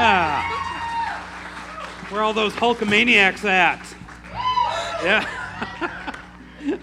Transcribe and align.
Yeah. 0.00 0.48
Where 2.08 2.22
all 2.22 2.32
those 2.32 2.54
Hulkamaniacs 2.54 3.44
at? 3.44 3.86
Yeah. 5.04 5.28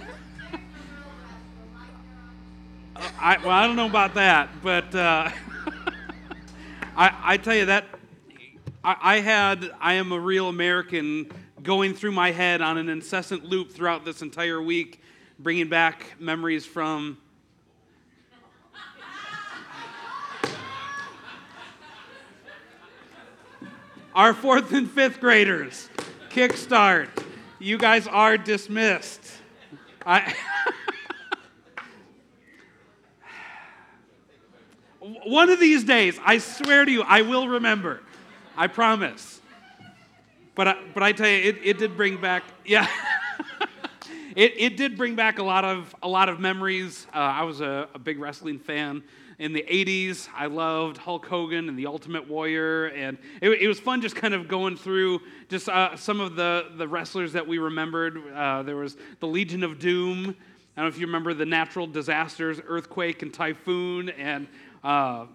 I, 3.19 3.37
well, 3.37 3.49
I 3.49 3.65
don't 3.65 3.75
know 3.75 3.87
about 3.87 4.13
that, 4.13 4.49
but 4.61 4.93
uh, 4.93 5.31
I, 6.95 7.11
I 7.23 7.37
tell 7.37 7.55
you 7.55 7.65
that 7.65 7.85
I, 8.83 8.95
I 9.01 9.19
had 9.19 9.71
I 9.81 9.93
am 9.93 10.11
a 10.11 10.19
real 10.19 10.47
American 10.49 11.31
going 11.63 11.95
through 11.95 12.11
my 12.11 12.29
head 12.31 12.61
on 12.61 12.77
an 12.77 12.87
incessant 12.87 13.43
loop 13.43 13.71
throughout 13.71 14.05
this 14.05 14.21
entire 14.21 14.61
week, 14.61 15.01
bringing 15.39 15.69
back 15.69 16.13
memories 16.19 16.67
from 16.67 17.17
Our 24.17 24.33
fourth 24.33 24.73
and 24.73 24.89
fifth 24.89 25.19
graders, 25.19 25.89
kickstart. 26.31 27.09
You 27.59 27.77
guys 27.77 28.07
are 28.07 28.35
dismissed. 28.35 29.21
I 30.03 30.33
One 35.23 35.51
of 35.51 35.59
these 35.59 35.83
days, 35.83 36.19
I 36.25 36.39
swear 36.39 36.83
to 36.83 36.91
you, 36.91 37.03
I 37.03 37.21
will 37.21 37.47
remember. 37.47 38.01
I 38.57 38.65
promise. 38.65 39.39
But 40.55 40.67
I, 40.67 40.77
but 40.95 41.03
I 41.03 41.11
tell 41.11 41.29
you, 41.29 41.49
it, 41.49 41.57
it 41.63 41.77
did 41.77 41.95
bring 41.95 42.19
back, 42.19 42.43
yeah. 42.65 42.87
it, 44.35 44.53
it 44.57 44.77
did 44.77 44.97
bring 44.97 45.13
back 45.13 45.37
a 45.37 45.43
lot 45.43 45.63
of, 45.63 45.95
a 46.01 46.07
lot 46.07 46.27
of 46.27 46.39
memories. 46.39 47.05
Uh, 47.13 47.19
I 47.19 47.43
was 47.43 47.61
a, 47.61 47.87
a 47.93 47.99
big 47.99 48.17
wrestling 48.17 48.57
fan 48.57 49.03
in 49.39 49.53
the 49.53 49.63
80s, 49.69 50.27
I 50.35 50.47
loved 50.47 50.97
Hulk 50.97 51.25
Hogan 51.25 51.69
and 51.69 51.77
the 51.77 51.85
Ultimate 51.85 52.27
Warrior. 52.27 52.85
And 52.87 53.19
it, 53.39 53.49
it 53.49 53.67
was 53.67 53.79
fun 53.79 54.01
just 54.01 54.15
kind 54.15 54.33
of 54.33 54.47
going 54.47 54.75
through 54.75 55.21
just 55.47 55.69
uh, 55.69 55.95
some 55.95 56.19
of 56.19 56.35
the, 56.35 56.71
the 56.75 56.87
wrestlers 56.87 57.33
that 57.33 57.47
we 57.47 57.59
remembered. 57.59 58.33
Uh, 58.33 58.63
there 58.63 58.77
was 58.77 58.97
the 59.19 59.27
Legion 59.27 59.63
of 59.63 59.77
Doom. 59.77 60.35
I 60.75 60.81
don't 60.81 60.85
know 60.85 60.87
if 60.87 60.99
you 60.99 61.05
remember 61.05 61.35
the 61.35 61.45
natural 61.45 61.85
disasters, 61.85 62.59
earthquake 62.67 63.21
and 63.21 63.31
typhoon. 63.31 64.09
And 64.09 64.47
uh, 64.83 65.27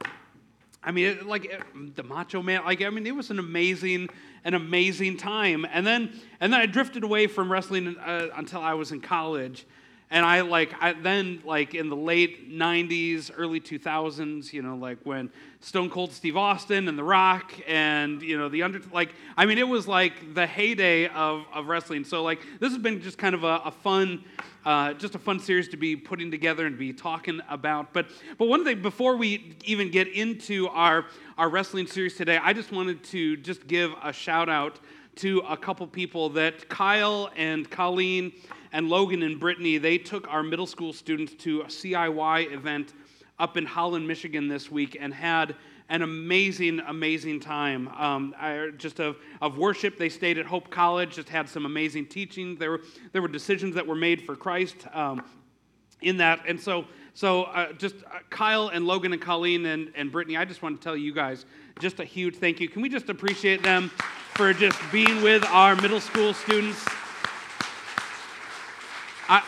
I 0.83 0.91
mean, 0.91 1.07
it, 1.07 1.27
like 1.27 1.45
it, 1.45 1.63
the 1.95 2.03
Macho 2.03 2.43
Man, 2.43 2.65
like 2.65 2.83
I 2.83 2.91
mean, 2.91 3.07
it 3.07 3.15
was 3.15 3.31
an 3.31 3.39
amazing, 3.39 4.09
an 4.45 4.55
amazing 4.55 5.17
time. 5.17 5.65
And 5.73 5.87
then, 5.87 6.13
and 6.41 6.53
then 6.53 6.61
I 6.61 6.67
drifted 6.67 7.05
away 7.05 7.29
from 7.29 7.51
wrestling 7.51 7.97
uh, 7.99 8.29
until 8.35 8.63
I 8.63 8.75
was 8.75 8.91
in 8.91 9.01
college, 9.01 9.65
and 10.13 10.27
I 10.27 10.43
like 10.43 10.75
I 10.79 10.93
then 10.93 11.41
like 11.43 11.75
in 11.75 11.89
the 11.89 11.97
late 11.97 12.53
90s, 12.53 13.31
early 13.35 13.61
2000s, 13.61 14.53
you 14.53 14.61
know, 14.61 14.77
like 14.77 14.99
when 15.05 15.31
Stone 15.61 15.89
Cold 15.89 16.13
Steve 16.13 16.37
Austin 16.37 16.87
and 16.87 16.99
The 16.99 17.03
Rock 17.03 17.55
and 17.67 18.21
you 18.21 18.37
know 18.39 18.51
the 18.51 18.63
under 18.63 18.81
like 18.93 19.15
I 19.39 19.47
mean 19.47 19.57
it 19.57 19.67
was 19.67 19.89
like 19.89 20.35
the 20.35 20.47
heyday 20.47 21.09
of, 21.09 21.47
of 21.55 21.67
wrestling. 21.67 22.05
So 22.05 22.23
like 22.23 22.41
this 22.61 22.73
has 22.73 22.83
been 22.83 23.01
just 23.01 23.17
kind 23.17 23.35
of 23.35 23.43
a, 23.43 23.63
a 23.65 23.71
fun 23.71 24.23
uh, 24.67 24.93
just 24.93 25.15
a 25.15 25.19
fun 25.19 25.41
series 25.41 25.69
to 25.69 25.79
be 25.79 25.97
putting 25.97 26.31
together 26.31 26.67
and 26.67 26.79
be 26.79 26.93
talking 26.93 27.41
about. 27.49 27.95
But 27.95 28.07
but 28.37 28.49
one 28.49 28.65
thing 28.65 28.83
before 28.83 29.17
we 29.17 29.57
even 29.65 29.91
get 29.91 30.09
into 30.09 30.69
our 30.69 31.07
our 31.39 31.49
wrestling 31.49 31.87
series 31.87 32.17
today, 32.17 32.39
I 32.41 32.53
just 32.53 32.71
wanted 32.71 33.03
to 33.05 33.39
just 33.39 33.67
give 33.67 33.93
a 34.03 34.13
shout 34.13 34.51
out 34.51 34.79
to 35.15 35.39
a 35.49 35.57
couple 35.57 35.87
people 35.87 36.29
that 36.31 36.69
Kyle 36.69 37.31
and 37.35 37.71
Colleen 37.71 38.33
and 38.73 38.89
Logan 38.89 39.23
and 39.23 39.39
Brittany, 39.39 39.79
they 39.79 39.99
took 39.99 40.27
our 40.33 40.43
middle 40.43 40.67
school 40.67 40.93
students 40.93 41.35
to 41.45 41.61
a 41.63 41.67
CIY 41.67 42.53
event 42.53 42.95
up 43.39 43.57
in 43.57 43.67
Holland, 43.67 44.07
Michigan 44.07 44.49
this 44.49 44.71
week 44.71 44.97
and 44.99 45.13
had 45.13 45.55
an 45.89 46.01
amazing, 46.01 46.81
amazing 46.87 47.39
time. 47.39 47.89
Um, 47.89 48.35
I, 48.39 48.71
just 48.79 48.99
of, 48.99 49.17
of 49.43 49.59
worship, 49.59 49.99
they 49.99 50.09
stayed 50.09 50.39
at 50.39 50.47
Hope 50.47 50.71
College, 50.71 51.17
just 51.17 51.29
had 51.29 51.49
some 51.49 51.67
amazing 51.67 52.07
teaching. 52.07 52.57
There 52.57 52.71
were, 52.71 52.81
there 53.13 53.21
were 53.21 53.29
decisions 53.29 53.75
that 53.75 53.87
were 53.87 53.97
made 53.97 54.23
for 54.23 54.35
Christ 54.35 54.77
um, 54.95 55.23
in 56.01 56.17
that. 56.17 56.41
And 56.49 56.59
so, 56.59 56.87
so 57.13 57.45
uh, 57.45 57.73
just 57.75 57.97
uh, 57.97 58.21
Kyle 58.31 58.69
and 58.69 58.87
Logan 58.87 59.13
and 59.13 59.21
Colleen 59.21 59.67
and, 59.67 59.93
and 59.95 60.11
Brittany, 60.11 60.39
I 60.39 60.47
just 60.47 60.63
want 60.63 60.81
to 60.81 60.83
tell 60.83 60.97
you 60.97 61.13
guys 61.13 61.45
just 61.79 62.01
a 62.01 62.05
huge 62.05 62.37
thank 62.37 62.59
you. 62.61 62.69
Can 62.69 62.81
we 62.81 62.89
just 62.89 63.11
appreciate 63.11 63.63
them 63.63 63.91
for 64.35 64.55
just 64.55 64.79
being 64.91 65.21
with 65.23 65.45
our 65.47 65.77
middle 65.77 66.01
school 66.01 66.33
students? 66.33 66.87
I, 69.29 69.45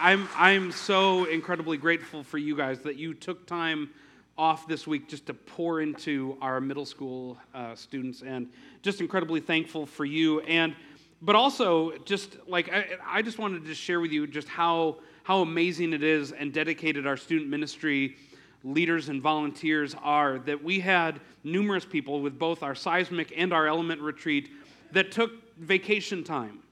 I'm, 0.00 0.28
I'm 0.36 0.72
so 0.72 1.24
incredibly 1.24 1.76
grateful 1.76 2.22
for 2.22 2.38
you 2.38 2.56
guys 2.56 2.80
that 2.80 2.96
you 2.96 3.12
took 3.12 3.46
time 3.46 3.90
off 4.38 4.66
this 4.66 4.86
week 4.86 5.08
just 5.08 5.26
to 5.26 5.34
pour 5.34 5.80
into 5.80 6.38
our 6.40 6.60
middle 6.60 6.86
school 6.86 7.38
uh, 7.54 7.74
students 7.74 8.22
and 8.22 8.48
just 8.82 9.00
incredibly 9.00 9.40
thankful 9.40 9.84
for 9.86 10.04
you. 10.04 10.40
And 10.40 10.74
but 11.20 11.36
also 11.36 11.96
just 11.98 12.36
like 12.48 12.72
I, 12.72 12.86
I 13.06 13.22
just 13.22 13.38
wanted 13.38 13.66
to 13.66 13.74
share 13.74 14.00
with 14.00 14.12
you 14.12 14.26
just 14.26 14.48
how 14.48 14.96
how 15.22 15.40
amazing 15.40 15.92
it 15.92 16.02
is 16.02 16.32
and 16.32 16.52
dedicated 16.52 17.06
our 17.06 17.16
student 17.16 17.48
ministry 17.48 18.16
leaders 18.62 19.08
and 19.10 19.22
volunteers 19.22 19.94
are 20.02 20.38
that 20.40 20.62
we 20.62 20.80
had 20.80 21.20
numerous 21.44 21.84
people 21.84 22.20
with 22.20 22.38
both 22.38 22.62
our 22.62 22.74
seismic 22.74 23.32
and 23.36 23.52
our 23.52 23.66
element 23.66 24.00
retreat 24.00 24.50
that 24.92 25.12
took 25.12 25.32
vacation 25.58 26.24
time 26.24 26.63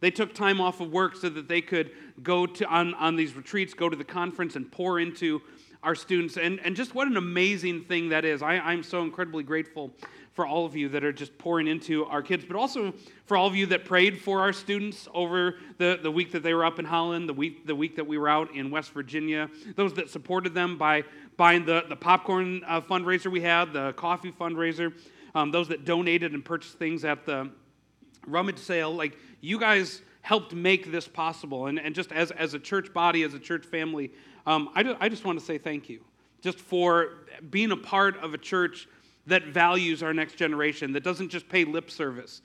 they 0.00 0.10
took 0.10 0.34
time 0.34 0.60
off 0.60 0.80
of 0.80 0.90
work 0.90 1.16
so 1.16 1.28
that 1.28 1.48
they 1.48 1.60
could 1.60 1.90
go 2.22 2.46
to 2.46 2.66
on, 2.66 2.94
on 2.94 3.16
these 3.16 3.34
retreats, 3.34 3.74
go 3.74 3.88
to 3.88 3.96
the 3.96 4.04
conference, 4.04 4.56
and 4.56 4.70
pour 4.70 4.98
into 4.98 5.40
our 5.82 5.94
students. 5.94 6.36
And, 6.36 6.60
and 6.60 6.76
just 6.76 6.94
what 6.94 7.08
an 7.08 7.16
amazing 7.16 7.84
thing 7.84 8.10
that 8.10 8.24
is. 8.24 8.42
I, 8.42 8.54
I'm 8.58 8.82
so 8.82 9.02
incredibly 9.02 9.42
grateful 9.42 9.92
for 10.32 10.46
all 10.46 10.64
of 10.64 10.76
you 10.76 10.88
that 10.90 11.04
are 11.04 11.12
just 11.12 11.36
pouring 11.38 11.66
into 11.66 12.04
our 12.06 12.22
kids, 12.22 12.44
but 12.44 12.56
also 12.56 12.94
for 13.26 13.36
all 13.36 13.46
of 13.46 13.56
you 13.56 13.66
that 13.66 13.84
prayed 13.84 14.20
for 14.20 14.40
our 14.40 14.52
students 14.52 15.08
over 15.12 15.56
the, 15.78 15.98
the 16.02 16.10
week 16.10 16.32
that 16.32 16.42
they 16.42 16.54
were 16.54 16.64
up 16.64 16.78
in 16.78 16.84
Holland, 16.84 17.28
the 17.28 17.34
week, 17.34 17.66
the 17.66 17.74
week 17.74 17.96
that 17.96 18.06
we 18.06 18.16
were 18.16 18.28
out 18.28 18.54
in 18.54 18.70
West 18.70 18.92
Virginia, 18.92 19.50
those 19.74 19.92
that 19.94 20.08
supported 20.08 20.54
them 20.54 20.78
by 20.78 21.04
buying 21.36 21.64
the, 21.64 21.84
the 21.88 21.96
popcorn 21.96 22.62
uh, 22.66 22.80
fundraiser 22.80 23.30
we 23.30 23.40
had, 23.40 23.72
the 23.72 23.92
coffee 23.94 24.32
fundraiser, 24.32 24.92
um, 25.34 25.50
those 25.50 25.68
that 25.68 25.84
donated 25.84 26.32
and 26.32 26.44
purchased 26.44 26.78
things 26.78 27.04
at 27.04 27.26
the 27.26 27.50
rummage 28.26 28.58
sale. 28.58 28.92
Like, 28.94 29.16
you 29.40 29.58
guys 29.58 30.02
helped 30.22 30.54
make 30.54 30.90
this 30.92 31.08
possible. 31.08 31.66
And, 31.66 31.78
and 31.78 31.94
just 31.94 32.12
as, 32.12 32.30
as 32.32 32.54
a 32.54 32.58
church 32.58 32.92
body, 32.92 33.22
as 33.22 33.34
a 33.34 33.38
church 33.38 33.64
family, 33.64 34.12
um, 34.46 34.68
I, 34.74 34.82
do, 34.82 34.96
I 35.00 35.08
just 35.08 35.24
want 35.24 35.38
to 35.38 35.44
say 35.44 35.58
thank 35.58 35.88
you 35.88 36.04
just 36.42 36.58
for 36.58 37.12
being 37.50 37.70
a 37.70 37.76
part 37.76 38.16
of 38.22 38.34
a 38.34 38.38
church 38.38 38.88
that 39.26 39.46
values 39.46 40.02
our 40.02 40.14
next 40.14 40.34
generation, 40.34 40.92
that 40.92 41.04
doesn't 41.04 41.28
just 41.28 41.48
pay 41.48 41.64
lip 41.64 41.90
service 41.90 42.42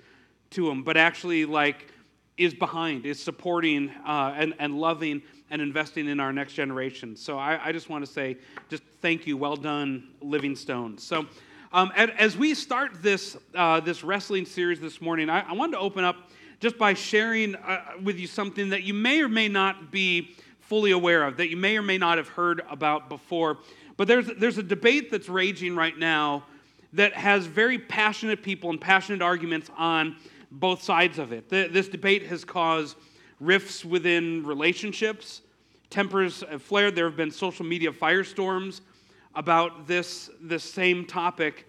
to 0.51 0.67
them, 0.67 0.83
but 0.83 0.97
actually 0.97 1.45
like 1.45 1.91
is 2.37 2.53
behind, 2.53 3.05
is 3.05 3.21
supporting 3.21 3.89
uh, 4.05 4.33
and, 4.35 4.53
and 4.59 4.77
loving 4.77 5.21
and 5.49 5.61
investing 5.61 6.07
in 6.07 6.19
our 6.19 6.33
next 6.33 6.53
generation. 6.53 7.15
So 7.15 7.37
I, 7.37 7.69
I 7.69 7.71
just 7.71 7.89
want 7.89 8.05
to 8.05 8.11
say 8.11 8.37
just 8.69 8.83
thank 9.01 9.25
you. 9.25 9.37
Well 9.37 9.55
done, 9.55 10.09
Livingstone. 10.21 10.97
So 10.97 11.25
um, 11.75 11.91
as 11.91 12.37
we 12.37 12.53
start 12.55 13.03
this, 13.03 13.35
uh, 13.53 13.81
this 13.81 14.01
wrestling 14.01 14.45
series 14.45 14.79
this 14.79 15.01
morning, 15.01 15.29
I, 15.29 15.41
I 15.41 15.51
wanted 15.51 15.73
to 15.73 15.79
open 15.79 16.05
up 16.05 16.15
just 16.61 16.77
by 16.77 16.93
sharing 16.93 17.53
uh, 17.55 17.81
with 18.01 18.17
you 18.17 18.27
something 18.27 18.69
that 18.69 18.83
you 18.83 18.93
may 18.93 19.21
or 19.21 19.27
may 19.27 19.49
not 19.49 19.91
be 19.91 20.37
fully 20.61 20.91
aware 20.91 21.25
of, 21.25 21.35
that 21.35 21.49
you 21.49 21.57
may 21.57 21.75
or 21.75 21.81
may 21.81 21.97
not 21.97 22.17
have 22.17 22.29
heard 22.29 22.61
about 22.69 23.09
before. 23.09 23.57
But 23.97 24.07
there's, 24.07 24.27
there's 24.37 24.57
a 24.57 24.63
debate 24.63 25.11
that's 25.11 25.27
raging 25.27 25.75
right 25.75 25.97
now 25.97 26.45
that 26.93 27.11
has 27.13 27.45
very 27.45 27.77
passionate 27.77 28.41
people 28.41 28.69
and 28.69 28.79
passionate 28.79 29.21
arguments 29.21 29.69
on 29.75 30.15
both 30.51 30.81
sides 30.81 31.19
of 31.19 31.33
it. 31.33 31.49
The, 31.49 31.67
this 31.67 31.89
debate 31.89 32.25
has 32.27 32.45
caused 32.45 32.95
rifts 33.41 33.83
within 33.83 34.45
relationships, 34.45 35.41
tempers 35.89 36.41
have 36.49 36.63
flared. 36.63 36.95
There 36.95 37.05
have 37.05 37.17
been 37.17 37.31
social 37.31 37.65
media 37.65 37.91
firestorms 37.91 38.79
about 39.35 39.88
this, 39.88 40.29
this 40.41 40.63
same 40.63 41.06
topic. 41.06 41.68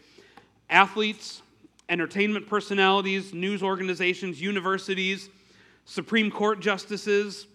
Athletes, 0.71 1.43
entertainment 1.89 2.47
personalities, 2.47 3.35
news 3.35 3.63
organizations, 3.63 4.41
universities, 4.41 5.29
Supreme 5.85 6.31
Court 6.31 6.61
justices, 6.61 7.47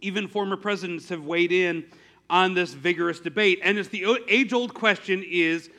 even 0.00 0.28
former 0.28 0.56
presidents 0.56 1.08
have 1.08 1.24
weighed 1.24 1.52
in 1.52 1.84
on 2.30 2.54
this 2.54 2.72
vigorous 2.72 3.20
debate. 3.20 3.60
And 3.62 3.78
it's 3.78 3.88
the 3.88 4.18
age 4.28 4.52
old 4.52 4.74
question 4.74 5.24
is 5.26 5.70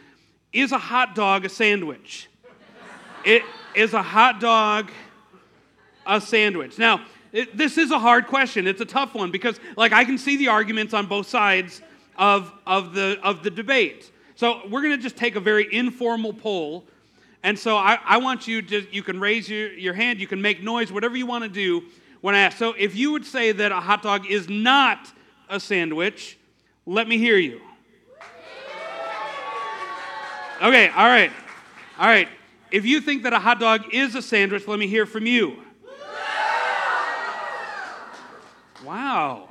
is 0.54 0.72
a 0.72 0.78
hot 0.78 1.16
dog 1.16 1.44
a 1.44 1.50
sandwich? 1.50 2.30
it 3.26 3.42
is 3.76 3.94
a 3.94 4.02
hot 4.02 4.40
dog 4.40 4.92
a 6.06 6.22
sandwich. 6.22 6.78
Now, 6.78 7.02
it, 7.34 7.58
this 7.58 7.78
is 7.78 7.92
a 7.92 8.00
hard 8.00 8.28
question. 8.28 8.68
It's 8.68 8.80
a 8.80 8.86
tough 8.86 9.14
one 9.16 9.32
because 9.32 9.60
like 9.76 9.92
I 9.92 10.06
can 10.06 10.18
see 10.18 10.38
the 10.38 10.48
arguments 10.48 10.94
on 10.94 11.08
both 11.08 11.28
sides 11.28 11.82
of, 12.18 12.52
of, 12.66 12.94
the, 12.94 13.20
of 13.24 13.44
the 13.44 13.50
debate. 13.50 14.12
So 14.36 14.62
we're 14.70 14.82
going 14.82 14.96
to 14.96 15.02
just 15.02 15.16
take 15.16 15.36
a 15.36 15.40
very 15.40 15.68
informal 15.74 16.34
poll 16.34 16.86
and 17.46 17.60
so 17.60 17.78
I, 17.78 18.00
I 18.04 18.18
want 18.18 18.48
you 18.48 18.64
to, 18.64 18.88
you 18.92 19.04
can 19.04 19.20
raise 19.20 19.48
your, 19.48 19.72
your 19.74 19.94
hand, 19.94 20.20
you 20.20 20.26
can 20.26 20.42
make 20.42 20.64
noise, 20.64 20.92
whatever 20.92 21.16
you 21.16 21.28
want 21.28 21.44
to 21.44 21.50
do 21.50 21.84
when 22.22 22.34
I 22.34 22.40
ask. 22.40 22.58
So 22.58 22.74
if 22.76 22.96
you 22.96 23.12
would 23.12 23.24
say 23.24 23.52
that 23.52 23.72
a 23.72 23.80
hot 23.80 24.02
dog 24.02 24.26
is 24.26 24.50
not 24.50 25.14
a 25.48 25.60
sandwich, 25.60 26.40
let 26.88 27.08
me 27.08 27.20
hear 27.20 27.38
you. 27.38 27.62
Okay, 30.60 30.90
all 30.90 31.06
right. 31.06 31.32
All 32.00 32.08
right. 32.08 32.28
If 32.72 32.84
you 32.84 33.00
think 33.00 33.22
that 33.22 33.34
a 33.34 33.40
hot 33.40 33.60
dog 33.60 33.94
is 33.94 34.16
a 34.16 34.24
sandwich, 34.24 34.68
let 34.68 34.80
me 34.80 34.88
hear 34.88 35.06
from 35.06 35.28
you. 35.28 35.58
Wow. 38.84 39.50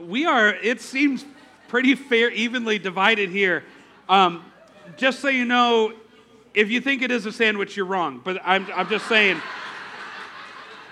We 0.00 0.24
are, 0.24 0.48
it 0.48 0.80
seems 0.80 1.26
pretty 1.68 1.94
fair, 1.94 2.30
evenly 2.30 2.78
divided 2.78 3.28
here. 3.28 3.64
Um, 4.08 4.44
just 4.96 5.20
so 5.20 5.28
you 5.28 5.44
know, 5.44 5.92
if 6.54 6.70
you 6.70 6.80
think 6.80 7.02
it 7.02 7.10
is 7.10 7.26
a 7.26 7.32
sandwich, 7.32 7.76
you're 7.76 7.86
wrong. 7.86 8.20
But 8.24 8.40
I'm, 8.44 8.66
I'm 8.74 8.88
just 8.88 9.06
saying. 9.06 9.40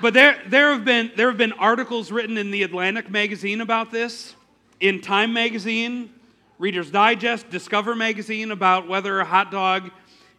But 0.00 0.14
there, 0.14 0.40
there, 0.46 0.72
have 0.72 0.84
been, 0.84 1.10
there 1.16 1.28
have 1.28 1.38
been 1.38 1.52
articles 1.54 2.12
written 2.12 2.36
in 2.36 2.50
the 2.50 2.62
Atlantic 2.62 3.10
magazine 3.10 3.60
about 3.60 3.90
this, 3.90 4.36
in 4.78 5.00
Time 5.00 5.32
magazine, 5.32 6.12
Reader's 6.58 6.90
Digest, 6.90 7.50
Discover 7.50 7.94
magazine 7.94 8.50
about 8.50 8.88
whether 8.88 9.20
a 9.20 9.24
hot 9.24 9.50
dog 9.50 9.90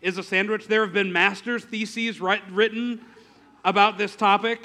is 0.01 0.17
a 0.17 0.23
sandwich. 0.23 0.67
There 0.67 0.81
have 0.81 0.93
been 0.93 1.11
master's 1.11 1.65
theses 1.65 2.21
write, 2.21 2.49
written 2.51 3.01
about 3.65 3.97
this 3.97 4.15
topic. 4.15 4.61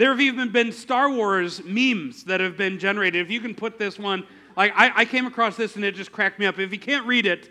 There 0.00 0.08
have 0.08 0.20
even 0.22 0.50
been 0.50 0.72
Star 0.72 1.10
Wars 1.10 1.62
memes 1.62 2.24
that 2.24 2.40
have 2.40 2.56
been 2.56 2.78
generated. 2.78 3.20
If 3.20 3.30
you 3.30 3.38
can 3.38 3.54
put 3.54 3.78
this 3.78 3.98
one, 3.98 4.26
like 4.56 4.72
I, 4.74 5.02
I 5.02 5.04
came 5.04 5.26
across 5.26 5.58
this 5.58 5.76
and 5.76 5.84
it 5.84 5.94
just 5.94 6.10
cracked 6.10 6.38
me 6.38 6.46
up. 6.46 6.58
If 6.58 6.72
you 6.72 6.78
can't 6.78 7.06
read 7.06 7.26
it, 7.26 7.50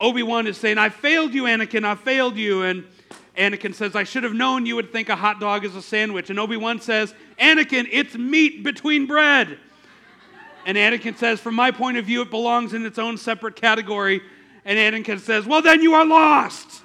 Obi 0.00 0.24
Wan 0.24 0.48
is 0.48 0.56
saying, 0.56 0.78
I 0.78 0.88
failed 0.88 1.32
you, 1.32 1.44
Anakin, 1.44 1.84
I 1.84 1.94
failed 1.94 2.36
you. 2.36 2.64
And 2.64 2.84
Anakin 3.38 3.72
says, 3.72 3.94
I 3.94 4.02
should 4.02 4.24
have 4.24 4.34
known 4.34 4.66
you 4.66 4.74
would 4.74 4.90
think 4.90 5.10
a 5.10 5.14
hot 5.14 5.38
dog 5.38 5.64
is 5.64 5.76
a 5.76 5.80
sandwich. 5.80 6.28
And 6.28 6.40
Obi 6.40 6.56
Wan 6.56 6.80
says, 6.80 7.14
Anakin, 7.38 7.86
it's 7.92 8.16
meat 8.16 8.64
between 8.64 9.06
bread. 9.06 9.60
And 10.66 10.76
Anakin 10.76 11.16
says, 11.16 11.38
From 11.38 11.54
my 11.54 11.70
point 11.70 11.98
of 11.98 12.04
view, 12.04 12.22
it 12.22 12.30
belongs 12.30 12.74
in 12.74 12.84
its 12.84 12.98
own 12.98 13.16
separate 13.16 13.54
category. 13.54 14.22
And 14.64 14.76
Anakin 14.76 15.20
says, 15.20 15.46
Well, 15.46 15.62
then 15.62 15.82
you 15.82 15.94
are 15.94 16.04
lost. 16.04 16.81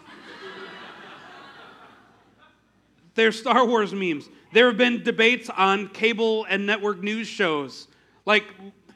They're 3.17 3.31
Star 3.31 3.65
Wars 3.65 3.93
memes. 3.93 4.29
There 4.53 4.67
have 4.67 4.77
been 4.77 5.01
debates 5.03 5.49
on 5.49 5.87
cable 5.89 6.45
and 6.47 6.67
network 6.67 7.01
news 7.01 7.27
shows. 7.27 7.87
Like, 8.27 8.45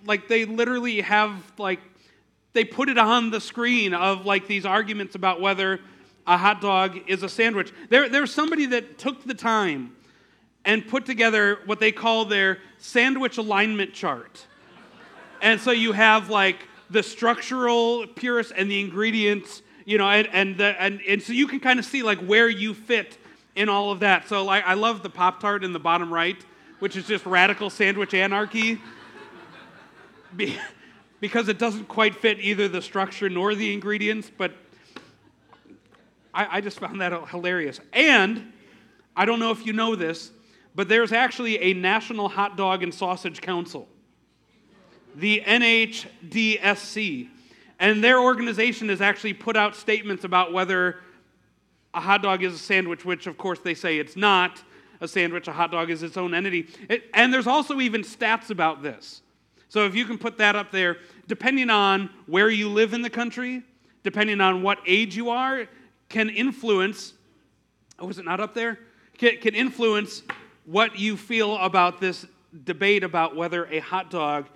like 0.06 0.28
they 0.28 0.46
literally 0.46 1.02
have 1.02 1.34
like 1.58 1.80
they 2.54 2.64
put 2.64 2.88
it 2.88 3.00
on 3.00 3.32
the 3.32 3.42
screen 3.42 3.96
of 3.96 4.28
like 4.28 4.46
these 4.46 4.64
arguments 4.64 5.16
about 5.16 5.42
whether 5.42 5.80
a 6.28 6.38
hot 6.38 6.62
dog 6.62 7.00
is 7.08 7.24
a 7.24 7.30
sandwich. 7.30 7.74
There, 7.90 8.10
there's 8.10 8.32
somebody 8.32 8.68
that 8.68 9.00
took 9.00 9.24
the 9.24 9.34
time 9.34 9.96
and 10.66 10.88
put 10.88 11.08
together 11.08 11.58
what 11.66 11.80
they 11.80 11.92
call 11.92 12.26
their 12.26 12.60
sandwich 12.78 13.40
alignment 13.40 13.92
chart. 13.94 14.46
And 15.42 15.60
so 15.60 15.72
you 15.72 15.94
have 15.94 16.30
like 16.30 16.68
the 16.92 17.02
structural 17.02 18.06
purist 18.06 18.54
and 18.56 18.70
the 18.70 18.80
ingredients, 18.82 19.64
you 19.84 19.98
know, 19.98 20.08
and, 20.08 20.28
and, 20.32 20.58
the, 20.58 20.80
and, 20.80 21.02
and 21.08 21.24
so 21.24 21.34
you 21.34 21.48
can 21.48 21.60
kind 21.60 21.80
of 21.80 21.86
see 21.86 22.04
like 22.04 22.20
where 22.20 22.48
you 22.48 22.76
fit 22.76 23.18
in 23.56 23.70
all 23.70 23.92
of 23.92 24.00
that. 24.00 24.28
So 24.28 24.44
like 24.44 24.64
I 24.66 24.74
love 24.74 25.04
the 25.04 25.10
Pop 25.10 25.40
Tart 25.40 25.64
in 25.64 25.74
the 25.74 25.80
bottom 25.80 26.14
right, 26.14 26.38
which 26.80 26.96
is 26.96 27.06
just 27.06 27.26
radical 27.26 27.70
sandwich 27.70 28.14
anarchy. 28.14 28.82
Be, 30.36 30.58
because 31.20 31.50
it 31.50 31.60
doesn't 31.60 31.88
quite 31.88 32.16
fit 32.16 32.40
either 32.40 32.68
the 32.68 32.82
structure 32.82 33.30
nor 33.30 33.54
the 33.54 33.74
ingredients, 33.74 34.32
but 34.36 34.54
I, 36.34 36.58
I 36.58 36.62
just 36.62 36.80
found 36.80 37.02
that 37.02 37.30
hilarious. 37.30 37.80
And 37.94 38.54
I 39.16 39.26
don't 39.26 39.40
know 39.40 39.52
if 39.52 39.66
you 39.66 39.74
know 39.74 39.96
this, 39.96 40.32
but 40.74 40.88
there's 40.88 41.12
actually 41.12 41.60
a 41.60 41.74
National 41.74 42.30
Hot 42.30 42.56
Dog 42.56 42.82
and 42.82 42.94
Sausage 42.94 43.42
Council, 43.42 43.88
the 45.16 45.44
NHDSC. 45.46 47.30
And 47.80 48.04
their 48.04 48.20
organization 48.20 48.90
has 48.90 49.02
actually 49.02 49.34
put 49.34 49.58
out 49.58 49.76
statements 49.76 50.24
about 50.24 50.54
whether 50.54 51.00
a 51.94 52.02
hot 52.02 52.22
dog 52.22 52.44
is 52.44 52.54
a 52.54 52.58
sandwich, 52.58 53.06
which 53.06 53.28
of 53.28 53.38
course 53.38 53.60
they 53.60 53.74
say 53.74 53.98
it's 53.98 54.16
not 54.16 54.62
a 55.02 55.08
sandwich. 55.08 55.48
A 55.48 55.52
hot 55.52 55.72
dog 55.72 55.90
is 55.90 56.04
its 56.04 56.18
own 56.18 56.34
entity. 56.34 56.68
It, 56.90 57.04
and 57.14 57.34
there's 57.34 57.48
also 57.48 57.80
even 57.82 58.02
stats 58.02 58.50
about 58.50 58.84
this. 58.84 59.22
So 59.68 59.86
if 59.86 59.96
you 59.96 60.06
can 60.06 60.18
put 60.18 60.38
that 60.38 60.56
up 60.56 60.72
there, 60.72 60.98
depending 61.28 61.70
on 61.70 62.10
where 62.28 62.50
you 62.50 62.70
live 62.70 62.94
in 62.94 63.02
the 63.02 63.10
country, 63.10 63.64
depending 64.04 64.42
on 64.42 64.62
what 64.62 64.80
age 64.86 65.16
you 65.16 65.30
are, 65.30 65.68
can 66.10 66.30
influence, 66.30 67.14
oh, 68.00 68.10
it 68.10 68.26
not 68.26 68.40
up 68.40 68.54
there? 68.54 68.80
Can, 69.18 69.38
can 69.38 69.56
influence 69.56 70.24
what 70.66 71.00
you 71.00 71.18
feel 71.18 71.58
about 71.58 72.00
this 72.00 72.26
debate 72.66 73.04
about 73.04 73.36
whether 73.36 73.66
a 73.66 73.80
hot 73.80 74.12
dog 74.12 74.48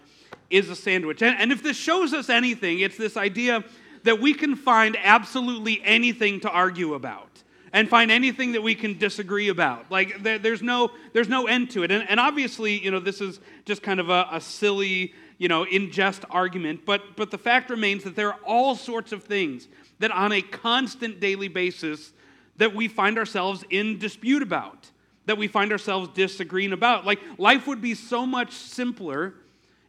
is 0.49 0.69
a 0.69 0.75
sandwich. 0.75 1.21
And, 1.21 1.35
and 1.39 1.51
if 1.51 1.63
this 1.63 1.77
shows 1.77 2.13
us 2.13 2.29
anything, 2.29 2.79
it's 2.79 2.97
this 2.97 3.17
idea 3.17 3.63
that 4.05 4.21
we 4.21 4.33
can 4.33 4.55
find 4.55 4.97
absolutely 5.03 5.81
anything 5.83 6.39
to 6.39 6.49
argue 6.49 6.93
about 6.93 7.29
and 7.73 7.89
find 7.89 8.09
anything 8.09 8.53
that 8.53 8.63
we 8.63 8.73
can 8.73 8.97
disagree 8.97 9.49
about. 9.49 9.91
Like 9.91 10.23
there, 10.23 10.39
there's 10.39 10.61
no 10.61 10.91
there's 11.11 11.27
no 11.27 11.47
end 11.47 11.71
to 11.71 11.83
it. 11.83 11.91
And, 11.91 12.09
and 12.09 12.19
obviously, 12.19 12.79
you 12.79 12.89
know, 12.89 12.99
this 12.99 13.19
is 13.19 13.41
just 13.65 13.83
kind 13.83 13.99
of 13.99 14.09
a, 14.09 14.27
a 14.31 14.39
silly, 14.39 15.13
you 15.37 15.49
know, 15.49 15.63
in 15.63 15.91
jest 15.91 16.23
argument. 16.29 16.85
But 16.85 17.17
but 17.17 17.31
the 17.31 17.37
fact 17.37 17.69
remains 17.69 18.03
that 18.05 18.15
there 18.15 18.29
are 18.29 18.39
all 18.45 18.75
sorts 18.75 19.11
of 19.11 19.23
things 19.23 19.67
that 19.99 20.11
on 20.11 20.31
a 20.31 20.41
constant 20.41 21.19
daily 21.19 21.47
basis 21.47 22.13
that 22.57 22.73
we 22.73 22.87
find 22.87 23.17
ourselves 23.17 23.65
in 23.69 23.97
dispute 23.97 24.41
about, 24.41 24.89
that 25.25 25.37
we 25.37 25.47
find 25.47 25.71
ourselves 25.71 26.09
disagreeing 26.13 26.73
about. 26.73 27.05
Like 27.05 27.19
life 27.37 27.67
would 27.67 27.81
be 27.81 27.95
so 27.95 28.25
much 28.25 28.53
simpler 28.53 29.33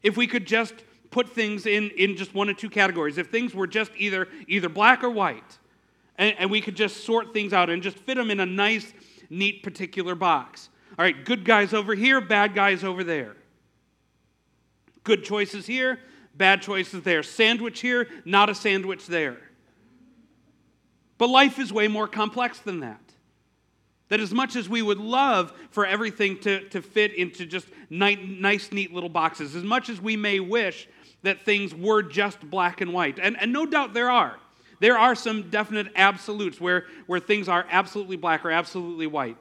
if 0.03 0.17
we 0.17 0.27
could 0.27 0.47
just 0.47 0.75
put 1.17 1.31
things 1.31 1.65
in, 1.65 1.89
in 1.93 2.15
just 2.15 2.35
one 2.35 2.47
or 2.51 2.53
two 2.53 2.69
categories. 2.69 3.17
If 3.17 3.29
things 3.29 3.55
were 3.55 3.67
just 3.67 3.91
either 3.97 4.29
either 4.49 4.69
black 4.69 5.03
or 5.03 5.09
white, 5.09 5.59
and, 6.19 6.35
and 6.39 6.51
we 6.51 6.61
could 6.61 6.77
just 6.77 7.05
sort 7.05 7.33
things 7.33 7.55
out 7.55 7.71
and 7.71 7.83
just 7.83 7.97
fit 8.01 8.19
them 8.19 8.31
in 8.31 8.39
a 8.39 8.45
nice, 8.45 8.93
neat, 9.31 9.63
particular 9.63 10.15
box. 10.15 10.69
All 10.99 11.03
right, 11.07 11.25
good 11.25 11.47
guys 11.47 11.73
over 11.73 11.95
here, 11.95 12.21
bad 12.21 12.55
guys 12.55 12.85
over 12.85 13.03
there. 13.03 13.35
Good 15.05 15.25
choices 15.25 15.65
here, 15.65 16.01
bad 16.35 16.61
choices 16.61 17.03
there. 17.03 17.23
Sandwich 17.23 17.81
here, 17.81 18.09
not 18.27 18.51
a 18.51 18.55
sandwich 18.55 19.07
there. 19.07 19.39
But 21.17 21.31
life 21.31 21.59
is 21.59 21.73
way 21.73 21.89
more 21.89 22.09
complex 22.09 22.59
than 22.59 22.81
that. 22.81 23.01
That 24.11 24.21
as 24.21 24.35
much 24.35 24.55
as 24.55 24.69
we 24.69 24.83
would 24.83 24.99
love 24.99 25.55
for 25.71 25.87
everything 25.87 26.39
to, 26.41 26.69
to 26.69 26.83
fit 26.83 27.15
into 27.15 27.47
just 27.47 27.69
nice, 27.89 28.19
nice, 28.23 28.71
neat 28.71 28.93
little 28.93 29.09
boxes, 29.09 29.57
as 29.57 29.65
much 29.65 29.89
as 29.89 29.99
we 29.99 30.15
may 30.15 30.41
wish 30.41 30.87
that 31.27 31.45
things 31.45 31.75
were 31.75 32.03
just 32.03 32.41
black 32.49 32.81
and 32.81 32.93
white, 32.93 33.19
and, 33.21 33.37
and 33.41 33.53
no 33.53 33.67
doubt 33.67 33.95
there 33.95 34.11
are. 34.11 34.37
There 34.81 34.99
are 34.99 35.15
some 35.15 35.49
definite 35.51 35.89
absolutes 35.95 36.61
where, 36.61 36.87
where 37.07 37.21
things 37.21 37.49
are 37.49 37.67
absolutely 37.71 38.17
black 38.17 38.45
or 38.45 38.51
absolutely 38.51 39.07
white. 39.07 39.39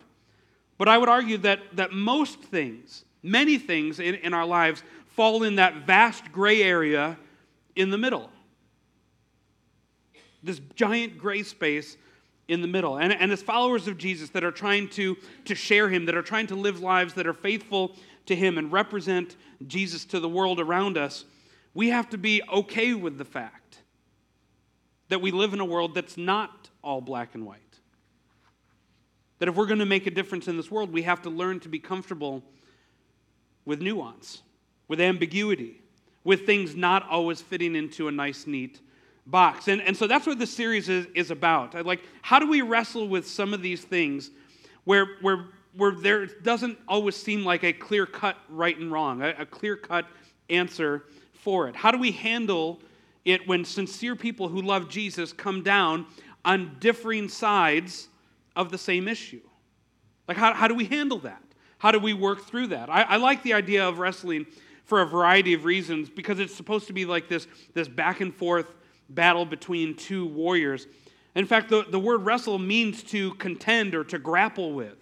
But 0.78 0.88
I 0.88 0.98
would 0.98 1.10
argue 1.10 1.38
that, 1.40 1.60
that 1.74 1.92
most 1.92 2.42
things, 2.42 3.04
many 3.22 3.58
things 3.58 4.00
in, 4.00 4.16
in 4.16 4.34
our 4.34 4.46
lives, 4.46 4.84
fall 5.08 5.44
in 5.44 5.56
that 5.56 5.86
vast 5.86 6.32
gray 6.32 6.62
area 6.62 7.18
in 7.76 7.90
the 7.90 7.98
middle 7.98 8.30
this 10.46 10.62
giant 10.76 11.18
gray 11.18 11.44
space 11.44 11.98
in 12.48 12.62
the 12.62 12.68
middle. 12.68 12.98
And, 12.98 13.12
and 13.12 13.32
as 13.32 13.42
followers 13.42 13.88
of 13.88 13.98
Jesus 13.98 14.30
that 14.30 14.44
are 14.44 14.52
trying 14.52 14.88
to, 14.90 15.18
to 15.46 15.56
share 15.56 15.90
him, 15.90 16.06
that 16.06 16.16
are 16.16 16.22
trying 16.22 16.48
to 16.48 16.56
live 16.56 16.80
lives 16.80 17.16
that 17.16 17.26
are 17.26 17.34
faithful 17.34 17.96
to 18.28 18.36
him 18.36 18.58
and 18.58 18.72
represent 18.72 19.36
Jesus 19.68 20.06
to 20.06 20.20
the 20.20 20.30
world 20.30 20.60
around 20.60 20.98
us, 20.98 21.26
we 21.76 21.90
have 21.90 22.10
to 22.10 22.18
be 22.18 22.42
okay 22.52 22.96
with 22.96 23.20
the 23.20 23.26
fact 23.26 23.80
that 25.10 25.22
we 25.22 25.30
live 25.30 25.54
in 25.54 25.60
a 25.60 25.66
world 25.66 25.94
that's 25.94 26.18
not 26.18 26.70
all 26.82 27.02
black 27.02 27.36
and 27.36 27.46
white. 27.46 27.60
That 29.38 29.50
if 29.50 29.56
we're 29.56 29.68
going 29.68 29.80
to 29.80 29.86
make 29.86 30.08
a 30.08 30.12
difference 30.12 30.48
in 30.48 30.58
this 30.58 30.72
world, 30.72 30.92
we 30.92 31.04
have 31.04 31.22
to 31.24 31.30
learn 31.30 31.60
to 31.60 31.70
be 31.70 31.78
comfortable 31.78 32.42
with 33.66 33.82
nuance, 33.82 34.42
with 34.88 35.02
ambiguity, 35.02 35.82
with 36.24 36.46
things 36.46 36.76
not 36.76 37.08
always 37.10 37.42
fitting 37.42 37.76
into 37.76 38.08
a 38.08 38.12
nice, 38.12 38.48
neat 38.48 38.80
box. 39.28 39.68
And, 39.68 39.82
and 39.82 39.98
so 39.98 40.08
that's 40.08 40.26
what 40.26 40.40
this 40.40 40.54
series 40.54 40.88
is, 40.88 41.08
is 41.14 41.30
about. 41.30 41.86
Like, 41.86 42.02
how 42.22 42.40
do 42.40 42.50
we 42.50 42.62
wrestle 42.62 43.10
with 43.10 43.28
some 43.28 43.54
of 43.54 43.62
these 43.62 43.84
things 43.84 44.32
where, 44.86 45.18
where, 45.22 45.48
where 45.76 45.92
there 45.92 46.26
doesn't 46.26 46.80
always 46.88 47.18
seem 47.18 47.44
like 47.44 47.64
a 47.66 47.74
clear 47.74 48.06
cut 48.06 48.38
right 48.48 48.78
and 48.78 48.92
wrong, 48.92 49.22
a, 49.22 49.36
a 49.40 49.46
clear 49.46 49.76
cut 49.76 50.06
answer 50.50 51.04
for 51.46 51.68
it? 51.68 51.76
How 51.76 51.92
do 51.92 52.00
we 52.00 52.12
handle 52.12 52.80
it 53.24 53.48
when 53.48 53.64
sincere 53.64 54.16
people 54.16 54.50
who 54.50 54.64
love 54.64 54.90
Jesus 54.90 55.32
come 55.32 55.62
down 55.62 56.08
on 56.44 56.76
differing 56.80 57.30
sides 57.30 58.08
of 58.56 58.72
the 58.72 58.80
same 58.80 59.08
issue? 59.08 59.42
Like, 60.28 60.38
how, 60.38 60.56
how 60.56 60.68
do 60.68 60.74
we 60.74 60.86
handle 60.86 61.20
that? 61.20 61.44
How 61.78 61.92
do 61.92 62.00
we 62.00 62.16
work 62.16 62.48
through 62.48 62.68
that? 62.68 62.90
I, 62.90 63.04
I 63.04 63.18
like 63.18 63.44
the 63.44 63.54
idea 63.54 63.88
of 63.88 64.00
wrestling 64.00 64.48
for 64.86 65.02
a 65.02 65.06
variety 65.06 65.54
of 65.54 65.66
reasons 65.66 66.10
because 66.10 66.40
it's 66.40 66.54
supposed 66.54 66.88
to 66.88 66.94
be 66.94 67.06
like 67.06 67.30
this, 67.30 67.46
this 67.76 67.88
back 67.88 68.22
and 68.22 68.34
forth 68.34 68.74
battle 69.10 69.46
between 69.46 69.96
two 69.96 70.26
warriors. 70.26 70.88
In 71.36 71.46
fact, 71.46 71.70
the, 71.70 71.86
the 71.88 72.00
word 72.00 72.26
wrestle 72.26 72.58
means 72.58 73.04
to 73.04 73.36
contend 73.36 73.94
or 73.94 74.04
to 74.06 74.18
grapple 74.18 74.74
with. 74.74 74.98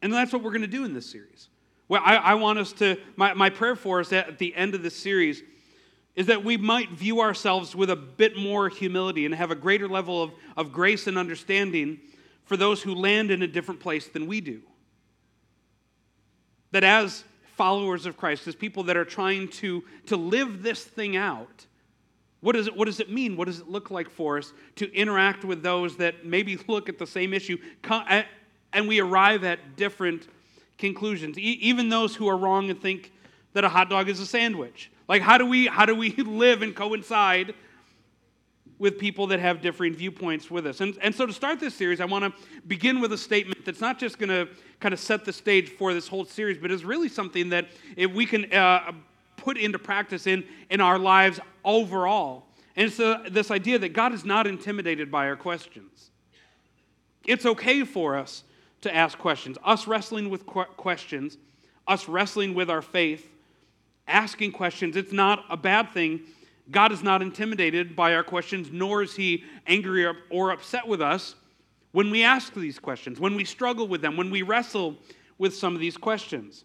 And 0.00 0.10
that's 0.14 0.32
what 0.32 0.42
we're 0.42 0.52
going 0.52 0.62
to 0.62 0.66
do 0.66 0.86
in 0.86 0.94
this 0.94 1.10
series. 1.10 1.48
Well, 1.88 2.02
I, 2.04 2.16
I 2.16 2.34
want 2.34 2.58
us 2.58 2.72
to, 2.74 2.96
my, 3.16 3.34
my 3.34 3.50
prayer 3.50 3.76
for 3.76 4.00
us 4.00 4.12
at 4.12 4.38
the 4.38 4.54
end 4.54 4.74
of 4.74 4.82
this 4.82 4.96
series 4.96 5.42
is 6.16 6.26
that 6.26 6.44
we 6.44 6.56
might 6.56 6.90
view 6.90 7.20
ourselves 7.20 7.76
with 7.76 7.90
a 7.90 7.96
bit 7.96 8.36
more 8.36 8.68
humility 8.68 9.26
and 9.26 9.34
have 9.34 9.50
a 9.50 9.54
greater 9.54 9.86
level 9.86 10.22
of, 10.22 10.32
of 10.56 10.72
grace 10.72 11.06
and 11.06 11.18
understanding 11.18 11.98
for 12.44 12.56
those 12.56 12.82
who 12.82 12.94
land 12.94 13.30
in 13.30 13.42
a 13.42 13.46
different 13.46 13.80
place 13.80 14.08
than 14.08 14.26
we 14.26 14.40
do. 14.40 14.62
That 16.72 16.84
as 16.84 17.22
followers 17.56 18.06
of 18.06 18.16
Christ, 18.16 18.48
as 18.48 18.54
people 18.54 18.84
that 18.84 18.96
are 18.96 19.04
trying 19.04 19.48
to, 19.48 19.84
to 20.06 20.16
live 20.16 20.62
this 20.62 20.82
thing 20.82 21.16
out, 21.16 21.66
what 22.40 22.54
does, 22.54 22.66
it, 22.66 22.76
what 22.76 22.86
does 22.86 23.00
it 23.00 23.10
mean? 23.10 23.36
What 23.36 23.46
does 23.46 23.60
it 23.60 23.68
look 23.68 23.90
like 23.90 24.10
for 24.10 24.38
us 24.38 24.52
to 24.76 24.92
interact 24.94 25.44
with 25.44 25.62
those 25.62 25.96
that 25.96 26.24
maybe 26.24 26.58
look 26.68 26.88
at 26.88 26.98
the 26.98 27.06
same 27.06 27.32
issue 27.32 27.58
and 28.72 28.88
we 28.88 29.00
arrive 29.00 29.42
at 29.44 29.76
different 29.76 30.28
conclusions? 30.78 31.38
Even 31.38 31.88
those 31.88 32.14
who 32.14 32.28
are 32.28 32.36
wrong 32.36 32.70
and 32.70 32.80
think 32.80 33.12
that 33.52 33.64
a 33.64 33.68
hot 33.68 33.88
dog 33.88 34.08
is 34.08 34.20
a 34.20 34.26
sandwich. 34.26 34.90
Like, 35.08 35.22
how 35.22 35.38
do 35.38 35.46
we, 35.46 35.66
how 35.66 35.86
do 35.86 35.94
we 35.94 36.10
live 36.16 36.62
and 36.62 36.74
coincide 36.74 37.54
with 38.78 38.98
people 38.98 39.28
that 39.28 39.40
have 39.40 39.62
differing 39.62 39.94
viewpoints 39.94 40.50
with 40.50 40.66
us? 40.66 40.80
And, 40.80 40.98
and 41.00 41.14
so, 41.14 41.26
to 41.26 41.32
start 41.32 41.60
this 41.60 41.74
series, 41.74 42.00
I 42.00 42.04
want 42.04 42.24
to 42.24 42.32
begin 42.66 43.00
with 43.00 43.12
a 43.12 43.18
statement 43.18 43.64
that's 43.64 43.80
not 43.80 43.98
just 43.98 44.18
going 44.18 44.28
to 44.28 44.48
kind 44.80 44.92
of 44.92 45.00
set 45.00 45.24
the 45.24 45.32
stage 45.32 45.70
for 45.70 45.94
this 45.94 46.08
whole 46.08 46.24
series, 46.24 46.58
but 46.58 46.70
is 46.70 46.84
really 46.84 47.08
something 47.08 47.48
that 47.50 47.68
if 47.96 48.12
we 48.12 48.26
can 48.26 48.52
uh, 48.52 48.92
put 49.36 49.56
into 49.56 49.78
practice 49.78 50.26
in, 50.26 50.44
in 50.70 50.80
our 50.80 50.98
lives 50.98 51.40
overall. 51.64 52.46
And 52.74 52.88
it's 52.88 53.00
uh, 53.00 53.28
this 53.30 53.50
idea 53.50 53.78
that 53.78 53.92
God 53.92 54.12
is 54.12 54.24
not 54.24 54.46
intimidated 54.46 55.10
by 55.10 55.28
our 55.28 55.36
questions. 55.36 56.10
It's 57.24 57.46
okay 57.46 57.84
for 57.84 58.16
us 58.16 58.44
to 58.82 58.94
ask 58.94 59.18
questions. 59.18 59.58
Us 59.64 59.86
wrestling 59.86 60.30
with 60.30 60.46
questions, 60.46 61.38
us 61.86 62.08
wrestling 62.08 62.54
with 62.54 62.70
our 62.70 62.82
faith, 62.82 63.28
asking 64.06 64.52
questions, 64.52 64.96
it's 64.96 65.12
not 65.12 65.44
a 65.50 65.56
bad 65.56 65.90
thing. 65.92 66.20
God 66.70 66.92
is 66.92 67.02
not 67.02 67.22
intimidated 67.22 67.94
by 67.94 68.14
our 68.14 68.24
questions, 68.24 68.68
nor 68.72 69.02
is 69.02 69.14
he 69.14 69.44
angry 69.66 70.06
or, 70.30 70.50
upset 70.50 70.86
with 70.86 71.00
us 71.00 71.36
when 71.92 72.10
we 72.10 72.22
ask 72.22 72.52
these 72.54 72.78
questions, 72.78 73.20
when 73.20 73.36
we 73.36 73.44
struggle 73.44 73.88
with 73.88 74.02
them, 74.02 74.16
when 74.16 74.30
we 74.30 74.42
wrestle 74.42 74.96
with 75.38 75.54
some 75.54 75.74
of 75.74 75.80
these 75.80 75.96
questions. 75.96 76.64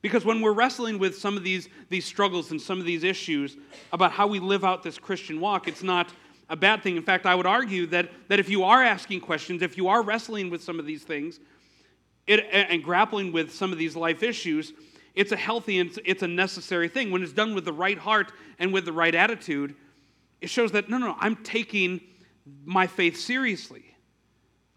Because 0.00 0.24
when 0.24 0.40
we're 0.40 0.52
wrestling 0.52 0.98
with 0.98 1.16
some 1.16 1.36
of 1.36 1.42
these, 1.42 1.68
these 1.88 2.04
struggles 2.04 2.50
and 2.50 2.60
some 2.60 2.78
of 2.78 2.86
these 2.86 3.04
issues 3.04 3.56
about 3.92 4.12
how 4.12 4.26
we 4.26 4.38
live 4.38 4.64
out 4.64 4.82
this 4.82 4.98
Christian 4.98 5.40
walk, 5.40 5.68
it's 5.68 5.82
not 5.82 6.12
a 6.48 6.56
bad 6.56 6.82
thing. 6.82 6.96
In 6.96 7.02
fact, 7.02 7.26
I 7.26 7.34
would 7.34 7.46
argue 7.46 7.86
that, 7.86 8.10
that 8.28 8.38
if 8.38 8.48
you 8.48 8.64
are 8.64 8.82
asking 8.82 9.20
questions, 9.20 9.62
if 9.62 9.76
you 9.76 9.88
are 9.88 10.02
wrestling 10.02 10.50
with 10.50 10.62
some 10.62 10.78
of 10.78 10.86
these 10.86 11.02
things 11.02 11.40
it, 12.26 12.46
and 12.52 12.82
grappling 12.82 13.32
with 13.32 13.52
some 13.52 13.72
of 13.72 13.78
these 13.78 13.96
life 13.96 14.22
issues, 14.22 14.72
it's 15.14 15.32
a 15.32 15.36
healthy 15.36 15.78
and 15.78 15.98
it's 16.04 16.22
a 16.22 16.28
necessary 16.28 16.88
thing. 16.88 17.10
When 17.10 17.22
it's 17.22 17.32
done 17.32 17.54
with 17.54 17.64
the 17.64 17.72
right 17.72 17.98
heart 17.98 18.32
and 18.58 18.72
with 18.72 18.84
the 18.84 18.92
right 18.92 19.14
attitude, 19.14 19.74
it 20.40 20.48
shows 20.48 20.72
that, 20.72 20.88
no, 20.88 20.98
no, 20.98 21.16
I'm 21.18 21.36
taking 21.36 22.00
my 22.64 22.86
faith 22.86 23.18
seriously. 23.18 23.84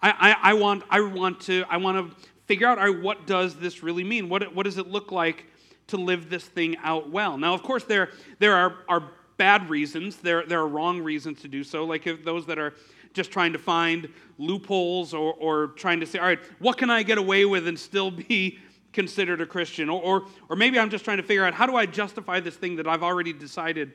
I, 0.02 0.36
I, 0.42 0.52
I 0.52 0.54
want, 0.54 0.84
I 0.90 1.02
want 1.02 1.42
to, 1.42 1.64
I 1.70 1.78
want 1.78 2.10
to 2.10 2.28
figure 2.48 2.68
out, 2.68 2.80
right, 2.80 3.02
what 3.02 3.28
does 3.28 3.56
this 3.56 3.84
really 3.84 4.04
mean? 4.04 4.30
What, 4.30 4.56
what 4.56 4.64
does 4.64 4.78
it 4.78 4.88
look 4.88 5.12
like 5.12 5.46
to 5.88 5.98
live 5.98 6.30
this 6.30 6.44
thing 6.44 6.76
out 6.78 7.10
well? 7.10 7.38
Now, 7.38 7.54
of 7.54 7.62
course, 7.62 7.84
there, 7.84 8.10
there 8.40 8.56
are, 8.56 8.78
are 8.90 9.12
bad 9.42 9.72
reasons. 9.72 10.18
There, 10.18 10.46
there 10.46 10.60
are 10.60 10.68
wrong 10.68 11.02
reasons 11.02 11.42
to 11.42 11.48
do 11.48 11.64
so, 11.64 11.84
like 11.84 12.08
those 12.24 12.46
that 12.46 12.60
are 12.60 12.76
just 13.12 13.32
trying 13.32 13.54
to 13.54 13.58
find 13.58 14.08
loopholes 14.38 15.16
or, 15.16 15.34
or 15.34 15.68
trying 15.70 16.00
to 16.00 16.06
say, 16.06 16.20
all 16.20 16.28
right, 16.28 16.38
what 16.60 16.78
can 16.78 16.92
I 16.92 17.02
get 17.02 17.18
away 17.18 17.46
with 17.46 17.68
and 17.68 17.78
still 17.78 18.12
be 18.12 18.60
considered 18.94 19.42
a 19.42 19.48
Christian? 19.48 19.90
Or, 19.90 20.00
or, 20.00 20.28
or 20.48 20.56
maybe 20.56 20.78
I'm 20.78 20.92
just 20.92 21.04
trying 21.04 21.18
to 21.18 21.24
figure 21.24 21.44
out 21.44 21.56
how 21.56 21.66
do 21.66 21.76
I 21.76 21.88
justify 21.88 22.40
this 22.40 22.56
thing 22.56 22.76
that 22.76 22.88
I've 22.88 23.02
already 23.02 23.34
decided 23.34 23.94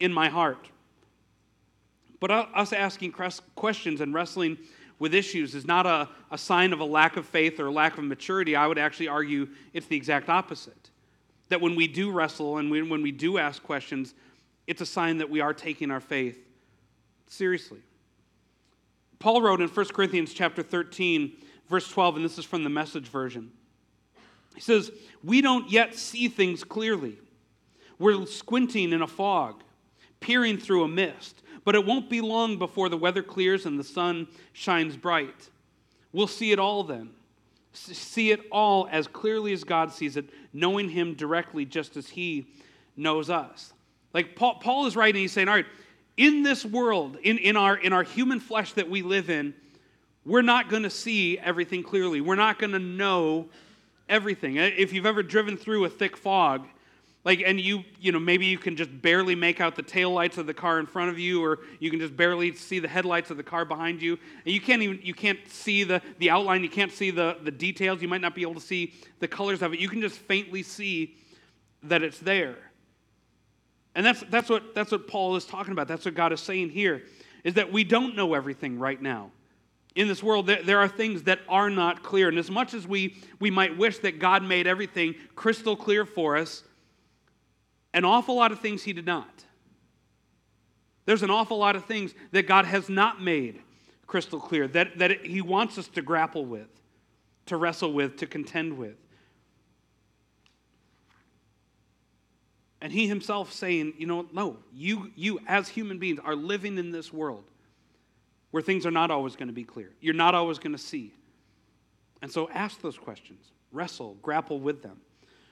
in 0.00 0.12
my 0.12 0.28
heart? 0.28 0.68
But 2.20 2.30
us 2.30 2.74
asking 2.74 3.14
questions 3.56 4.02
and 4.02 4.12
wrestling 4.12 4.58
with 4.98 5.14
issues 5.14 5.54
is 5.54 5.66
not 5.66 5.86
a, 5.86 6.10
a 6.30 6.36
sign 6.36 6.74
of 6.74 6.80
a 6.80 6.84
lack 6.84 7.16
of 7.16 7.24
faith 7.24 7.58
or 7.58 7.70
lack 7.70 7.96
of 7.96 8.04
maturity. 8.04 8.54
I 8.54 8.66
would 8.66 8.76
actually 8.76 9.08
argue 9.08 9.48
it's 9.72 9.86
the 9.86 9.96
exact 9.96 10.28
opposite. 10.28 10.90
That 11.48 11.62
when 11.62 11.74
we 11.74 11.88
do 11.88 12.10
wrestle 12.10 12.58
and 12.58 12.70
we, 12.70 12.82
when 12.82 13.00
we 13.00 13.12
do 13.12 13.38
ask 13.38 13.62
questions, 13.62 14.12
it's 14.68 14.82
a 14.82 14.86
sign 14.86 15.18
that 15.18 15.30
we 15.30 15.40
are 15.40 15.54
taking 15.54 15.90
our 15.90 15.98
faith 15.98 16.38
seriously. 17.26 17.80
Paul 19.18 19.42
wrote 19.42 19.62
in 19.62 19.68
1 19.68 19.86
Corinthians 19.86 20.32
chapter 20.32 20.62
13, 20.62 21.32
verse 21.68 21.88
12, 21.88 22.16
and 22.16 22.24
this 22.24 22.38
is 22.38 22.44
from 22.44 22.62
the 22.62 22.70
message 22.70 23.08
version. 23.08 23.50
He 24.54 24.60
says, 24.60 24.92
We 25.24 25.40
don't 25.40 25.70
yet 25.70 25.94
see 25.94 26.28
things 26.28 26.62
clearly. 26.62 27.16
We're 27.98 28.26
squinting 28.26 28.92
in 28.92 29.02
a 29.02 29.06
fog, 29.06 29.62
peering 30.20 30.58
through 30.58 30.84
a 30.84 30.88
mist. 30.88 31.42
But 31.64 31.74
it 31.74 31.84
won't 31.84 32.08
be 32.08 32.20
long 32.20 32.58
before 32.58 32.88
the 32.88 32.96
weather 32.96 33.22
clears 33.22 33.66
and 33.66 33.78
the 33.78 33.84
sun 33.84 34.28
shines 34.52 34.96
bright. 34.96 35.48
We'll 36.12 36.26
see 36.26 36.52
it 36.52 36.58
all 36.58 36.84
then. 36.84 37.10
See 37.72 38.30
it 38.30 38.40
all 38.50 38.88
as 38.90 39.06
clearly 39.06 39.52
as 39.52 39.64
God 39.64 39.92
sees 39.92 40.16
it, 40.16 40.30
knowing 40.52 40.90
Him 40.90 41.14
directly 41.14 41.64
just 41.64 41.96
as 41.96 42.08
He 42.08 42.48
knows 42.96 43.30
us. 43.30 43.72
Like 44.14 44.36
Paul, 44.36 44.56
Paul 44.56 44.86
is 44.86 44.96
writing, 44.96 45.22
he's 45.22 45.32
saying, 45.32 45.48
All 45.48 45.54
right, 45.54 45.66
in 46.16 46.42
this 46.42 46.64
world, 46.64 47.16
in, 47.22 47.38
in, 47.38 47.56
our, 47.56 47.76
in 47.76 47.92
our 47.92 48.02
human 48.02 48.40
flesh 48.40 48.72
that 48.74 48.88
we 48.90 49.02
live 49.02 49.30
in, 49.30 49.54
we're 50.24 50.42
not 50.42 50.68
going 50.68 50.82
to 50.82 50.90
see 50.90 51.38
everything 51.38 51.82
clearly. 51.82 52.20
We're 52.20 52.34
not 52.34 52.58
going 52.58 52.72
to 52.72 52.78
know 52.78 53.48
everything. 54.08 54.56
If 54.56 54.92
you've 54.92 55.06
ever 55.06 55.22
driven 55.22 55.56
through 55.56 55.84
a 55.84 55.88
thick 55.88 56.16
fog, 56.16 56.66
like, 57.24 57.42
and 57.44 57.60
you, 57.60 57.84
you 58.00 58.12
know, 58.12 58.18
maybe 58.18 58.46
you 58.46 58.58
can 58.58 58.76
just 58.76 59.02
barely 59.02 59.34
make 59.34 59.60
out 59.60 59.76
the 59.76 59.82
tail 59.82 60.10
lights 60.10 60.38
of 60.38 60.46
the 60.46 60.54
car 60.54 60.78
in 60.80 60.86
front 60.86 61.10
of 61.10 61.18
you, 61.18 61.44
or 61.44 61.60
you 61.78 61.90
can 61.90 61.98
just 61.98 62.16
barely 62.16 62.54
see 62.54 62.78
the 62.78 62.88
headlights 62.88 63.30
of 63.30 63.36
the 63.36 63.42
car 63.42 63.64
behind 63.64 64.00
you. 64.00 64.18
And 64.44 64.54
you 64.54 64.60
can't 64.60 64.82
even, 64.82 65.00
you 65.02 65.14
can't 65.14 65.38
see 65.48 65.84
the, 65.84 66.00
the 66.18 66.30
outline, 66.30 66.62
you 66.62 66.70
can't 66.70 66.92
see 66.92 67.10
the, 67.10 67.36
the 67.42 67.50
details, 67.50 68.00
you 68.00 68.08
might 68.08 68.20
not 68.20 68.34
be 68.34 68.42
able 68.42 68.54
to 68.54 68.60
see 68.60 68.94
the 69.18 69.28
colors 69.28 69.62
of 69.62 69.74
it. 69.74 69.80
You 69.80 69.88
can 69.88 70.00
just 70.00 70.16
faintly 70.16 70.62
see 70.62 71.16
that 71.82 72.02
it's 72.02 72.18
there. 72.18 72.56
And 73.98 74.06
that's, 74.06 74.22
that's, 74.30 74.48
what, 74.48 74.76
that's 74.76 74.92
what 74.92 75.08
Paul 75.08 75.34
is 75.34 75.44
talking 75.44 75.72
about. 75.72 75.88
That's 75.88 76.04
what 76.04 76.14
God 76.14 76.32
is 76.32 76.38
saying 76.38 76.70
here, 76.70 77.02
is 77.42 77.54
that 77.54 77.72
we 77.72 77.82
don't 77.82 78.14
know 78.14 78.34
everything 78.34 78.78
right 78.78 79.02
now. 79.02 79.32
In 79.96 80.06
this 80.06 80.22
world, 80.22 80.46
there, 80.46 80.62
there 80.62 80.78
are 80.78 80.86
things 80.86 81.24
that 81.24 81.40
are 81.48 81.68
not 81.68 82.04
clear. 82.04 82.28
And 82.28 82.38
as 82.38 82.48
much 82.48 82.74
as 82.74 82.86
we, 82.86 83.16
we 83.40 83.50
might 83.50 83.76
wish 83.76 83.98
that 83.98 84.20
God 84.20 84.44
made 84.44 84.68
everything 84.68 85.16
crystal 85.34 85.74
clear 85.74 86.04
for 86.04 86.36
us, 86.36 86.62
an 87.92 88.04
awful 88.04 88.36
lot 88.36 88.52
of 88.52 88.60
things 88.60 88.84
he 88.84 88.92
did 88.92 89.04
not. 89.04 89.44
There's 91.04 91.24
an 91.24 91.30
awful 91.30 91.58
lot 91.58 91.74
of 91.74 91.84
things 91.86 92.14
that 92.30 92.46
God 92.46 92.66
has 92.66 92.88
not 92.88 93.20
made 93.20 93.60
crystal 94.06 94.38
clear, 94.38 94.68
that, 94.68 94.96
that 95.00 95.26
he 95.26 95.40
wants 95.40 95.76
us 95.76 95.88
to 95.88 96.02
grapple 96.02 96.44
with, 96.44 96.68
to 97.46 97.56
wrestle 97.56 97.92
with, 97.92 98.16
to 98.18 98.28
contend 98.28 98.78
with. 98.78 98.94
And 102.80 102.92
he 102.92 103.08
himself 103.08 103.52
saying, 103.52 103.94
you 103.98 104.06
know, 104.06 104.26
no, 104.32 104.56
you, 104.72 105.10
you 105.16 105.40
as 105.46 105.68
human 105.68 105.98
beings 105.98 106.20
are 106.24 106.36
living 106.36 106.78
in 106.78 106.92
this 106.92 107.12
world 107.12 107.44
where 108.50 108.62
things 108.62 108.86
are 108.86 108.90
not 108.90 109.10
always 109.10 109.36
going 109.36 109.48
to 109.48 109.54
be 109.54 109.64
clear. 109.64 109.90
You're 110.00 110.14
not 110.14 110.34
always 110.34 110.58
going 110.58 110.72
to 110.72 110.78
see. 110.78 111.12
And 112.22 112.30
so 112.30 112.48
ask 112.50 112.80
those 112.80 112.96
questions, 112.96 113.52
wrestle, 113.72 114.16
grapple 114.22 114.60
with 114.60 114.82
them. 114.82 115.00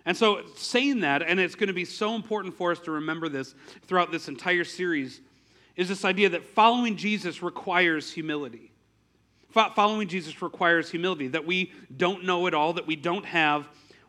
And 0.04 0.16
so, 0.16 0.42
saying 0.54 1.00
that, 1.00 1.22
and 1.22 1.40
it's 1.40 1.56
going 1.56 1.66
to 1.66 1.74
be 1.74 1.84
so 1.84 2.14
important 2.14 2.56
for 2.56 2.70
us 2.70 2.78
to 2.80 2.92
remember 2.92 3.28
this 3.28 3.56
throughout 3.82 4.12
this 4.12 4.28
entire 4.28 4.62
series, 4.62 5.20
is 5.74 5.88
this 5.88 6.04
idea 6.04 6.28
that 6.28 6.44
following 6.44 6.96
Jesus 6.96 7.42
requires 7.42 8.12
humility. 8.12 8.70
Following 9.50 10.06
Jesus 10.06 10.42
requires 10.42 10.90
humility, 10.90 11.28
that 11.28 11.46
we 11.46 11.72
don't 11.96 12.24
know 12.24 12.46
it 12.46 12.54
all, 12.54 12.74
that 12.74 12.86
we 12.86 12.94
don't 12.94 13.24
have 13.24 13.66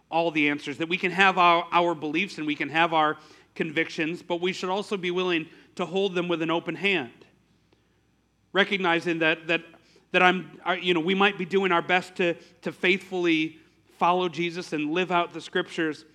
all 0.10 0.32
the 0.32 0.50
answers, 0.50 0.78
that 0.78 0.90
we 0.90 0.98
can 0.98 1.12
have 1.12 1.38
our, 1.38 1.68
our 1.72 1.94
beliefs 1.94 2.38
and 2.38 2.48
we 2.48 2.56
can 2.56 2.70
have 2.70 2.94
our 2.94 3.18
convictions, 3.56 4.22
but 4.22 4.40
we 4.40 4.54
should 4.54 4.70
also 4.70 4.96
be 4.98 5.12
willing 5.12 5.48
to 5.76 5.86
hold 5.86 6.16
them 6.16 6.28
with 6.28 6.42
an 6.42 6.52
open 6.52 6.76
hand. 6.76 7.12
Recognizing 8.54 9.20
that, 9.20 9.48
that, 9.48 9.62
that 10.12 10.24
I'm, 10.24 10.60
you 10.82 10.94
know, 10.94 11.00
we 11.00 11.16
might 11.16 11.38
be 11.38 11.46
doing 11.46 11.72
our 11.72 11.82
best 11.82 12.16
to, 12.16 12.36
to 12.62 12.72
faithfully 12.72 13.58
follow 13.98 14.30
Jesus 14.30 14.74
and 14.74 14.92
live 14.92 15.12
out 15.12 15.34
the 15.34 15.42
scriptures, 15.42 16.06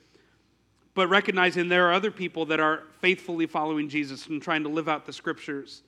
but 0.94 1.08
recognizing 1.08 1.68
there 1.68 1.88
are 1.88 1.92
other 1.92 2.11
people 2.11 2.46
that 2.46 2.61
are 2.61 2.84
faithfully 3.00 3.46
following 3.46 3.88
Jesus 3.88 4.26
and 4.26 4.40
trying 4.40 4.62
to 4.62 4.68
live 4.68 4.88
out 4.88 5.04
the 5.04 5.12
scriptures 5.12 5.82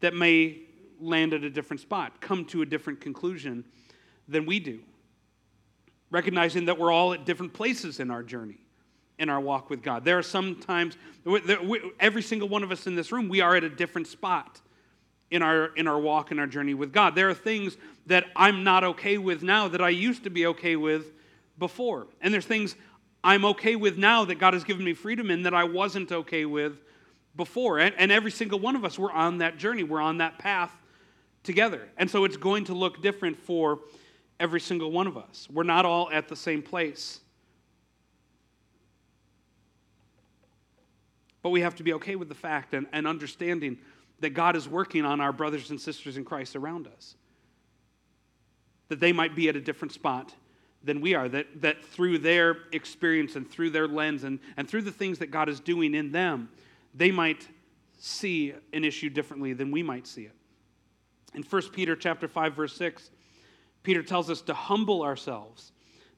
that 0.00 0.14
may 0.14 0.58
land 1.00 1.32
at 1.32 1.44
a 1.44 1.50
different 1.50 1.80
spot, 1.80 2.20
come 2.20 2.44
to 2.46 2.62
a 2.62 2.66
different 2.66 3.00
conclusion 3.00 3.64
than 4.28 4.46
we 4.46 4.60
do. 4.60 4.80
Recognizing 6.14 6.66
that 6.66 6.78
we're 6.78 6.92
all 6.92 7.12
at 7.12 7.24
different 7.24 7.52
places 7.52 7.98
in 7.98 8.08
our 8.08 8.22
journey, 8.22 8.58
in 9.18 9.28
our 9.28 9.40
walk 9.40 9.68
with 9.68 9.82
God. 9.82 10.04
There 10.04 10.16
are 10.16 10.22
sometimes, 10.22 10.96
every 11.98 12.22
single 12.22 12.48
one 12.48 12.62
of 12.62 12.70
us 12.70 12.86
in 12.86 12.94
this 12.94 13.10
room, 13.10 13.28
we 13.28 13.40
are 13.40 13.56
at 13.56 13.64
a 13.64 13.68
different 13.68 14.06
spot 14.06 14.60
in 15.32 15.42
our, 15.42 15.74
in 15.74 15.88
our 15.88 15.98
walk 15.98 16.30
and 16.30 16.38
our 16.38 16.46
journey 16.46 16.72
with 16.72 16.92
God. 16.92 17.16
There 17.16 17.28
are 17.30 17.34
things 17.34 17.76
that 18.06 18.26
I'm 18.36 18.62
not 18.62 18.84
okay 18.84 19.18
with 19.18 19.42
now 19.42 19.66
that 19.66 19.80
I 19.80 19.88
used 19.88 20.22
to 20.22 20.30
be 20.30 20.46
okay 20.46 20.76
with 20.76 21.06
before. 21.58 22.06
And 22.20 22.32
there's 22.32 22.46
things 22.46 22.76
I'm 23.24 23.44
okay 23.46 23.74
with 23.74 23.98
now 23.98 24.24
that 24.24 24.36
God 24.36 24.54
has 24.54 24.62
given 24.62 24.84
me 24.84 24.94
freedom 24.94 25.32
in 25.32 25.42
that 25.42 25.52
I 25.52 25.64
wasn't 25.64 26.12
okay 26.12 26.44
with 26.44 26.80
before. 27.34 27.80
And, 27.80 27.92
and 27.98 28.12
every 28.12 28.30
single 28.30 28.60
one 28.60 28.76
of 28.76 28.84
us, 28.84 28.96
we're 28.96 29.10
on 29.10 29.38
that 29.38 29.58
journey, 29.58 29.82
we're 29.82 30.00
on 30.00 30.18
that 30.18 30.38
path 30.38 30.70
together. 31.42 31.88
And 31.96 32.08
so 32.08 32.24
it's 32.24 32.36
going 32.36 32.66
to 32.66 32.72
look 32.72 33.02
different 33.02 33.36
for 33.36 33.80
every 34.44 34.60
single 34.60 34.92
one 34.92 35.06
of 35.06 35.16
us. 35.16 35.48
We're 35.50 35.62
not 35.62 35.86
all 35.86 36.10
at 36.12 36.28
the 36.28 36.36
same 36.36 36.60
place. 36.60 37.20
But 41.42 41.48
we 41.48 41.62
have 41.62 41.74
to 41.76 41.82
be 41.82 41.94
okay 41.94 42.14
with 42.14 42.28
the 42.28 42.34
fact 42.34 42.74
and, 42.74 42.86
and 42.92 43.06
understanding 43.06 43.78
that 44.20 44.30
God 44.30 44.54
is 44.54 44.68
working 44.68 45.06
on 45.06 45.22
our 45.22 45.32
brothers 45.32 45.70
and 45.70 45.80
sisters 45.80 46.18
in 46.18 46.26
Christ 46.26 46.56
around 46.56 46.86
us. 46.86 47.16
That 48.88 49.00
they 49.00 49.14
might 49.14 49.34
be 49.34 49.48
at 49.48 49.56
a 49.56 49.62
different 49.62 49.92
spot 49.92 50.34
than 50.82 51.00
we 51.00 51.14
are, 51.14 51.26
that, 51.30 51.62
that 51.62 51.82
through 51.82 52.18
their 52.18 52.58
experience 52.72 53.36
and 53.36 53.50
through 53.50 53.70
their 53.70 53.88
lens 53.88 54.24
and, 54.24 54.38
and 54.58 54.68
through 54.68 54.82
the 54.82 54.92
things 54.92 55.18
that 55.20 55.30
God 55.30 55.48
is 55.48 55.58
doing 55.58 55.94
in 55.94 56.12
them, 56.12 56.50
they 56.94 57.10
might 57.10 57.48
see 57.98 58.52
an 58.74 58.84
issue 58.84 59.08
differently 59.08 59.54
than 59.54 59.70
we 59.70 59.82
might 59.82 60.06
see 60.06 60.24
it. 60.24 60.34
In 61.34 61.42
1 61.42 61.62
Peter 61.72 61.96
chapter 61.96 62.28
5, 62.28 62.54
verse 62.54 62.76
6, 62.76 63.10
Peter 63.84 64.02
tells 64.02 64.28
us 64.28 64.40
to 64.42 64.54
humble 64.54 65.02
ourselves, 65.02 65.70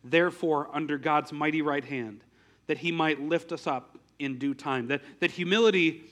therefore, 0.02 0.70
under 0.72 0.96
God's 0.96 1.32
mighty 1.32 1.60
right 1.60 1.84
hand, 1.84 2.24
that 2.68 2.78
he 2.78 2.90
might 2.90 3.20
lift 3.20 3.52
us 3.52 3.66
up 3.66 3.98
in 4.18 4.38
due 4.38 4.54
time. 4.54 4.88
That, 4.88 5.02
that 5.20 5.30
humility 5.30 6.04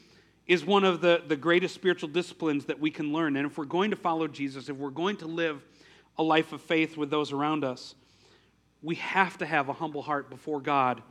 is 0.47 0.65
one 0.65 0.85
of 0.85 1.01
the, 1.01 1.23
the 1.27 1.37
greatest 1.37 1.75
spiritual 1.75 2.11
disciplines 2.11 2.67
that 2.67 2.79
we 2.79 2.91
can 2.91 3.13
learn. 3.13 3.37
And 3.37 3.47
if 3.47 3.57
we're 3.57 3.65
going 3.65 3.91
to 3.91 3.97
follow 3.97 4.29
Jesus, 4.29 4.69
if 4.69 4.77
we're 4.77 4.91
going 4.91 5.17
to 5.19 5.27
live 5.27 5.65
a 6.19 6.23
life 6.23 6.53
of 6.53 6.61
faith 6.61 6.97
with 6.97 7.09
those 7.09 7.33
around 7.33 7.65
us, 7.65 7.95
we 8.83 8.97
have 8.97 9.39
to 9.39 9.47
have 9.47 9.71
a 9.71 9.73
humble 9.73 10.03
heart 10.03 10.29
before 10.29 10.61
God 10.61 11.03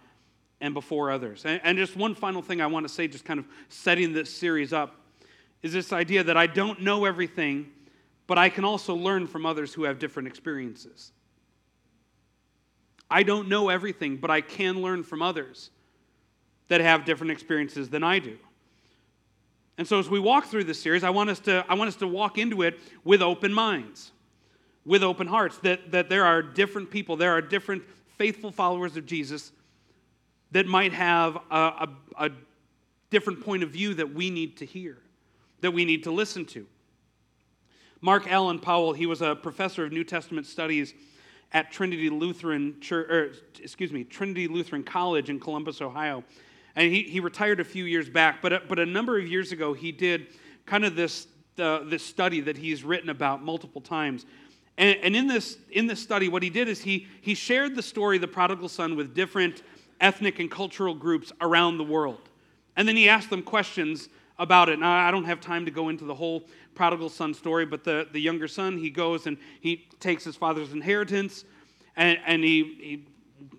and 0.61 0.73
before 0.73 1.09
others. 1.09 1.45
And, 1.45 1.59
and 1.63 1.77
just 1.77 1.95
one 1.95 2.13
final 2.13 2.41
thing 2.41 2.61
I 2.61 2.67
want 2.67 2.87
to 2.87 2.93
say, 2.93 3.07
just 3.07 3.25
kind 3.25 3.39
of 3.39 3.47
setting 3.69 4.13
this 4.13 4.31
series 4.31 4.71
up, 4.71 4.95
is 5.63 5.73
this 5.73 5.91
idea 5.91 6.23
that 6.25 6.37
I 6.37 6.45
don't 6.45 6.81
know 6.81 7.05
everything, 7.05 7.71
but 8.27 8.37
I 8.37 8.49
can 8.49 8.63
also 8.65 8.95
learn 8.95 9.27
from 9.27 9.45
others 9.45 9.73
who 9.73 9.83
have 9.83 9.99
different 9.99 10.27
experiences. 10.27 11.11
I 13.09 13.23
don't 13.23 13.47
know 13.47 13.69
everything, 13.69 14.17
but 14.17 14.31
I 14.31 14.41
can 14.41 14.81
learn 14.81 15.03
from 15.03 15.21
others 15.21 15.69
that 16.67 16.81
have 16.81 17.05
different 17.05 17.31
experiences 17.31 17.89
than 17.89 18.03
I 18.03 18.19
do. 18.19 18.37
And 19.77 19.87
so 19.87 19.99
as 19.99 20.09
we 20.09 20.19
walk 20.19 20.45
through 20.45 20.65
this 20.65 20.81
series, 20.81 21.03
I 21.03 21.09
want 21.09 21.29
us 21.29 21.39
to, 21.41 21.65
I 21.67 21.73
want 21.73 21.89
us 21.89 21.95
to 21.97 22.07
walk 22.07 22.37
into 22.37 22.61
it 22.61 22.79
with 23.03 23.21
open 23.21 23.53
minds, 23.53 24.11
with 24.85 25.03
open 25.03 25.27
hearts, 25.27 25.57
that, 25.59 25.91
that 25.91 26.09
there 26.09 26.25
are 26.25 26.41
different 26.41 26.89
people, 26.89 27.15
there 27.17 27.31
are 27.31 27.41
different 27.41 27.83
faithful 28.17 28.51
followers 28.51 28.97
of 28.97 29.05
Jesus 29.05 29.51
that 30.51 30.67
might 30.67 30.93
have 30.93 31.37
a, 31.49 31.57
a, 31.57 31.89
a 32.17 32.29
different 33.09 33.43
point 33.43 33.63
of 33.63 33.69
view 33.69 33.95
that 33.95 34.13
we 34.13 34.29
need 34.29 34.57
to 34.57 34.65
hear, 34.65 34.97
that 35.61 35.71
we 35.71 35.85
need 35.85 36.03
to 36.03 36.11
listen 36.11 36.45
to. 36.45 36.65
Mark 38.03 38.29
Allen 38.29 38.59
Powell, 38.59 38.91
he 38.91 39.05
was 39.05 39.21
a 39.21 39.33
professor 39.33 39.85
of 39.85 39.93
New 39.93 40.03
Testament 40.03 40.45
studies 40.45 40.93
at 41.53 41.71
Trinity 41.71 42.09
Lutheran 42.09 42.75
Church, 42.81 43.09
or, 43.09 43.31
excuse 43.61 43.93
me, 43.93 44.03
Trinity 44.03 44.45
Lutheran 44.49 44.83
College 44.83 45.29
in 45.29 45.39
Columbus, 45.39 45.81
Ohio. 45.81 46.21
And 46.75 46.91
he, 46.91 47.03
he 47.03 47.21
retired 47.21 47.61
a 47.61 47.63
few 47.63 47.85
years 47.85 48.09
back, 48.09 48.41
but, 48.41 48.51
a, 48.51 48.61
but 48.67 48.77
a 48.77 48.85
number 48.85 49.17
of 49.17 49.25
years 49.25 49.53
ago, 49.53 49.71
he 49.71 49.93
did 49.93 50.27
kind 50.65 50.83
of 50.83 50.97
this, 50.97 51.27
uh, 51.57 51.85
this 51.85 52.05
study 52.05 52.41
that 52.41 52.57
he's 52.57 52.83
written 52.83 53.09
about 53.09 53.41
multiple 53.41 53.79
times. 53.79 54.25
And, 54.77 54.97
and 55.01 55.15
in, 55.15 55.27
this, 55.27 55.57
in 55.71 55.87
this 55.87 56.01
study, 56.01 56.27
what 56.27 56.43
he 56.43 56.49
did 56.49 56.67
is 56.67 56.81
he, 56.81 57.07
he 57.21 57.33
shared 57.35 57.73
the 57.73 57.81
story 57.81 58.17
of 58.17 58.21
the 58.21 58.27
prodigal 58.27 58.67
son 58.67 58.97
with 58.97 59.15
different 59.15 59.63
ethnic 60.01 60.39
and 60.39 60.51
cultural 60.51 60.93
groups 60.93 61.31
around 61.39 61.77
the 61.77 61.85
world. 61.85 62.27
And 62.75 62.85
then 62.85 62.97
he 62.97 63.07
asked 63.07 63.29
them 63.29 63.43
questions 63.43 64.09
about 64.39 64.69
it. 64.69 64.79
Now, 64.79 64.91
I 64.91 65.11
don't 65.11 65.25
have 65.25 65.39
time 65.39 65.65
to 65.65 65.71
go 65.71 65.89
into 65.89 66.05
the 66.05 66.15
whole 66.15 66.43
prodigal 66.75 67.09
son 67.09 67.33
story, 67.33 67.65
but 67.65 67.83
the, 67.83 68.07
the 68.11 68.19
younger 68.19 68.47
son, 68.47 68.77
he 68.77 68.89
goes 68.89 69.27
and 69.27 69.37
he 69.61 69.87
takes 69.99 70.23
his 70.23 70.35
father's 70.35 70.73
inheritance 70.73 71.45
and, 71.95 72.17
and 72.25 72.43
he, 72.43 72.63
he 72.63 73.07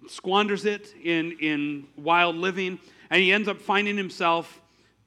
squanders 0.09 0.65
it 0.65 0.95
in, 1.03 1.33
in 1.41 1.87
wild 1.97 2.37
living 2.37 2.79
and 3.11 3.23
he 3.23 3.33
ends 3.33 3.49
up 3.49 3.61
finding 3.61 3.97
himself 3.97 4.61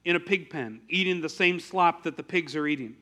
in 0.06 0.16
a 0.16 0.20
pig 0.20 0.50
pen, 0.50 0.80
eating 0.90 1.20
the 1.20 1.30
same 1.30 1.60
slop 1.60 2.04
that 2.04 2.16
the 2.16 2.24
pigs 2.24 2.56
are 2.56 2.66
eating. 2.66 2.96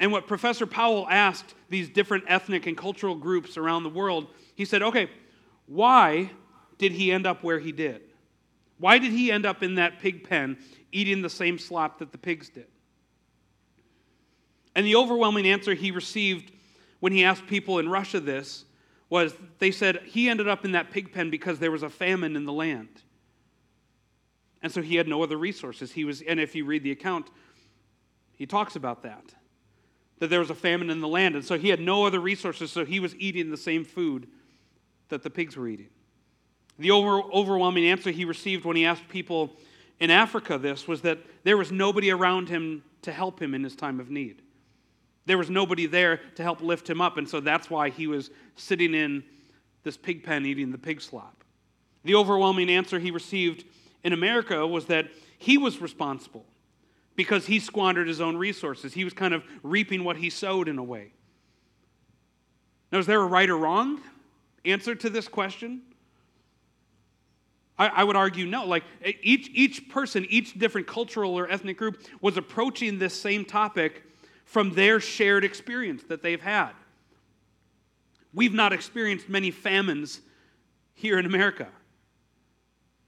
And 0.00 0.12
what 0.12 0.26
Professor 0.26 0.66
Powell 0.66 1.06
asked 1.08 1.54
these 1.68 1.88
different 1.88 2.24
ethnic 2.28 2.66
and 2.66 2.76
cultural 2.76 3.14
groups 3.14 3.56
around 3.56 3.82
the 3.82 3.90
world, 3.90 4.28
he 4.54 4.64
said, 4.64 4.82
okay, 4.82 5.10
why 5.66 6.30
did 6.78 6.92
he 6.92 7.12
end 7.12 7.26
up 7.26 7.42
where 7.42 7.58
he 7.58 7.72
did? 7.72 8.02
Why 8.78 8.98
did 8.98 9.12
he 9.12 9.32
end 9.32 9.46
up 9.46 9.62
in 9.62 9.76
that 9.76 10.00
pig 10.00 10.28
pen 10.28 10.58
eating 10.96 11.22
the 11.22 11.30
same 11.30 11.58
slop 11.58 11.98
that 11.98 12.12
the 12.12 12.18
pigs 12.18 12.48
did? 12.48 12.66
And 14.74 14.84
the 14.84 14.96
overwhelming 14.96 15.46
answer 15.46 15.74
he 15.74 15.90
received 15.90 16.52
when 17.00 17.12
he 17.12 17.24
asked 17.24 17.46
people 17.46 17.78
in 17.78 17.88
Russia 17.88 18.20
this 18.20 18.64
was 19.08 19.34
they 19.58 19.70
said 19.70 20.00
he 20.04 20.28
ended 20.28 20.48
up 20.48 20.64
in 20.64 20.72
that 20.72 20.90
pig 20.90 21.12
pen 21.12 21.30
because 21.30 21.58
there 21.58 21.70
was 21.70 21.82
a 21.82 21.90
famine 21.90 22.34
in 22.36 22.44
the 22.44 22.52
land. 22.52 22.88
And 24.62 24.72
so 24.72 24.82
he 24.82 24.96
had 24.96 25.06
no 25.06 25.22
other 25.22 25.36
resources. 25.36 25.92
He 25.92 26.04
was, 26.04 26.22
and 26.22 26.40
if 26.40 26.54
you 26.54 26.64
read 26.64 26.82
the 26.82 26.90
account, 26.90 27.30
he 28.34 28.46
talks 28.46 28.74
about 28.74 29.02
that. 29.02 29.34
That 30.18 30.30
there 30.30 30.40
was 30.40 30.50
a 30.50 30.54
famine 30.54 30.90
in 30.90 31.00
the 31.00 31.08
land, 31.08 31.34
and 31.36 31.44
so 31.44 31.58
he 31.58 31.68
had 31.68 31.78
no 31.78 32.06
other 32.06 32.18
resources, 32.18 32.72
so 32.72 32.84
he 32.84 33.00
was 33.00 33.14
eating 33.16 33.50
the 33.50 33.56
same 33.56 33.84
food 33.84 34.26
that 35.08 35.22
the 35.22 35.30
pigs 35.30 35.56
were 35.56 35.68
eating. 35.68 35.90
The 36.78 36.90
over, 36.90 37.22
overwhelming 37.22 37.86
answer 37.86 38.10
he 38.10 38.24
received 38.24 38.64
when 38.64 38.76
he 38.76 38.86
asked 38.86 39.08
people 39.08 39.56
in 40.00 40.10
Africa 40.10 40.58
this 40.58 40.86
was 40.86 41.02
that 41.02 41.18
there 41.44 41.56
was 41.56 41.72
nobody 41.72 42.10
around 42.10 42.48
him 42.48 42.82
to 43.02 43.12
help 43.12 43.40
him 43.40 43.54
in 43.54 43.62
his 43.64 43.76
time 43.76 44.00
of 44.00 44.10
need. 44.10 44.42
There 45.26 45.38
was 45.38 45.50
nobody 45.50 45.86
there 45.86 46.20
to 46.36 46.42
help 46.42 46.60
lift 46.60 46.88
him 46.88 47.00
up, 47.00 47.16
and 47.16 47.28
so 47.28 47.40
that's 47.40 47.68
why 47.68 47.90
he 47.90 48.06
was 48.06 48.30
sitting 48.54 48.94
in 48.94 49.24
this 49.82 49.96
pig 49.96 50.22
pen 50.22 50.46
eating 50.46 50.70
the 50.70 50.78
pig 50.78 51.00
slop. 51.00 51.44
The 52.04 52.14
overwhelming 52.14 52.70
answer 52.70 52.98
he 52.98 53.10
received 53.10 53.64
in 54.04 54.12
America 54.12 54.66
was 54.66 54.86
that 54.86 55.08
he 55.38 55.58
was 55.58 55.80
responsible 55.80 56.46
because 57.16 57.46
he 57.46 57.58
squandered 57.58 58.06
his 58.06 58.20
own 58.20 58.36
resources. 58.36 58.92
He 58.92 59.04
was 59.04 59.12
kind 59.12 59.34
of 59.34 59.42
reaping 59.62 60.04
what 60.04 60.16
he 60.16 60.30
sowed 60.30 60.68
in 60.68 60.78
a 60.78 60.82
way. 60.82 61.12
Now, 62.92 62.98
is 62.98 63.06
there 63.06 63.20
a 63.20 63.26
right 63.26 63.50
or 63.50 63.56
wrong 63.56 64.00
answer 64.64 64.94
to 64.94 65.10
this 65.10 65.26
question? 65.26 65.82
I, 67.78 67.88
I, 67.88 68.04
would 68.04 68.16
argue 68.16 68.46
no. 68.46 68.64
Like 68.64 68.84
each, 69.22 69.50
each 69.52 69.88
person, 69.88 70.26
each 70.28 70.58
different 70.58 70.86
cultural 70.86 71.34
or 71.34 71.50
ethnic 71.50 71.76
group 71.76 72.02
was 72.20 72.36
approaching 72.36 72.98
this 72.98 73.18
same 73.18 73.44
topic 73.44 74.02
from 74.44 74.72
their 74.72 75.00
shared 75.00 75.44
experience 75.44 76.02
that 76.04 76.22
they've 76.22 76.40
had. 76.40 76.70
We've 78.32 78.54
not 78.54 78.72
experienced 78.72 79.28
many 79.28 79.50
famines 79.50 80.20
here 80.94 81.18
in 81.18 81.26
America. 81.26 81.68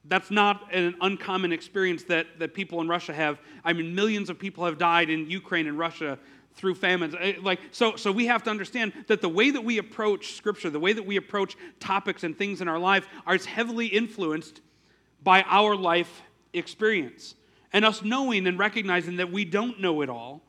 That's 0.04 0.30
not 0.30 0.72
an 0.74 0.94
uncommon 1.00 1.52
experience 1.52 2.04
that, 2.04 2.38
that 2.38 2.54
people 2.54 2.80
in 2.80 2.88
Russia 2.88 3.12
have. 3.12 3.38
I 3.64 3.74
mean, 3.74 3.94
millions 3.94 4.30
of 4.30 4.38
people 4.38 4.64
have 4.64 4.78
died 4.78 5.10
in 5.10 5.28
Ukraine 5.28 5.66
and 5.66 5.78
Russia 5.78 6.18
through 6.58 6.74
famines. 6.74 7.14
Eh, 7.18 7.34
like, 7.40 7.60
so, 7.70 7.96
so 7.96 8.12
we 8.12 8.26
have 8.26 8.42
to 8.42 8.50
understand 8.50 8.92
that 9.06 9.20
the 9.20 9.28
way 9.28 9.50
that 9.50 9.64
we 9.64 9.78
approach 9.78 10.34
Scripture, 10.34 10.68
the 10.68 10.80
way 10.80 10.92
that 10.92 11.06
we 11.06 11.16
approach 11.16 11.56
topics 11.80 12.24
and 12.24 12.36
things 12.36 12.60
in 12.60 12.68
our 12.68 12.78
life, 12.78 13.06
are 13.26 13.38
heavily 13.38 13.86
influenced 13.86 14.60
by 15.22 15.42
our 15.42 15.76
life 15.76 16.22
experience. 16.52 17.34
And 17.72 17.84
us 17.84 18.02
knowing 18.02 18.46
and 18.46 18.58
recognizing 18.58 19.16
that 19.16 19.30
we 19.30 19.44
don't 19.44 19.80
know 19.80 20.02
it 20.02 20.10
all, 20.10 20.42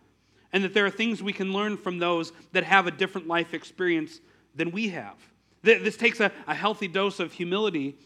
and 0.52 0.64
that 0.64 0.74
there 0.74 0.86
are 0.86 0.90
things 0.90 1.22
we 1.22 1.34
can 1.34 1.54
learn 1.54 1.78
from 1.78 2.00
those 2.00 2.34
that 2.54 2.64
have 2.64 2.88
a 2.88 2.92
different 2.92 3.28
life 3.28 3.54
experience 3.54 4.20
than 4.56 4.72
we 4.72 4.90
have. 4.90 5.16
This 5.62 5.98
takes 5.98 6.20
a, 6.20 6.32
a 6.48 6.56
healthy 6.56 6.88
dose 6.88 7.20
of 7.20 7.34
humility 7.34 7.98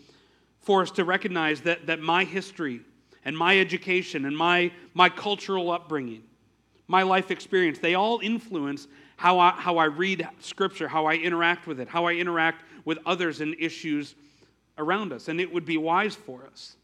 for 0.60 0.82
us 0.82 0.92
to 0.92 1.06
recognize 1.06 1.62
that, 1.62 1.86
that 1.88 2.00
my 2.02 2.24
history 2.24 2.82
and 3.24 3.38
my 3.38 3.60
education 3.60 4.26
and 4.26 4.36
my, 4.36 4.72
my 4.94 5.08
cultural 5.08 5.72
upbringing, 5.72 6.24
my 6.88 7.04
life 7.04 7.32
experience, 7.32 7.80
they 7.80 7.96
all 7.96 8.20
influence 8.22 8.88
how 9.18 9.40
I, 9.40 9.52
how 9.52 9.78
I 9.78 9.86
read 9.86 10.28
Scripture, 10.40 10.88
how 10.88 11.06
I 11.06 11.16
interact 11.16 11.68
with 11.68 11.80
it, 11.80 11.88
how 11.88 12.06
I 12.06 12.14
interact 12.14 12.64
with 12.86 13.00
others 13.06 13.42
and 13.42 13.56
issues 13.60 14.16
around 14.78 15.14
us. 15.14 15.28
And 15.28 15.40
it 15.40 15.54
would 15.54 15.66
be 15.66 15.78
wise 15.78 16.16
for 16.16 16.46
us 16.46 16.76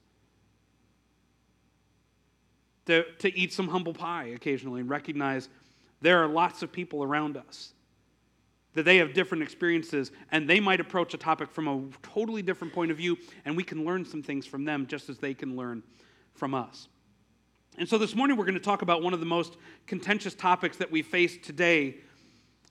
to, 2.86 3.04
to 3.20 3.38
eat 3.38 3.54
some 3.54 3.68
humble 3.68 3.94
pie 3.94 4.32
occasionally 4.36 4.82
and 4.82 4.90
recognize 4.90 5.50
there 6.02 6.24
are 6.24 6.28
lots 6.28 6.64
of 6.64 6.72
people 6.72 7.04
around 7.04 7.38
us 7.38 7.74
that 8.74 8.84
they 8.84 8.98
have 8.98 9.14
different 9.14 9.44
experiences 9.44 10.12
and 10.32 10.50
they 10.50 10.60
might 10.60 10.80
approach 10.80 11.14
a 11.14 11.18
topic 11.18 11.52
from 11.52 11.68
a 11.68 11.84
totally 12.02 12.42
different 12.42 12.74
point 12.74 12.92
of 12.92 12.98
view, 12.98 13.18
and 13.46 13.58
we 13.58 13.64
can 13.64 13.84
learn 13.84 14.06
some 14.06 14.24
things 14.24 14.46
from 14.46 14.64
them 14.64 14.88
just 14.88 15.10
as 15.10 15.18
they 15.18 15.34
can 15.34 15.56
learn 15.56 15.84
from 16.34 16.54
us. 16.54 16.88
And 17.80 17.88
so 17.88 17.98
this 17.98 18.13
morning 18.13 18.36
we're 18.36 18.44
going 18.44 18.56
to 18.56 18.60
talk 18.60 18.82
about 18.82 19.02
one 19.02 19.13
of 19.13 19.22
the 19.22 19.26
most 19.26 19.56
contentious 19.88 20.36
topics 20.36 20.76
that 20.78 20.92
we 20.92 21.02
face 21.02 21.38
today, 21.42 21.96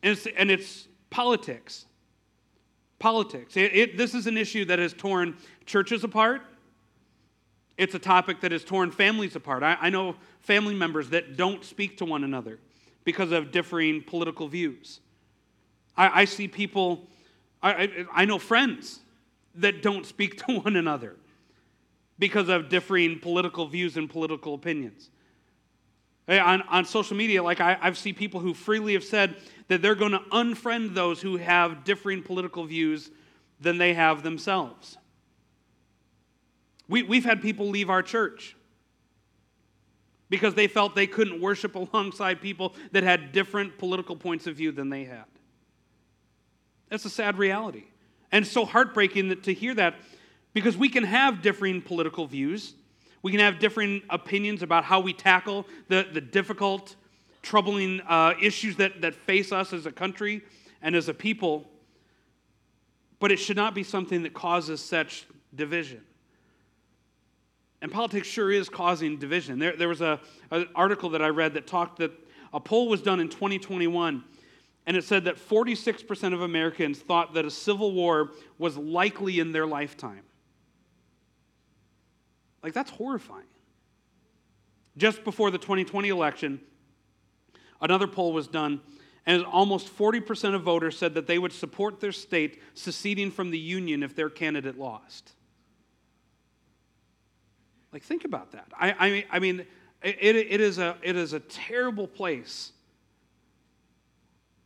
and 0.03 0.13
it's, 0.13 0.27
and 0.37 0.51
it's 0.51 0.87
politics. 1.09 1.87
politics. 2.99 3.57
It, 3.57 3.75
it, 3.75 3.97
this 3.97 4.13
is 4.13 4.27
an 4.27 4.37
issue 4.37 4.67
that 4.67 4.79
has 4.79 4.93
torn 4.93 5.39
churches 5.65 6.05
apart. 6.05 6.43
It's 7.79 7.95
a 7.95 7.99
topic 7.99 8.43
that 8.43 8.53
has 8.53 8.65
torn 8.65 8.91
families 8.91 9.35
apart. 9.35 9.63
I, 9.63 9.79
I 9.81 9.89
know 9.89 10.15
family 10.41 10.75
members 10.75 11.09
that 11.09 11.39
don't 11.39 11.65
speak 11.65 11.97
to 11.99 12.05
one 12.05 12.23
another 12.23 12.59
because 13.05 13.33
of 13.33 13.51
differing 13.51 14.03
political 14.03 14.47
views. 14.47 15.01
I, 15.97 16.21
I 16.21 16.25
see 16.27 16.49
people, 16.49 17.07
I, 17.63 18.07
I 18.13 18.27
know 18.27 18.39
friends 18.39 19.01
that 19.55 19.81
don't 19.81 20.05
speak 20.05 20.37
to 20.47 20.61
one 20.61 20.77
another 20.77 21.17
because 22.19 22.49
of 22.49 22.69
differing 22.69 23.19
political 23.19 23.67
views 23.67 23.97
and 23.97 24.11
political 24.11 24.55
opinions. 24.55 25.11
On, 26.29 26.63
on 26.63 26.85
social 26.85 27.17
media, 27.17 27.43
like 27.43 27.61
I, 27.61 27.79
I've 27.81 27.97
seen 27.97 28.15
people 28.15 28.41
who 28.41 28.53
freely 28.53 28.93
have 28.93 29.05
said 29.05 29.37
that 29.69 29.81
they're 29.81 29.95
going 29.95 30.13
to 30.13 30.23
unfriend 30.31 30.95
those 30.95 31.23
who 31.23 31.37
have 31.39 31.85
differing 31.85 32.23
political 32.23 32.65
views 32.65 33.11
than 33.61 33.79
they 33.79 33.95
have 33.95 34.23
themselves. 34.23 34.99
We, 36.89 37.03
we've 37.03 37.25
had 37.25 37.41
people 37.41 37.69
leave 37.69 37.89
our 37.89 38.03
church 38.03 38.57
because 40.31 40.55
they 40.55 40.67
felt 40.67 40.95
they 40.95 41.07
couldn't 41.07 41.41
worship 41.41 41.75
alongside 41.93 42.41
people 42.41 42.75
that 42.93 43.05
had 43.05 43.33
different 43.33 43.79
political 43.79 44.17
points 44.17 44.47
of 44.47 44.57
view 44.57 44.73
than 44.73 44.91
they 44.91 45.05
had. 45.05 45.25
That's 46.91 47.05
a 47.05 47.11
sad 47.11 47.39
reality. 47.39 47.85
And 48.33 48.47
so 48.47 48.65
heartbreaking 48.65 49.29
that, 49.29 49.45
to 49.45 49.55
hear 49.55 49.75
that 49.75 49.95
because 50.53 50.77
we 50.77 50.89
can 50.89 51.05
have 51.05 51.43
differing 51.43 51.83
political 51.83 52.27
views. 52.27 52.75
We 53.23 53.33
can 53.33 53.41
have 53.41 53.59
differing 53.59 54.03
opinions 54.11 54.63
about 54.63 54.85
how 54.85 55.01
we 55.01 55.13
tackle 55.13 55.67
the, 55.89 56.07
the 56.13 56.21
difficult, 56.21 56.97
troubling 57.43 58.01
uh, 58.03 58.35
issues 58.41 58.77
that, 58.77 59.01
that 59.03 59.15
face 59.15 59.53
us 59.53 59.73
as 59.73 59.87
a 59.87 59.93
country 59.93 60.43
and 60.83 60.95
as 60.95 61.09
a 61.09 61.15
people. 61.15 61.69
But 63.21 63.33
it 63.33 63.39
should 63.39 63.57
not 63.57 63.75
be 63.75 63.83
something 63.83 64.23
that 64.23 64.35
causes 64.35 64.81
such 64.81 65.27
division. 65.55 66.03
And 67.81 67.93
politics 67.93 68.27
sure 68.27 68.51
is 68.51 68.69
causing 68.69 69.19
division. 69.19 69.59
There, 69.59 69.77
there 69.77 69.89
was 69.89 70.01
a, 70.01 70.21
an 70.51 70.69
article 70.75 71.11
that 71.11 71.23
I 71.23 71.29
read 71.29 71.55
that 71.55 71.67
talked 71.67 71.99
that 71.99 72.13
a 72.53 72.61
poll 72.61 72.89
was 72.89 73.03
done 73.03 73.21
in 73.21 73.29
2021, 73.29 74.25
and 74.87 74.97
it 74.97 75.05
said 75.05 75.25
that 75.25 75.37
46% 75.37 76.33
of 76.33 76.41
Americans 76.41 76.99
thought 76.99 77.35
that 77.35 77.45
a 77.45 77.51
civil 77.51 77.93
war 77.93 78.31
was 78.59 78.77
likely 78.77 79.39
in 79.39 79.53
their 79.53 79.67
lifetime. 79.67 80.23
Like, 82.63 82.73
that's 82.73 82.91
horrifying. 82.91 83.47
Just 84.97 85.25
before 85.25 85.51
the 85.51 85.59
2020 85.59 86.09
election, 86.09 86.61
another 87.81 88.07
poll 88.07 88.33
was 88.33 88.49
done, 88.49 88.81
and 89.27 89.45
almost 89.45 89.97
40% 89.97 90.55
of 90.55 90.63
voters 90.63 90.99
said 90.99 91.15
that 91.15 91.27
they 91.27 91.39
would 91.39 91.53
support 91.53 92.01
their 92.01 92.13
state 92.13 92.61
seceding 92.75 93.31
from 93.31 93.51
the 93.51 93.59
Union 93.59 94.03
if 94.03 94.15
their 94.17 94.29
candidate 94.29 94.79
lost. 94.79 95.33
Like, 97.93 98.03
think 98.03 98.25
about 98.25 98.53
that. 98.53 98.67
I, 98.79 98.93
I 98.99 99.11
mean, 99.11 99.25
I 99.31 99.39
mean 99.39 99.67
it, 100.03 100.37
it, 100.37 100.61
is 100.61 100.79
a, 100.79 100.97
it 101.03 101.17
is 101.17 101.33
a 101.33 101.41
terrible 101.41 102.07
place 102.07 102.73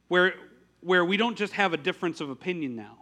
where, 0.08 0.34
where 0.80 1.04
we 1.04 1.16
don't 1.16 1.36
just 1.36 1.54
have 1.54 1.72
a 1.72 1.76
difference 1.76 2.20
of 2.20 2.30
opinion 2.30 2.76
now. 2.76 2.98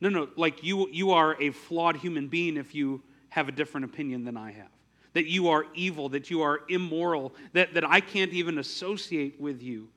No, 0.00 0.08
no, 0.08 0.28
like 0.36 0.62
you, 0.62 0.88
you 0.90 1.12
are 1.12 1.40
a 1.40 1.50
flawed 1.50 1.96
human 1.96 2.28
being 2.28 2.56
if 2.56 2.74
you 2.74 3.02
have 3.36 3.48
a 3.48 3.52
different 3.52 3.84
opinion 3.84 4.24
than 4.24 4.36
I 4.36 4.50
have. 4.50 4.70
That 5.12 5.26
you 5.26 5.48
are 5.50 5.66
evil, 5.74 6.08
that 6.08 6.30
you 6.30 6.40
are 6.40 6.62
immoral, 6.68 7.34
that, 7.52 7.74
that 7.74 7.88
I 7.88 8.00
can't 8.00 8.32
even 8.32 8.58
associate 8.58 9.38
with 9.38 9.62
you 9.62 9.88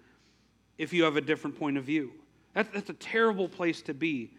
if 0.77 0.93
you 0.93 1.03
have 1.03 1.15
a 1.15 1.21
different 1.21 1.57
point 1.57 1.77
of 1.77 1.85
view. 1.85 2.11
That, 2.53 2.73
that's 2.73 2.89
a 2.89 2.93
terrible 2.93 3.47
place 3.47 3.81
to 3.83 3.93
be 3.93 4.31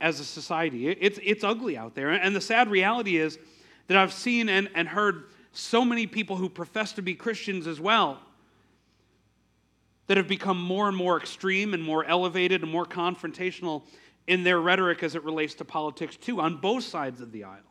as 0.00 0.20
a 0.20 0.24
society. 0.24 0.88
It, 0.88 0.98
it's, 1.00 1.18
it's 1.22 1.42
ugly 1.42 1.78
out 1.78 1.94
there. 1.94 2.10
And 2.10 2.36
the 2.36 2.40
sad 2.40 2.70
reality 2.70 3.16
is, 3.16 3.38
that 3.86 3.96
I've 3.96 4.12
seen 4.12 4.50
and, 4.50 4.68
and 4.74 4.86
heard 4.86 5.24
so 5.52 5.82
many 5.82 6.06
people 6.06 6.36
who 6.36 6.50
profess 6.50 6.92
to 6.92 7.02
be 7.02 7.14
Christians 7.14 7.66
as 7.66 7.80
well 7.80 8.18
that 10.06 10.18
have 10.18 10.28
become 10.28 10.60
more 10.60 10.88
and 10.88 10.96
more 10.96 11.16
extreme 11.16 11.72
and 11.72 11.82
more 11.82 12.04
elevated 12.04 12.62
and 12.62 12.70
more 12.70 12.84
confrontational 12.84 13.84
in 14.26 14.44
their 14.44 14.60
rhetoric 14.60 15.02
as 15.02 15.14
it 15.14 15.24
relates 15.24 15.54
to 15.54 15.64
politics, 15.64 16.16
too, 16.16 16.42
on 16.42 16.58
both 16.58 16.84
sides 16.84 17.22
of 17.22 17.32
the 17.32 17.44
aisle. 17.44 17.62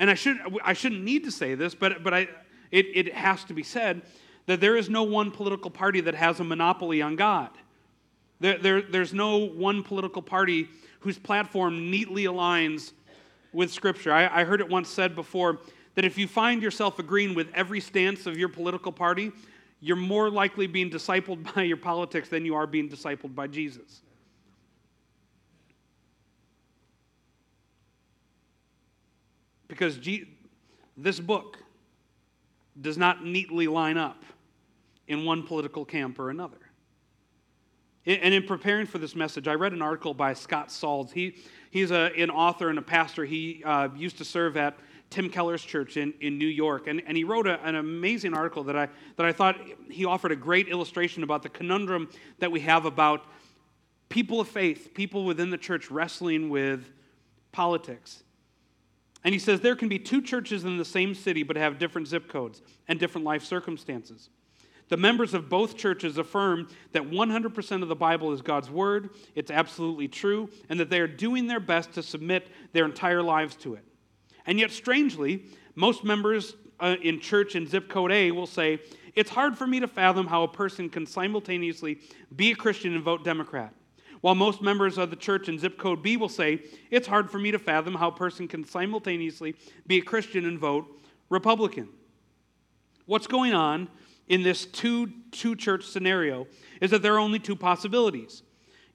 And 0.00 0.10
I, 0.10 0.14
should, 0.14 0.38
I 0.64 0.72
shouldn't 0.72 1.04
need 1.04 1.24
to 1.24 1.30
say 1.30 1.54
this, 1.54 1.74
but, 1.74 2.02
but 2.02 2.14
I, 2.14 2.20
it, 2.70 2.86
it 2.94 3.14
has 3.14 3.44
to 3.44 3.54
be 3.54 3.62
said 3.62 4.00
that 4.46 4.60
there 4.60 4.76
is 4.76 4.88
no 4.88 5.02
one 5.02 5.30
political 5.30 5.70
party 5.70 6.00
that 6.00 6.14
has 6.14 6.40
a 6.40 6.44
monopoly 6.44 7.02
on 7.02 7.16
God. 7.16 7.50
There, 8.40 8.56
there, 8.56 8.80
there's 8.80 9.12
no 9.12 9.36
one 9.36 9.82
political 9.82 10.22
party 10.22 10.68
whose 11.00 11.18
platform 11.18 11.90
neatly 11.90 12.24
aligns 12.24 12.92
with 13.52 13.70
Scripture. 13.70 14.10
I, 14.10 14.40
I 14.40 14.44
heard 14.44 14.62
it 14.62 14.68
once 14.70 14.88
said 14.88 15.14
before 15.14 15.58
that 15.96 16.06
if 16.06 16.16
you 16.16 16.26
find 16.26 16.62
yourself 16.62 16.98
agreeing 16.98 17.34
with 17.34 17.48
every 17.54 17.80
stance 17.80 18.24
of 18.24 18.38
your 18.38 18.48
political 18.48 18.92
party, 18.92 19.32
you're 19.80 19.96
more 19.96 20.30
likely 20.30 20.66
being 20.66 20.88
discipled 20.88 21.54
by 21.54 21.64
your 21.64 21.76
politics 21.76 22.30
than 22.30 22.46
you 22.46 22.54
are 22.54 22.66
being 22.66 22.88
discipled 22.88 23.34
by 23.34 23.46
Jesus. 23.46 24.00
Because 29.80 29.96
G- 29.96 30.28
this 30.94 31.18
book 31.18 31.56
does 32.78 32.98
not 32.98 33.24
neatly 33.24 33.66
line 33.66 33.96
up 33.96 34.22
in 35.08 35.24
one 35.24 35.42
political 35.42 35.86
camp 35.86 36.18
or 36.18 36.28
another. 36.28 36.58
And 38.04 38.34
in 38.34 38.42
preparing 38.42 38.86
for 38.86 38.98
this 38.98 39.16
message, 39.16 39.48
I 39.48 39.54
read 39.54 39.72
an 39.72 39.80
article 39.80 40.12
by 40.12 40.34
Scott 40.34 40.70
Sauls. 40.70 41.12
He, 41.12 41.36
he's 41.70 41.92
a, 41.92 42.12
an 42.18 42.28
author 42.28 42.68
and 42.68 42.78
a 42.78 42.82
pastor. 42.82 43.24
He 43.24 43.62
uh, 43.64 43.88
used 43.96 44.18
to 44.18 44.24
serve 44.24 44.58
at 44.58 44.76
Tim 45.08 45.30
Keller's 45.30 45.62
church 45.62 45.96
in, 45.96 46.12
in 46.20 46.36
New 46.36 46.46
York. 46.46 46.86
And, 46.86 47.02
and 47.06 47.16
he 47.16 47.24
wrote 47.24 47.46
a, 47.46 47.58
an 47.62 47.76
amazing 47.76 48.34
article 48.34 48.64
that 48.64 48.76
I, 48.76 48.86
that 49.16 49.24
I 49.24 49.32
thought 49.32 49.56
he 49.90 50.04
offered 50.04 50.32
a 50.32 50.36
great 50.36 50.68
illustration 50.68 51.22
about 51.22 51.42
the 51.42 51.48
conundrum 51.48 52.10
that 52.38 52.52
we 52.52 52.60
have 52.60 52.84
about 52.84 53.24
people 54.10 54.40
of 54.40 54.48
faith, 54.48 54.90
people 54.92 55.24
within 55.24 55.48
the 55.48 55.58
church 55.58 55.90
wrestling 55.90 56.50
with 56.50 56.84
politics. 57.50 58.24
And 59.24 59.34
he 59.34 59.38
says 59.38 59.60
there 59.60 59.76
can 59.76 59.88
be 59.88 59.98
two 59.98 60.22
churches 60.22 60.64
in 60.64 60.78
the 60.78 60.84
same 60.84 61.14
city 61.14 61.42
but 61.42 61.56
have 61.56 61.78
different 61.78 62.08
zip 62.08 62.28
codes 62.28 62.62
and 62.88 62.98
different 62.98 63.26
life 63.26 63.44
circumstances. 63.44 64.30
The 64.88 64.96
members 64.96 65.34
of 65.34 65.48
both 65.48 65.76
churches 65.76 66.18
affirm 66.18 66.68
that 66.92 67.08
100% 67.08 67.82
of 67.82 67.88
the 67.88 67.94
Bible 67.94 68.32
is 68.32 68.42
God's 68.42 68.70
Word, 68.70 69.10
it's 69.36 69.50
absolutely 69.50 70.08
true, 70.08 70.50
and 70.68 70.80
that 70.80 70.90
they 70.90 70.98
are 70.98 71.06
doing 71.06 71.46
their 71.46 71.60
best 71.60 71.92
to 71.92 72.02
submit 72.02 72.48
their 72.72 72.86
entire 72.86 73.22
lives 73.22 73.54
to 73.56 73.74
it. 73.74 73.84
And 74.46 74.58
yet, 74.58 74.72
strangely, 74.72 75.44
most 75.76 76.02
members 76.02 76.56
uh, 76.80 76.96
in 77.02 77.20
church 77.20 77.54
in 77.54 77.68
zip 77.68 77.88
code 77.88 78.10
A 78.10 78.32
will 78.32 78.48
say, 78.48 78.80
It's 79.14 79.30
hard 79.30 79.56
for 79.56 79.66
me 79.66 79.78
to 79.78 79.86
fathom 79.86 80.26
how 80.26 80.42
a 80.42 80.48
person 80.48 80.88
can 80.88 81.06
simultaneously 81.06 82.00
be 82.34 82.50
a 82.50 82.56
Christian 82.56 82.94
and 82.94 83.04
vote 83.04 83.22
Democrat. 83.22 83.72
While 84.20 84.34
most 84.34 84.60
members 84.60 84.98
of 84.98 85.10
the 85.10 85.16
church 85.16 85.48
in 85.48 85.58
zip 85.58 85.78
code 85.78 86.02
B 86.02 86.16
will 86.16 86.28
say, 86.28 86.62
It's 86.90 87.08
hard 87.08 87.30
for 87.30 87.38
me 87.38 87.50
to 87.50 87.58
fathom 87.58 87.94
how 87.94 88.08
a 88.08 88.14
person 88.14 88.48
can 88.48 88.64
simultaneously 88.64 89.54
be 89.86 89.98
a 89.98 90.02
Christian 90.02 90.44
and 90.44 90.58
vote 90.58 90.86
Republican. 91.30 91.88
What's 93.06 93.26
going 93.26 93.54
on 93.54 93.88
in 94.28 94.42
this 94.42 94.66
two, 94.66 95.10
two 95.32 95.56
church 95.56 95.86
scenario 95.86 96.46
is 96.80 96.90
that 96.90 97.02
there 97.02 97.14
are 97.14 97.18
only 97.18 97.38
two 97.38 97.56
possibilities. 97.56 98.42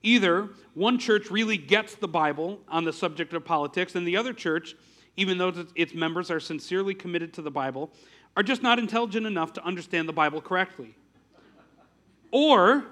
Either 0.03 0.49
one 0.75 0.99
church 0.99 1.31
really 1.31 1.57
gets 1.57 1.95
the 1.95 2.07
Bible 2.07 2.59
on 2.69 2.83
the 2.83 2.93
subject 2.93 3.33
of 3.33 3.43
politics, 3.43 3.95
and 3.95 4.07
the 4.07 4.15
other 4.15 4.33
church, 4.33 4.75
even 5.17 5.37
though 5.39 5.51
its 5.75 5.95
members 5.95 6.29
are 6.29 6.39
sincerely 6.39 6.93
committed 6.93 7.33
to 7.33 7.41
the 7.41 7.49
Bible, 7.49 7.91
are 8.37 8.43
just 8.43 8.61
not 8.61 8.77
intelligent 8.77 9.25
enough 9.25 9.53
to 9.53 9.65
understand 9.65 10.07
the 10.07 10.13
Bible 10.13 10.41
correctly. 10.41 10.95
Or 12.31 12.85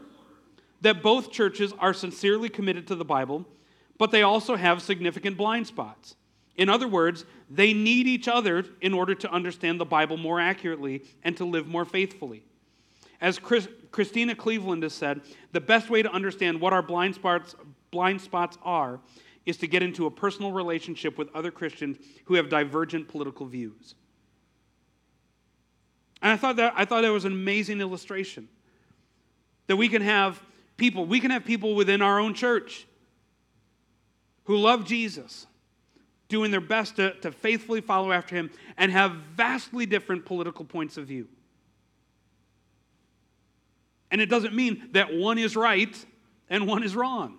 that 0.84 1.02
both 1.02 1.32
churches 1.32 1.74
are 1.80 1.94
sincerely 1.94 2.50
committed 2.50 2.88
to 2.88 2.96
the 2.96 3.06
Bible, 3.06 3.46
but 3.98 4.12
they 4.12 4.22
also 4.22 4.56
have 4.56 4.82
significant 4.82 5.38
blind 5.38 5.66
spots. 5.66 6.16
In 6.58 6.70
other 6.70 6.88
words, 6.88 7.26
they 7.50 7.74
need 7.74 8.06
each 8.06 8.28
other 8.28 8.66
in 8.82 8.94
order 8.94 9.16
to 9.16 9.32
understand 9.32 9.80
the 9.80 9.86
Bible 9.86 10.18
more 10.18 10.40
accurately 10.40 11.04
and 11.24 11.36
to 11.38 11.46
live 11.46 11.68
more 11.68 11.86
faithfully. 11.86 12.44
As 13.22 13.40
Chris, 13.40 13.68
Christena 13.92 14.36
Cleveland 14.36 14.84
has 14.84 14.94
said, 14.94 15.22
the 15.54 15.62
best 15.62 15.90
way 15.90 16.04
to 16.04 16.12
understand 16.12 16.60
what 16.60 16.74
our 16.74 16.84
blind 16.84 17.16
spots, 17.16 17.56
blind 17.90 18.20
spots 18.20 18.58
are 18.62 19.00
is 19.46 19.56
to 19.58 19.68
get 19.68 19.82
into 19.82 20.06
a 20.06 20.12
personal 20.12 20.52
relationship 20.52 21.18
with 21.18 21.34
other 21.34 21.50
Christians 21.50 21.98
who 22.26 22.36
have 22.36 22.50
divergent 22.50 23.08
political 23.08 23.46
views. 23.46 23.96
And 26.22 26.32
I 26.32 26.38
thought 26.38 26.58
that, 26.58 26.74
I 26.76 26.84
thought 26.84 27.02
that 27.02 27.12
was 27.12 27.26
an 27.26 27.34
amazing 27.34 27.80
illustration. 27.80 28.50
That 29.68 29.78
we 29.78 29.88
can 29.88 30.02
have 30.02 30.42
people, 30.84 31.06
we 31.06 31.22
can 31.22 31.32
have 31.32 31.46
people 31.46 31.76
within 31.76 32.02
our 32.02 32.20
own 32.20 32.34
church 32.34 32.86
who 34.44 34.58
love 34.58 34.84
Jesus 34.84 35.48
doing 36.28 36.52
their 36.52 36.60
best 36.60 36.98
to, 36.98 37.14
to 37.22 37.32
faithfully 37.32 37.80
follow 37.80 38.12
after 38.12 38.36
him 38.36 38.52
and 38.76 38.92
have 38.92 39.14
vastly 39.38 39.86
different 39.86 40.26
political 40.26 40.66
points 40.66 40.98
of 40.98 41.06
view. 41.08 41.30
And 44.12 44.20
it 44.20 44.26
doesn't 44.26 44.54
mean 44.54 44.90
that 44.92 45.14
one 45.14 45.38
is 45.38 45.56
right 45.56 45.96
and 46.50 46.68
one 46.68 46.84
is 46.84 46.98
wrong. 46.98 47.38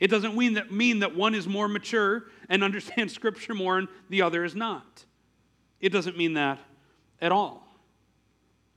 It 0.00 0.08
doesn't 0.08 0.34
mean 0.34 0.54
that, 0.54 0.72
mean 0.72 1.00
that 1.00 1.14
one 1.14 1.34
is 1.34 1.46
more 1.46 1.68
mature 1.68 2.24
and 2.48 2.64
understands 2.68 3.12
Scripture 3.12 3.52
more 3.52 3.76
and 3.76 3.88
the 4.08 4.22
other 4.22 4.42
is 4.42 4.54
not. 4.54 5.04
It 5.80 5.90
doesn't 5.90 6.16
mean 6.16 6.32
that 6.32 6.60
at 7.20 7.30
all. 7.30 7.65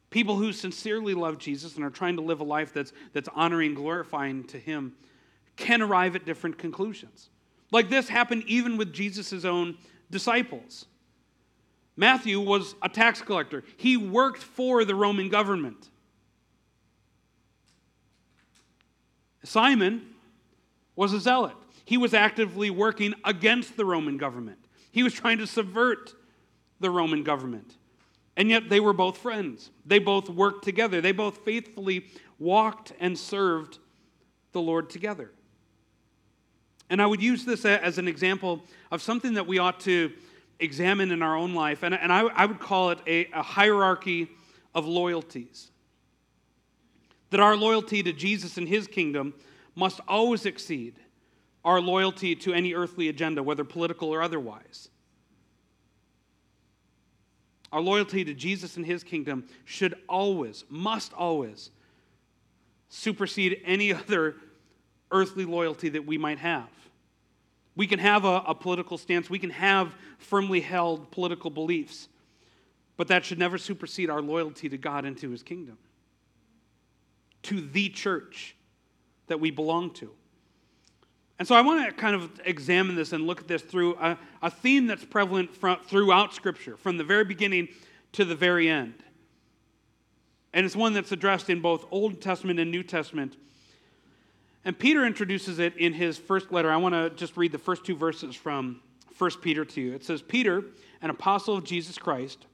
People 0.09 0.35
who 0.37 0.51
sincerely 0.51 1.13
love 1.13 1.37
Jesus 1.37 1.75
and 1.75 1.85
are 1.85 1.89
trying 1.89 2.15
to 2.15 2.21
live 2.21 2.39
a 2.39 2.43
life 2.43 2.73
that's, 2.73 2.93
that's 3.13 3.29
honoring, 3.35 3.75
glorifying 3.75 4.43
to 4.45 4.57
Him 4.57 4.93
can 5.55 5.81
arrive 5.81 6.15
at 6.15 6.25
different 6.25 6.57
conclusions. 6.57 7.29
Like 7.71 7.89
this 7.89 8.09
happened 8.09 8.43
even 8.47 8.77
with 8.77 8.91
Jesus' 8.93 9.45
own 9.45 9.77
disciples. 10.09 10.85
Matthew 11.95 12.39
was 12.39 12.75
a 12.81 12.89
tax 12.89 13.21
collector, 13.21 13.63
he 13.77 13.97
worked 13.97 14.41
for 14.41 14.85
the 14.85 14.95
Roman 14.95 15.29
government. 15.29 15.89
Simon 19.43 20.05
was 20.95 21.13
a 21.13 21.19
zealot. 21.19 21.55
He 21.85 21.97
was 21.97 22.13
actively 22.13 22.69
working 22.69 23.13
against 23.23 23.75
the 23.75 23.85
Roman 23.85 24.17
government. 24.17 24.59
He 24.91 25.01
was 25.01 25.13
trying 25.13 25.39
to 25.39 25.47
subvert 25.47 26.13
the 26.79 26.89
Roman 26.89 27.23
government. 27.23 27.75
And 28.39 28.49
yet 28.49 28.69
they 28.69 28.79
were 28.79 28.93
both 28.93 29.17
friends. 29.17 29.69
They 29.85 29.99
both 29.99 30.29
worked 30.29 30.63
together. 30.63 31.01
They 31.01 31.11
both 31.11 31.39
faithfully 31.39 32.05
walked 32.39 32.93
and 32.97 33.19
served 33.19 33.79
the 34.53 34.61
Lord 34.61 34.89
together. 34.89 35.31
And 36.89 37.01
I 37.01 37.05
would 37.05 37.21
use 37.21 37.43
this 37.43 37.65
as 37.65 37.97
an 37.97 38.07
example 38.07 38.63
of 38.91 39.01
something 39.01 39.33
that 39.33 39.45
we 39.45 39.59
ought 39.59 39.81
to 39.81 40.13
examine 40.57 41.11
in 41.11 41.21
our 41.21 41.35
own 41.35 41.53
life. 41.53 41.83
And, 41.83 41.93
and 41.93 42.13
I, 42.13 42.21
I 42.21 42.45
would 42.45 42.59
call 42.61 42.91
it 42.91 42.99
a, 43.05 43.27
a 43.33 43.43
hierarchy 43.43 44.29
of 44.73 44.87
loyalties. 44.87 45.69
That 47.31 47.41
our 47.41 47.57
loyalty 47.57 48.01
to 48.03 48.13
Jesus 48.13 48.57
and 48.57 48.69
his 48.69 48.87
kingdom 48.87 49.33
must 49.75 49.99
always 50.07 50.45
exceed 50.45 50.95
our 51.65 51.81
loyalty 51.81 52.35
to 52.37 52.53
any 52.53 52.73
earthly 52.73 53.09
agenda, 53.09 53.43
whether 53.43 53.65
political 53.65 54.09
or 54.09 54.21
otherwise. 54.21 54.87
Our 57.71 57.81
loyalty 57.81 58.23
to 58.25 58.33
Jesus 58.33 58.77
and 58.77 58.85
his 58.85 59.03
kingdom 59.03 59.45
should 59.65 59.95
always, 60.07 60.65
must 60.69 61.13
always, 61.13 61.71
supersede 62.89 63.61
any 63.65 63.93
other 63.93 64.35
earthly 65.11 65.45
loyalty 65.45 65.89
that 65.89 66.05
we 66.05 66.17
might 66.17 66.39
have. 66.39 66.69
We 67.75 67.87
can 67.87 67.99
have 67.99 68.25
a, 68.25 68.43
a, 68.47 68.55
political 68.55 68.97
stance, 68.97 69.29
we 69.29 69.39
can 69.39 69.51
have 69.51 69.95
firmly 70.17 70.59
held 70.59 71.11
political 71.11 71.49
beliefs, 71.49 72.09
but 72.97 73.07
that 73.07 73.23
should 73.23 73.39
never 73.39 73.57
supersede 73.57 74.09
our 74.09 74.21
loyalty 74.21 74.67
to 74.69 74.77
God 74.77 75.05
and 75.05 75.17
to 75.19 75.29
his 75.29 75.43
kingdom, 75.43 75.77
to 77.43 77.61
the 77.61 77.89
church 77.89 78.55
that 79.27 79.39
we 79.39 79.51
belong 79.51 79.91
to. 79.91 80.11
And 81.39 81.47
so 81.47 81.55
I 81.55 81.61
want 81.61 81.85
to 81.85 81.93
kind 81.93 82.15
of 82.15 82.29
examine 82.43 82.95
this 82.95 83.13
and 83.13 83.25
look 83.25 83.39
at 83.39 83.47
this 83.47 83.61
through 83.61 83.95
a, 83.95 84.17
a 84.41 84.51
theme 84.51 84.87
that's 84.87 85.05
prevalent 85.05 85.55
from, 85.55 85.79
throughout 85.85 86.33
Scripture, 86.33 86.75
from 86.75 86.97
the 86.97 87.03
very 87.05 87.23
beginning 87.23 87.69
to 88.11 88.25
the 88.25 88.35
very 88.35 88.69
end. 88.69 88.95
And 90.53 90.65
it's 90.65 90.75
one 90.75 90.93
that's 90.93 91.13
addressed 91.13 91.49
in 91.49 91.61
both 91.61 91.85
Old 91.91 92.21
Testament 92.21 92.59
and 92.59 92.69
New 92.69 92.83
Testament. 92.83 93.37
And 94.65 94.77
Peter 94.77 95.05
introduces 95.05 95.59
it 95.59 95.77
in 95.77 95.93
his 95.93 96.17
first 96.17 96.51
letter. 96.51 96.69
I 96.69 96.77
want 96.77 96.93
to 96.93 97.09
just 97.11 97.37
read 97.37 97.53
the 97.53 97.57
first 97.57 97.85
two 97.85 97.95
verses 97.95 98.35
from 98.35 98.81
1 99.17 99.31
Peter 99.41 99.63
to 99.63 99.81
you. 99.81 99.93
It 99.93 100.03
says, 100.03 100.21
Peter, 100.21 100.65
an 101.01 101.09
apostle 101.09 101.55
of 101.55 101.63
Jesus 101.63 101.97
Christ, 101.97 102.45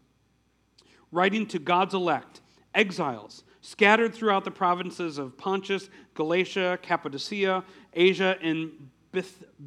writing 1.12 1.48
to 1.48 1.60
God's 1.60 1.95
elect, 1.95 2.41
exiles, 2.76 3.43
scattered 3.65 4.13
throughout 4.13 4.43
the 4.43 4.51
provinces 4.51 5.17
of 5.17 5.36
Pontus, 5.38 5.89
Galatia, 6.13 6.78
Cappadocia, 6.84 7.63
Asia, 7.93 8.38
and 8.39 8.71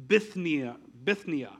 Bithynia, 0.07 0.77
Bithynia, 1.03 1.51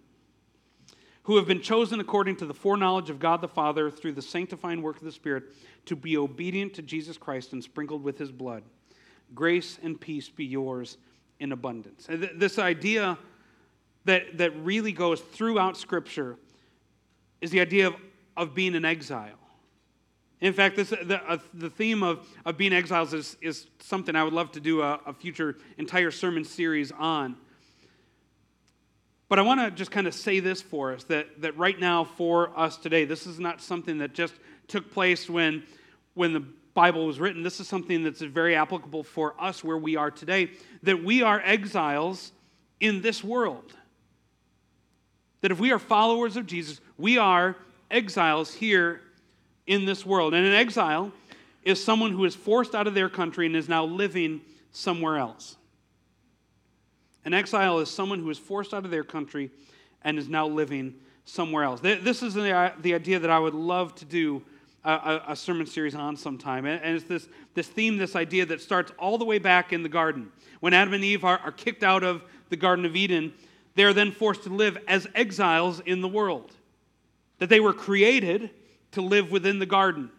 who 1.23 1.35
have 1.35 1.45
been 1.45 1.61
chosen 1.61 1.99
according 1.99 2.37
to 2.37 2.45
the 2.45 2.53
foreknowledge 2.53 3.09
of 3.09 3.19
God 3.19 3.41
the 3.41 3.47
Father 3.49 3.91
through 3.91 4.13
the 4.13 4.21
sanctifying 4.21 4.81
work 4.81 4.95
of 4.95 5.03
the 5.03 5.11
Spirit 5.11 5.43
to 5.85 5.97
be 5.97 6.15
obedient 6.15 6.73
to 6.75 6.81
Jesus 6.81 7.17
Christ 7.17 7.51
and 7.51 7.61
sprinkled 7.61 8.03
with 8.03 8.17
his 8.17 8.31
blood. 8.31 8.63
Grace 9.35 9.77
and 9.83 9.99
peace 9.99 10.29
be 10.29 10.45
yours 10.45 10.97
in 11.41 11.51
abundance. 11.51 12.07
This 12.09 12.57
idea 12.57 13.17
that, 14.05 14.37
that 14.37 14.55
really 14.63 14.93
goes 14.93 15.19
throughout 15.19 15.75
Scripture 15.75 16.37
is 17.41 17.51
the 17.51 17.59
idea 17.59 17.87
of, 17.87 17.95
of 18.37 18.55
being 18.55 18.75
an 18.75 18.85
exile. 18.85 19.39
In 20.41 20.53
fact, 20.53 20.77
this, 20.77 20.89
the, 20.89 21.21
uh, 21.27 21.37
the 21.53 21.69
theme 21.69 22.01
of, 22.01 22.25
of 22.45 22.57
being 22.57 22.71
exiles 22.71 23.13
is, 23.13 23.35
is 23.41 23.67
something 23.79 24.15
I 24.15 24.23
would 24.23 24.33
love 24.33 24.51
to 24.53 24.61
do 24.61 24.81
a, 24.81 24.99
a 25.05 25.13
future 25.13 25.57
entire 25.77 26.11
sermon 26.11 26.45
series 26.45 26.91
on. 26.91 27.35
But 29.27 29.37
I 29.37 29.41
want 29.41 29.59
to 29.59 29.69
just 29.69 29.91
kind 29.91 30.07
of 30.07 30.13
say 30.13 30.39
this 30.39 30.61
for 30.61 30.93
us 30.93 31.03
that, 31.05 31.41
that 31.41 31.57
right 31.57 31.79
now, 31.79 32.03
for 32.03 32.57
us 32.57 32.77
today, 32.77 33.05
this 33.05 33.27
is 33.27 33.39
not 33.39 33.61
something 33.61 33.97
that 33.99 34.13
just 34.13 34.33
took 34.67 34.91
place 34.91 35.29
when, 35.29 35.63
when 36.13 36.33
the 36.33 36.43
Bible 36.73 37.05
was 37.05 37.19
written. 37.19 37.43
This 37.43 37.59
is 37.59 37.67
something 37.67 38.03
that's 38.03 38.21
very 38.21 38.55
applicable 38.55 39.03
for 39.03 39.35
us 39.39 39.63
where 39.63 39.77
we 39.77 39.97
are 39.97 40.09
today. 40.09 40.51
That 40.83 41.03
we 41.03 41.21
are 41.21 41.41
exiles 41.41 42.31
in 42.79 43.01
this 43.01 43.23
world. 43.23 43.73
That 45.41 45.51
if 45.51 45.59
we 45.59 45.71
are 45.73 45.79
followers 45.79 46.37
of 46.37 46.47
Jesus, 46.47 46.79
we 46.97 47.17
are 47.17 47.57
exiles 47.91 48.53
here 48.53 49.01
in 49.69 49.85
this 49.85 50.03
world. 50.03 50.33
And 50.33 50.45
an 50.45 50.53
exile 50.53 51.11
is 51.63 51.81
someone 51.81 52.11
who 52.11 52.25
is 52.25 52.35
forced 52.35 52.73
out 52.73 52.87
of 52.87 52.95
their 52.95 53.07
country 53.07 53.45
and 53.45 53.55
is 53.55 53.69
now 53.69 53.85
living 53.85 54.41
somewhere 54.71 55.17
else. 55.17 55.55
An 57.23 57.35
exile 57.35 57.79
is 57.79 57.89
someone 57.89 58.19
who 58.19 58.29
is 58.31 58.39
forced 58.39 58.73
out 58.73 58.83
of 58.83 58.91
their 58.91 59.03
country 59.03 59.51
and 60.01 60.17
is 60.17 60.27
now 60.27 60.47
living 60.47 60.95
somewhere 61.23 61.63
else. 61.63 61.81
This 61.81 62.23
is 62.23 62.33
the, 62.33 62.51
uh, 62.51 62.71
the 62.81 62.95
idea 62.95 63.19
that 63.19 63.29
I 63.29 63.37
would 63.37 63.53
love 63.53 63.93
to 63.95 64.05
do 64.05 64.41
a, 64.83 65.35
sermon 65.35 65.67
series 65.67 65.93
on 65.93 66.17
sometime. 66.17 66.65
And 66.65 66.95
it's 66.95 67.03
this, 67.03 67.27
this 67.53 67.67
theme, 67.67 67.97
this 67.97 68.15
idea 68.15 68.47
that 68.47 68.61
starts 68.61 68.91
all 68.97 69.19
the 69.19 69.25
way 69.25 69.37
back 69.37 69.71
in 69.71 69.83
the 69.83 69.89
garden. 69.89 70.31
When 70.61 70.73
Adam 70.73 70.95
and 70.95 71.03
Eve 71.03 71.23
are, 71.23 71.37
are 71.39 71.51
kicked 71.51 71.83
out 71.83 72.03
of 72.03 72.23
the 72.49 72.55
Garden 72.55 72.85
of 72.85 72.95
Eden, 72.95 73.33
they're 73.75 73.93
then 73.93 74.11
forced 74.11 74.43
to 74.43 74.49
live 74.49 74.79
as 74.87 75.05
exiles 75.13 75.79
in 75.81 76.01
the 76.01 76.07
world. 76.07 76.55
That 77.37 77.49
they 77.49 77.59
were 77.59 77.73
created 77.73 78.49
to 78.91 79.01
live 79.01 79.31
within 79.31 79.59
the 79.59 79.65
garden. 79.65 80.11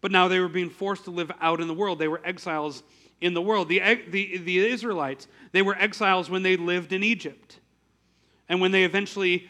But 0.00 0.12
now 0.12 0.28
they 0.28 0.40
were 0.40 0.48
being 0.48 0.70
forced 0.70 1.04
to 1.04 1.10
live 1.10 1.32
out 1.40 1.60
in 1.60 1.68
the 1.68 1.74
world. 1.74 1.98
They 1.98 2.08
were 2.08 2.20
exiles 2.24 2.82
in 3.20 3.34
the 3.34 3.42
world. 3.42 3.68
The, 3.68 3.80
the, 4.08 4.38
the 4.38 4.58
Israelites, 4.58 5.26
they 5.52 5.62
were 5.62 5.76
exiles 5.76 6.30
when 6.30 6.42
they 6.42 6.56
lived 6.56 6.92
in 6.92 7.02
Egypt. 7.02 7.58
And 8.48 8.60
when 8.60 8.70
they 8.70 8.84
eventually 8.84 9.48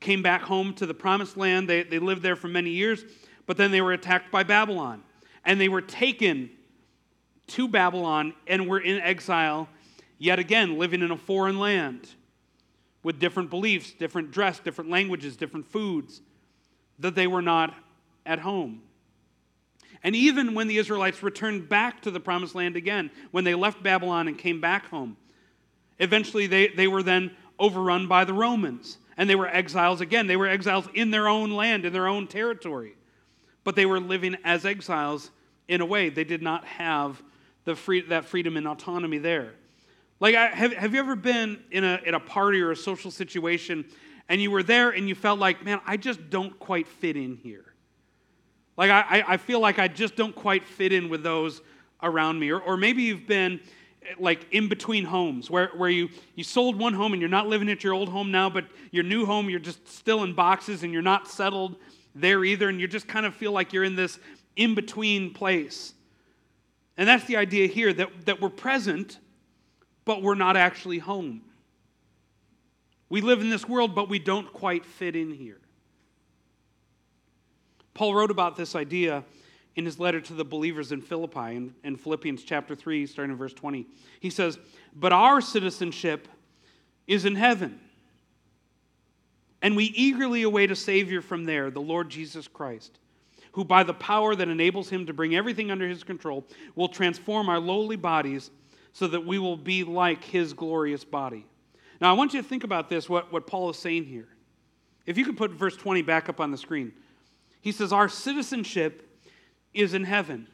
came 0.00 0.22
back 0.22 0.42
home 0.42 0.74
to 0.74 0.86
the 0.86 0.94
promised 0.94 1.36
land, 1.36 1.68
they, 1.68 1.82
they 1.82 1.98
lived 1.98 2.22
there 2.22 2.36
for 2.36 2.48
many 2.48 2.70
years, 2.70 3.04
but 3.46 3.56
then 3.56 3.70
they 3.70 3.80
were 3.80 3.92
attacked 3.92 4.30
by 4.30 4.42
Babylon. 4.42 5.02
And 5.44 5.60
they 5.60 5.68
were 5.68 5.80
taken 5.80 6.50
to 7.48 7.66
Babylon 7.66 8.34
and 8.46 8.68
were 8.68 8.78
in 8.78 9.00
exile 9.00 9.68
yet 10.18 10.38
again, 10.38 10.78
living 10.78 11.02
in 11.02 11.10
a 11.10 11.16
foreign 11.16 11.58
land 11.58 12.08
with 13.02 13.18
different 13.18 13.50
beliefs, 13.50 13.92
different 13.92 14.30
dress, 14.30 14.60
different 14.60 14.88
languages, 14.88 15.36
different 15.36 15.66
foods 15.66 16.22
that 16.98 17.14
they 17.14 17.26
were 17.26 17.42
not 17.42 17.74
at 18.24 18.38
home. 18.38 18.82
And 20.04 20.16
even 20.16 20.54
when 20.54 20.66
the 20.66 20.78
Israelites 20.78 21.22
returned 21.22 21.68
back 21.68 22.02
to 22.02 22.10
the 22.10 22.20
promised 22.20 22.54
land 22.54 22.76
again, 22.76 23.10
when 23.30 23.44
they 23.44 23.54
left 23.54 23.82
Babylon 23.82 24.28
and 24.28 24.36
came 24.36 24.60
back 24.60 24.86
home, 24.86 25.16
eventually 25.98 26.46
they, 26.46 26.68
they 26.68 26.88
were 26.88 27.02
then 27.02 27.30
overrun 27.58 28.08
by 28.08 28.24
the 28.24 28.34
Romans. 28.34 28.98
And 29.16 29.28
they 29.28 29.34
were 29.34 29.48
exiles 29.48 30.00
again. 30.00 30.26
They 30.26 30.36
were 30.36 30.48
exiles 30.48 30.88
in 30.94 31.10
their 31.10 31.28
own 31.28 31.50
land, 31.50 31.84
in 31.84 31.92
their 31.92 32.08
own 32.08 32.26
territory. 32.26 32.94
But 33.62 33.76
they 33.76 33.86
were 33.86 34.00
living 34.00 34.36
as 34.42 34.64
exiles 34.64 35.30
in 35.68 35.80
a 35.80 35.86
way. 35.86 36.08
They 36.08 36.24
did 36.24 36.42
not 36.42 36.64
have 36.64 37.22
the 37.64 37.76
free, 37.76 38.00
that 38.02 38.24
freedom 38.24 38.56
and 38.56 38.66
autonomy 38.66 39.18
there. 39.18 39.52
Like, 40.18 40.34
have, 40.34 40.72
have 40.72 40.94
you 40.94 41.00
ever 41.00 41.14
been 41.14 41.62
in 41.70 41.84
a, 41.84 42.00
in 42.04 42.14
a 42.14 42.20
party 42.20 42.60
or 42.60 42.70
a 42.70 42.76
social 42.76 43.10
situation 43.10 43.84
and 44.28 44.40
you 44.40 44.50
were 44.50 44.62
there 44.62 44.90
and 44.90 45.08
you 45.08 45.14
felt 45.14 45.38
like, 45.38 45.64
man, 45.64 45.80
I 45.86 45.96
just 45.96 46.30
don't 46.30 46.58
quite 46.58 46.88
fit 46.88 47.16
in 47.16 47.36
here. 47.36 47.64
Like, 48.76 48.90
I, 48.90 49.24
I 49.26 49.36
feel 49.36 49.60
like 49.60 49.78
I 49.78 49.88
just 49.88 50.16
don't 50.16 50.34
quite 50.34 50.64
fit 50.64 50.92
in 50.92 51.08
with 51.08 51.22
those 51.22 51.60
around 52.02 52.38
me. 52.38 52.50
Or, 52.50 52.60
or 52.60 52.76
maybe 52.76 53.02
you've 53.02 53.26
been 53.26 53.60
eh, 54.02 54.14
like 54.18 54.46
in 54.50 54.68
between 54.68 55.04
homes 55.04 55.50
where, 55.50 55.68
where 55.76 55.90
you, 55.90 56.08
you 56.34 56.44
sold 56.44 56.78
one 56.78 56.94
home 56.94 57.12
and 57.12 57.20
you're 57.20 57.28
not 57.28 57.46
living 57.46 57.68
at 57.68 57.84
your 57.84 57.92
old 57.92 58.08
home 58.08 58.30
now, 58.30 58.48
but 58.48 58.64
your 58.90 59.04
new 59.04 59.26
home, 59.26 59.50
you're 59.50 59.60
just 59.60 59.86
still 59.88 60.22
in 60.22 60.32
boxes 60.32 60.82
and 60.82 60.92
you're 60.92 61.02
not 61.02 61.28
settled 61.28 61.76
there 62.14 62.44
either. 62.44 62.68
And 62.68 62.80
you 62.80 62.88
just 62.88 63.06
kind 63.06 63.26
of 63.26 63.34
feel 63.34 63.52
like 63.52 63.72
you're 63.72 63.84
in 63.84 63.96
this 63.96 64.18
in 64.56 64.74
between 64.74 65.32
place. 65.32 65.94
And 66.96 67.08
that's 67.08 67.24
the 67.24 67.36
idea 67.36 67.66
here 67.66 67.92
that, 67.92 68.26
that 68.26 68.40
we're 68.40 68.50
present, 68.50 69.18
but 70.04 70.22
we're 70.22 70.34
not 70.34 70.56
actually 70.56 70.98
home. 70.98 71.42
We 73.12 73.20
live 73.20 73.42
in 73.42 73.50
this 73.50 73.68
world, 73.68 73.94
but 73.94 74.08
we 74.08 74.18
don't 74.18 74.50
quite 74.54 74.86
fit 74.86 75.14
in 75.14 75.32
here. 75.32 75.58
Paul 77.92 78.14
wrote 78.14 78.30
about 78.30 78.56
this 78.56 78.74
idea 78.74 79.22
in 79.76 79.84
his 79.84 79.98
letter 79.98 80.18
to 80.22 80.32
the 80.32 80.46
believers 80.46 80.92
in 80.92 81.02
Philippi, 81.02 81.56
in, 81.56 81.74
in 81.84 81.96
Philippians 81.96 82.42
chapter 82.42 82.74
3, 82.74 83.04
starting 83.04 83.32
in 83.32 83.36
verse 83.36 83.52
20. 83.52 83.86
He 84.18 84.30
says, 84.30 84.58
But 84.96 85.12
our 85.12 85.42
citizenship 85.42 86.26
is 87.06 87.26
in 87.26 87.34
heaven, 87.34 87.80
and 89.60 89.76
we 89.76 89.84
eagerly 89.94 90.42
await 90.44 90.70
a 90.70 90.76
Savior 90.76 91.20
from 91.20 91.44
there, 91.44 91.70
the 91.70 91.82
Lord 91.82 92.08
Jesus 92.08 92.48
Christ, 92.48 92.98
who 93.52 93.62
by 93.62 93.82
the 93.82 93.92
power 93.92 94.34
that 94.34 94.48
enables 94.48 94.88
him 94.88 95.04
to 95.04 95.12
bring 95.12 95.36
everything 95.36 95.70
under 95.70 95.86
his 95.86 96.02
control 96.02 96.46
will 96.76 96.88
transform 96.88 97.50
our 97.50 97.60
lowly 97.60 97.96
bodies 97.96 98.50
so 98.94 99.06
that 99.06 99.26
we 99.26 99.38
will 99.38 99.58
be 99.58 99.84
like 99.84 100.24
his 100.24 100.54
glorious 100.54 101.04
body. 101.04 101.44
Now, 102.02 102.10
I 102.10 102.14
want 102.14 102.34
you 102.34 102.42
to 102.42 102.48
think 102.48 102.64
about 102.64 102.88
this, 102.88 103.08
what, 103.08 103.32
what 103.32 103.46
Paul 103.46 103.70
is 103.70 103.78
saying 103.78 104.06
here. 104.06 104.26
If 105.06 105.16
you 105.16 105.24
could 105.24 105.36
put 105.36 105.52
verse 105.52 105.76
20 105.76 106.02
back 106.02 106.28
up 106.28 106.40
on 106.40 106.50
the 106.50 106.58
screen, 106.58 106.92
he 107.60 107.70
says, 107.70 107.92
Our 107.92 108.08
citizenship 108.08 109.08
is 109.72 109.94
in 109.94 110.02
heaven. 110.02 110.48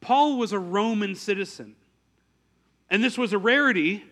Paul 0.00 0.38
was 0.38 0.52
a 0.52 0.58
Roman 0.58 1.16
citizen, 1.16 1.74
and 2.88 3.02
this 3.02 3.18
was 3.18 3.32
a 3.32 3.38
rarity 3.38 4.04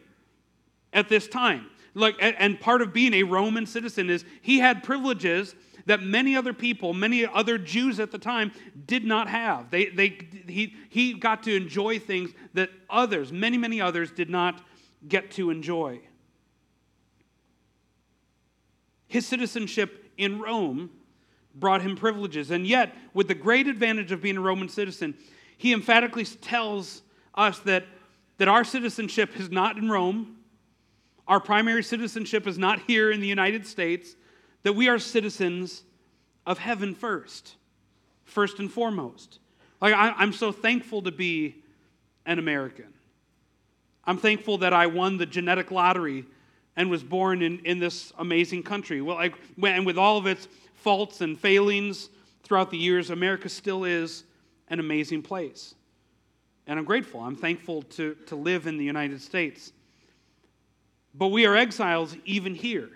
at 0.92 1.08
this 1.08 1.28
time. 1.28 1.66
Like, 1.94 2.16
and 2.20 2.60
part 2.60 2.82
of 2.82 2.92
being 2.92 3.14
a 3.14 3.22
Roman 3.22 3.64
citizen 3.64 4.10
is 4.10 4.24
he 4.42 4.58
had 4.58 4.82
privileges 4.82 5.54
that 5.86 6.02
many 6.02 6.36
other 6.36 6.52
people, 6.52 6.94
many 6.94 7.24
other 7.24 7.58
Jews 7.58 8.00
at 8.00 8.10
the 8.10 8.18
time, 8.18 8.50
did 8.86 9.04
not 9.04 9.28
have. 9.28 9.70
They, 9.70 9.86
they, 9.86 10.18
he, 10.48 10.74
he 10.88 11.12
got 11.12 11.44
to 11.44 11.54
enjoy 11.54 12.00
things 12.00 12.32
that 12.54 12.70
others, 12.90 13.30
many, 13.30 13.56
many 13.56 13.80
others, 13.80 14.10
did 14.10 14.28
not 14.28 14.66
get 15.06 15.30
to 15.32 15.50
enjoy. 15.50 16.00
His 19.16 19.26
citizenship 19.26 20.12
in 20.18 20.40
Rome 20.40 20.90
brought 21.54 21.80
him 21.80 21.96
privileges. 21.96 22.50
And 22.50 22.66
yet, 22.66 22.94
with 23.14 23.28
the 23.28 23.34
great 23.34 23.66
advantage 23.66 24.12
of 24.12 24.20
being 24.20 24.36
a 24.36 24.42
Roman 24.42 24.68
citizen, 24.68 25.14
he 25.56 25.72
emphatically 25.72 26.26
tells 26.26 27.00
us 27.34 27.58
that, 27.60 27.86
that 28.36 28.46
our 28.46 28.62
citizenship 28.62 29.40
is 29.40 29.50
not 29.50 29.78
in 29.78 29.88
Rome, 29.88 30.36
our 31.26 31.40
primary 31.40 31.82
citizenship 31.82 32.46
is 32.46 32.58
not 32.58 32.80
here 32.80 33.10
in 33.10 33.20
the 33.20 33.26
United 33.26 33.66
States, 33.66 34.16
that 34.64 34.74
we 34.74 34.86
are 34.86 34.98
citizens 34.98 35.84
of 36.44 36.58
heaven 36.58 36.94
first, 36.94 37.56
first 38.24 38.58
and 38.58 38.70
foremost. 38.70 39.38
Like, 39.80 39.94
I, 39.94 40.10
I'm 40.10 40.34
so 40.34 40.52
thankful 40.52 41.00
to 41.00 41.10
be 41.10 41.62
an 42.26 42.38
American. 42.38 42.92
I'm 44.04 44.18
thankful 44.18 44.58
that 44.58 44.74
I 44.74 44.88
won 44.88 45.16
the 45.16 45.24
genetic 45.24 45.70
lottery 45.70 46.26
and 46.76 46.90
was 46.90 47.02
born 47.02 47.42
in, 47.42 47.58
in 47.60 47.78
this 47.78 48.12
amazing 48.18 48.62
country. 48.62 49.00
Well, 49.00 49.16
like, 49.16 49.34
and 49.62 49.86
with 49.86 49.96
all 49.96 50.18
of 50.18 50.26
its 50.26 50.46
faults 50.74 51.20
and 51.20 51.38
failings 51.38 52.10
throughout 52.42 52.70
the 52.70 52.78
years, 52.78 53.10
America 53.10 53.48
still 53.48 53.84
is 53.84 54.24
an 54.68 54.78
amazing 54.78 55.22
place. 55.22 55.74
And 56.66 56.78
I'm 56.78 56.84
grateful. 56.84 57.20
I'm 57.20 57.36
thankful 57.36 57.82
to, 57.82 58.14
to 58.26 58.36
live 58.36 58.66
in 58.66 58.76
the 58.76 58.84
United 58.84 59.22
States. 59.22 59.72
But 61.14 61.28
we 61.28 61.46
are 61.46 61.56
exiles 61.56 62.14
even 62.24 62.54
here, 62.54 62.90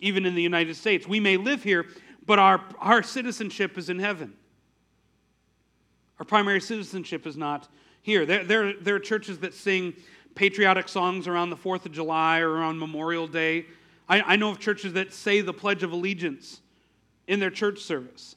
even 0.00 0.26
in 0.26 0.34
the 0.34 0.42
United 0.42 0.76
States. 0.76 1.06
We 1.06 1.20
may 1.20 1.36
live 1.36 1.62
here, 1.62 1.86
but 2.26 2.38
our, 2.38 2.62
our 2.78 3.02
citizenship 3.02 3.78
is 3.78 3.88
in 3.88 3.98
heaven. 3.98 4.34
Our 6.18 6.26
primary 6.26 6.60
citizenship 6.60 7.26
is 7.26 7.36
not 7.36 7.68
here. 8.02 8.26
There, 8.26 8.44
there, 8.44 8.72
there 8.74 8.94
are 8.96 9.00
churches 9.00 9.38
that 9.38 9.54
sing 9.54 9.94
patriotic 10.34 10.88
songs 10.88 11.28
around 11.28 11.50
the 11.50 11.56
4th 11.56 11.86
of 11.86 11.92
July 11.92 12.40
or 12.40 12.50
around 12.50 12.78
Memorial 12.78 13.26
Day. 13.26 13.66
I, 14.08 14.20
I 14.20 14.36
know 14.36 14.50
of 14.50 14.58
churches 14.58 14.94
that 14.94 15.12
say 15.12 15.40
the 15.40 15.52
Pledge 15.52 15.82
of 15.82 15.92
Allegiance 15.92 16.60
in 17.26 17.40
their 17.40 17.50
church 17.50 17.80
service. 17.80 18.36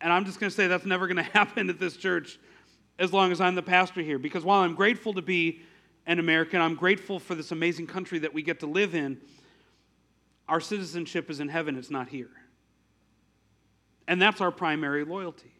And 0.00 0.12
I'm 0.12 0.24
just 0.24 0.38
going 0.38 0.50
to 0.50 0.56
say 0.56 0.66
that's 0.66 0.86
never 0.86 1.06
going 1.06 1.16
to 1.24 1.30
happen 1.30 1.70
at 1.70 1.78
this 1.78 1.96
church 1.96 2.38
as 2.98 3.12
long 3.12 3.32
as 3.32 3.40
I'm 3.40 3.54
the 3.54 3.62
pastor 3.62 4.00
here. 4.02 4.18
Because 4.18 4.44
while 4.44 4.62
I'm 4.62 4.74
grateful 4.74 5.14
to 5.14 5.22
be 5.22 5.62
an 6.06 6.18
American, 6.18 6.60
I'm 6.60 6.74
grateful 6.74 7.18
for 7.18 7.34
this 7.34 7.50
amazing 7.50 7.86
country 7.86 8.20
that 8.20 8.32
we 8.32 8.42
get 8.42 8.60
to 8.60 8.66
live 8.66 8.94
in, 8.94 9.18
our 10.48 10.60
citizenship 10.60 11.28
is 11.30 11.40
in 11.40 11.48
heaven, 11.48 11.76
it's 11.76 11.90
not 11.90 12.08
here. 12.08 12.30
And 14.06 14.22
that's 14.22 14.40
our 14.40 14.52
primary 14.52 15.04
loyalty. 15.04 15.52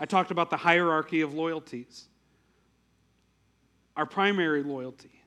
I 0.00 0.04
talked 0.04 0.32
about 0.32 0.50
the 0.50 0.56
hierarchy 0.56 1.20
of 1.20 1.32
loyalties. 1.32 2.08
Our 3.96 4.06
primary 4.06 4.62
loyalty 4.62 5.22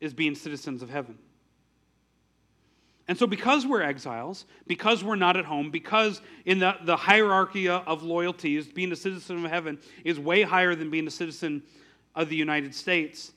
is 0.00 0.12
being 0.12 0.34
citizens 0.34 0.82
of 0.82 0.90
heaven. 0.90 1.18
And 3.08 3.16
so, 3.16 3.26
because 3.26 3.64
we're 3.64 3.82
exiles, 3.82 4.46
because 4.66 5.04
we're 5.04 5.14
not 5.16 5.36
at 5.36 5.44
home, 5.44 5.70
because 5.70 6.20
in 6.44 6.58
the, 6.58 6.74
the 6.82 6.96
hierarchy 6.96 7.68
of 7.68 8.02
loyalties, 8.02 8.66
being 8.66 8.90
a 8.90 8.96
citizen 8.96 9.44
of 9.44 9.50
heaven 9.50 9.78
is 10.04 10.18
way 10.18 10.42
higher 10.42 10.74
than 10.74 10.90
being 10.90 11.06
a 11.06 11.10
citizen 11.10 11.62
of 12.16 12.28
the 12.28 12.36
United 12.36 12.74
States, 12.74 13.32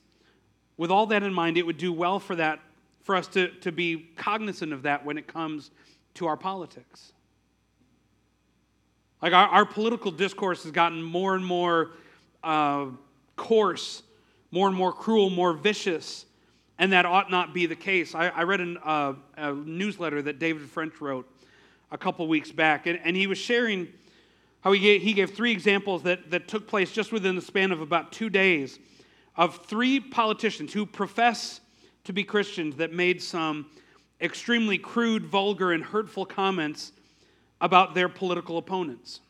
with 0.76 0.90
all 0.90 1.06
that 1.06 1.22
in 1.22 1.32
mind, 1.32 1.56
it 1.56 1.64
would 1.64 1.76
do 1.76 1.92
well 1.92 2.18
for 2.18 2.34
that, 2.36 2.58
for 3.02 3.14
us 3.14 3.28
to, 3.28 3.48
to 3.60 3.70
be 3.70 4.10
cognizant 4.16 4.72
of 4.72 4.82
that 4.82 5.04
when 5.04 5.18
it 5.18 5.28
comes 5.28 5.70
to 6.14 6.26
our 6.26 6.36
politics. 6.36 7.12
Like 9.22 9.34
our, 9.34 9.46
our 9.48 9.66
political 9.66 10.10
discourse 10.10 10.62
has 10.62 10.72
gotten 10.72 11.02
more 11.02 11.34
and 11.34 11.44
more 11.44 11.90
uh, 12.42 12.86
coarse, 13.36 14.02
more 14.50 14.68
and 14.68 14.76
more 14.76 14.92
cruel, 14.92 15.30
more 15.30 15.52
vicious 15.52 16.26
and 16.80 16.94
that 16.94 17.04
ought 17.04 17.30
not 17.30 17.52
be 17.52 17.66
the 17.66 17.76
case. 17.76 18.14
I, 18.14 18.28
I 18.28 18.42
read 18.44 18.62
an, 18.62 18.78
uh, 18.82 19.12
a 19.36 19.52
newsletter 19.52 20.22
that 20.22 20.38
David 20.38 20.66
French 20.66 20.98
wrote 20.98 21.30
a 21.92 21.98
couple 21.98 22.26
weeks 22.26 22.50
back, 22.50 22.86
and, 22.86 22.98
and 23.04 23.14
he 23.14 23.26
was 23.26 23.36
sharing 23.36 23.86
how 24.62 24.72
he 24.72 24.80
gave, 24.80 25.02
he 25.02 25.12
gave 25.12 25.34
three 25.34 25.52
examples 25.52 26.02
that, 26.04 26.30
that 26.30 26.48
took 26.48 26.66
place 26.66 26.90
just 26.90 27.12
within 27.12 27.36
the 27.36 27.42
span 27.42 27.70
of 27.70 27.82
about 27.82 28.12
two 28.12 28.30
days 28.30 28.78
of 29.36 29.56
three 29.66 30.00
politicians 30.00 30.72
who 30.72 30.86
profess 30.86 31.60
to 32.04 32.14
be 32.14 32.24
Christians 32.24 32.76
that 32.76 32.92
made 32.94 33.22
some 33.22 33.66
extremely 34.20 34.78
crude, 34.78 35.26
vulgar, 35.26 35.72
and 35.72 35.84
hurtful 35.84 36.24
comments 36.24 36.92
about 37.60 37.94
their 37.94 38.08
political 38.08 38.56
opponents. 38.56 39.20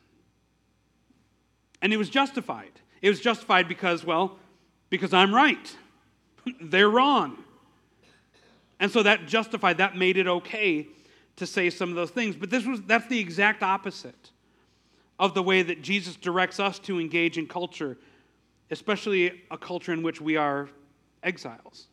And 1.83 1.93
it 1.93 1.97
was 1.97 2.11
justified. 2.11 2.71
It 3.03 3.09
was 3.09 3.21
justified 3.21 3.67
because, 3.67 4.05
well, 4.05 4.39
because 4.91 5.15
I'm 5.15 5.35
right. 5.35 5.77
They're 6.61 6.91
wrong. 6.91 7.39
And 8.79 8.91
so 8.91 9.03
that 9.03 9.27
justified, 9.27 9.79
that 9.79 9.97
made 9.97 10.17
it 10.17 10.27
okay 10.27 10.89
to 11.37 11.47
say 11.47 11.71
some 11.71 11.91
of 11.91 11.97
those 11.97 12.11
things. 12.11 12.37
But 12.37 12.51
this 12.51 12.67
was 12.67 12.83
that's 12.83 13.07
the 13.07 13.19
exact 13.19 13.63
opposite 13.63 14.31
of 15.19 15.35
the 15.35 15.43
way 15.43 15.63
that 15.63 15.83
Jesus 15.83 16.17
directs 16.17 16.59
us 16.59 16.79
to 16.81 16.99
engage 16.99 17.39
in 17.39 17.47
culture, 17.47 17.97
especially 18.71 19.43
a 19.51 19.59
culture 19.59 19.93
in 19.93 20.03
which 20.03 20.21
we 20.21 20.37
are 20.37 20.69
exiles. 21.23 21.87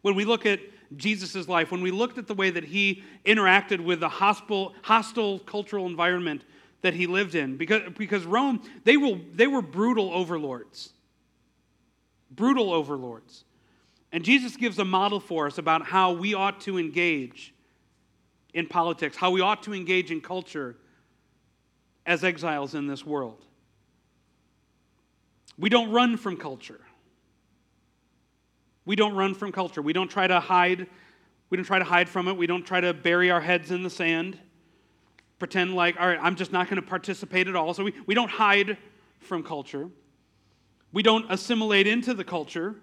When 0.00 0.14
we 0.14 0.24
look 0.24 0.46
at 0.46 0.60
Jesus' 0.96 1.48
life, 1.48 1.70
when 1.70 1.82
we 1.82 1.90
looked 1.90 2.16
at 2.16 2.26
the 2.26 2.34
way 2.34 2.48
that 2.48 2.64
he 2.64 3.02
interacted 3.26 3.84
with 3.84 4.00
the 4.00 4.08
hostile, 4.08 4.74
hostile 4.82 5.38
cultural 5.40 5.86
environment 5.86 6.44
that 6.80 6.94
he 6.94 7.06
lived 7.06 7.34
in, 7.34 7.58
because, 7.58 7.82
because 7.98 8.24
Rome, 8.24 8.62
they 8.84 8.96
were, 8.96 9.18
they 9.34 9.46
were 9.46 9.60
brutal 9.60 10.10
overlords 10.14 10.92
brutal 12.30 12.72
overlords. 12.72 13.44
And 14.12 14.24
Jesus 14.24 14.56
gives 14.56 14.78
a 14.78 14.84
model 14.84 15.20
for 15.20 15.46
us 15.46 15.58
about 15.58 15.84
how 15.84 16.12
we 16.12 16.34
ought 16.34 16.60
to 16.62 16.78
engage 16.78 17.54
in 18.54 18.66
politics, 18.66 19.16
how 19.16 19.30
we 19.30 19.40
ought 19.40 19.62
to 19.64 19.74
engage 19.74 20.10
in 20.10 20.20
culture 20.20 20.76
as 22.06 22.24
exiles 22.24 22.74
in 22.74 22.86
this 22.86 23.04
world. 23.04 23.44
We 25.58 25.68
don't 25.68 25.90
run 25.90 26.16
from 26.16 26.36
culture. 26.36 26.80
We 28.86 28.96
don't 28.96 29.14
run 29.14 29.34
from 29.34 29.52
culture. 29.52 29.82
We 29.82 29.92
don't 29.92 30.10
try 30.10 30.26
to 30.26 30.40
hide. 30.40 30.86
We 31.50 31.56
don't 31.56 31.66
try 31.66 31.78
to 31.78 31.84
hide 31.84 32.08
from 32.08 32.28
it. 32.28 32.36
We 32.36 32.46
don't 32.46 32.64
try 32.64 32.80
to 32.80 32.94
bury 32.94 33.30
our 33.30 33.40
heads 33.40 33.70
in 33.70 33.82
the 33.82 33.90
sand, 33.90 34.38
pretend 35.38 35.74
like, 35.74 36.00
all 36.00 36.06
right, 36.06 36.18
I'm 36.22 36.36
just 36.36 36.52
not 36.52 36.70
going 36.70 36.80
to 36.80 36.86
participate 36.86 37.48
at 37.48 37.56
all. 37.56 37.74
So 37.74 37.84
we, 37.84 37.92
we 38.06 38.14
don't 38.14 38.30
hide 38.30 38.78
from 39.20 39.42
culture. 39.42 39.90
We 40.92 41.02
don't 41.02 41.30
assimilate 41.30 41.86
into 41.86 42.14
the 42.14 42.24
culture. 42.24 42.74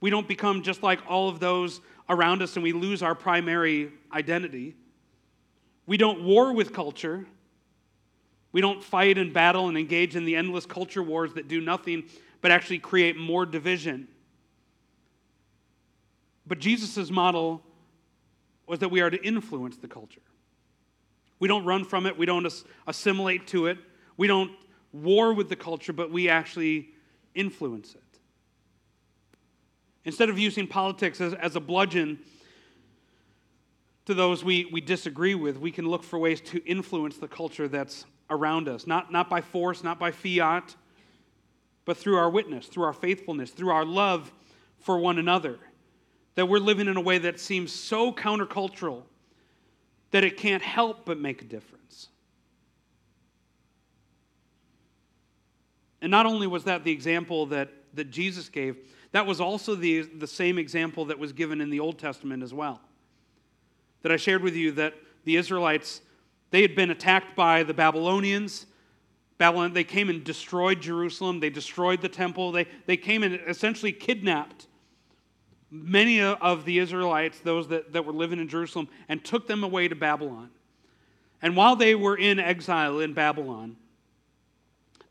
We 0.00 0.10
don't 0.10 0.26
become 0.26 0.62
just 0.62 0.82
like 0.82 1.00
all 1.08 1.28
of 1.28 1.40
those 1.40 1.80
around 2.08 2.42
us 2.42 2.56
and 2.56 2.62
we 2.62 2.72
lose 2.72 3.02
our 3.02 3.14
primary 3.14 3.92
identity. 4.12 4.74
We 5.86 5.96
don't 5.96 6.22
war 6.22 6.52
with 6.52 6.72
culture. 6.72 7.26
We 8.52 8.60
don't 8.60 8.82
fight 8.82 9.16
and 9.16 9.32
battle 9.32 9.68
and 9.68 9.78
engage 9.78 10.16
in 10.16 10.24
the 10.24 10.34
endless 10.34 10.66
culture 10.66 11.02
wars 11.02 11.34
that 11.34 11.46
do 11.46 11.60
nothing 11.60 12.04
but 12.40 12.50
actually 12.50 12.78
create 12.78 13.16
more 13.16 13.46
division. 13.46 14.08
But 16.46 16.58
Jesus' 16.58 17.10
model 17.10 17.62
was 18.66 18.80
that 18.80 18.90
we 18.90 19.00
are 19.00 19.10
to 19.10 19.22
influence 19.24 19.76
the 19.76 19.88
culture. 19.88 20.20
We 21.38 21.48
don't 21.48 21.64
run 21.64 21.84
from 21.84 22.06
it, 22.06 22.18
we 22.18 22.26
don't 22.26 22.46
assimilate 22.86 23.46
to 23.48 23.66
it, 23.66 23.78
we 24.16 24.26
don't 24.26 24.52
war 24.92 25.32
with 25.32 25.48
the 25.48 25.56
culture, 25.56 25.92
but 25.92 26.10
we 26.10 26.28
actually 26.28 26.90
influence 27.34 27.94
it. 27.94 28.18
Instead 30.04 30.30
of 30.30 30.38
using 30.38 30.66
politics 30.66 31.20
as, 31.20 31.34
as 31.34 31.56
a 31.56 31.60
bludgeon 31.60 32.18
to 34.06 34.14
those 34.14 34.42
we, 34.42 34.66
we 34.72 34.80
disagree 34.80 35.34
with, 35.34 35.58
we 35.58 35.70
can 35.70 35.86
look 35.86 36.02
for 36.02 36.18
ways 36.18 36.40
to 36.40 36.64
influence 36.64 37.18
the 37.18 37.28
culture 37.28 37.68
that's 37.68 38.06
around 38.30 38.68
us, 38.68 38.86
not, 38.86 39.12
not 39.12 39.28
by 39.28 39.40
force, 39.40 39.84
not 39.84 39.98
by 39.98 40.10
fiat, 40.10 40.74
but 41.84 41.96
through 41.96 42.16
our 42.16 42.30
witness, 42.30 42.66
through 42.66 42.84
our 42.84 42.92
faithfulness, 42.92 43.50
through 43.50 43.70
our 43.70 43.84
love 43.84 44.32
for 44.78 44.98
one 44.98 45.18
another. 45.18 45.58
That 46.36 46.46
we're 46.46 46.58
living 46.58 46.88
in 46.88 46.96
a 46.96 47.00
way 47.00 47.18
that 47.18 47.40
seems 47.40 47.72
so 47.72 48.12
countercultural 48.12 49.02
that 50.12 50.24
it 50.24 50.36
can't 50.36 50.62
help 50.62 51.04
but 51.04 51.18
make 51.18 51.42
a 51.42 51.44
difference. 51.44 52.08
And 56.02 56.10
not 56.10 56.26
only 56.26 56.46
was 56.46 56.64
that 56.64 56.84
the 56.84 56.92
example 56.92 57.46
that, 57.46 57.68
that 57.94 58.10
Jesus 58.10 58.48
gave, 58.48 58.76
that 59.12 59.26
was 59.26 59.40
also 59.40 59.74
the, 59.74 60.02
the 60.02 60.26
same 60.26 60.58
example 60.58 61.04
that 61.06 61.18
was 61.18 61.32
given 61.32 61.60
in 61.60 61.70
the 61.70 61.80
Old 61.80 61.98
Testament 61.98 62.42
as 62.42 62.54
well. 62.54 62.80
That 64.02 64.12
I 64.12 64.16
shared 64.16 64.42
with 64.42 64.54
you 64.54 64.72
that 64.72 64.94
the 65.24 65.36
Israelites, 65.36 66.00
they 66.50 66.62
had 66.62 66.74
been 66.74 66.90
attacked 66.90 67.36
by 67.36 67.62
the 67.62 67.74
Babylonians. 67.74 68.66
Babylon, 69.36 69.72
they 69.72 69.84
came 69.84 70.08
and 70.08 70.24
destroyed 70.24 70.80
Jerusalem. 70.80 71.40
They 71.40 71.50
destroyed 71.50 72.00
the 72.00 72.08
temple. 72.08 72.52
They, 72.52 72.66
they 72.86 72.96
came 72.96 73.22
and 73.22 73.40
essentially 73.46 73.92
kidnapped 73.92 74.66
many 75.70 76.20
of 76.20 76.64
the 76.64 76.78
Israelites, 76.78 77.40
those 77.40 77.68
that, 77.68 77.92
that 77.92 78.04
were 78.04 78.12
living 78.12 78.40
in 78.40 78.48
Jerusalem, 78.48 78.88
and 79.08 79.24
took 79.24 79.46
them 79.46 79.62
away 79.62 79.88
to 79.88 79.94
Babylon. 79.94 80.50
And 81.42 81.56
while 81.56 81.76
they 81.76 81.94
were 81.94 82.16
in 82.16 82.38
exile 82.38 83.00
in 83.00 83.14
Babylon, 83.14 83.76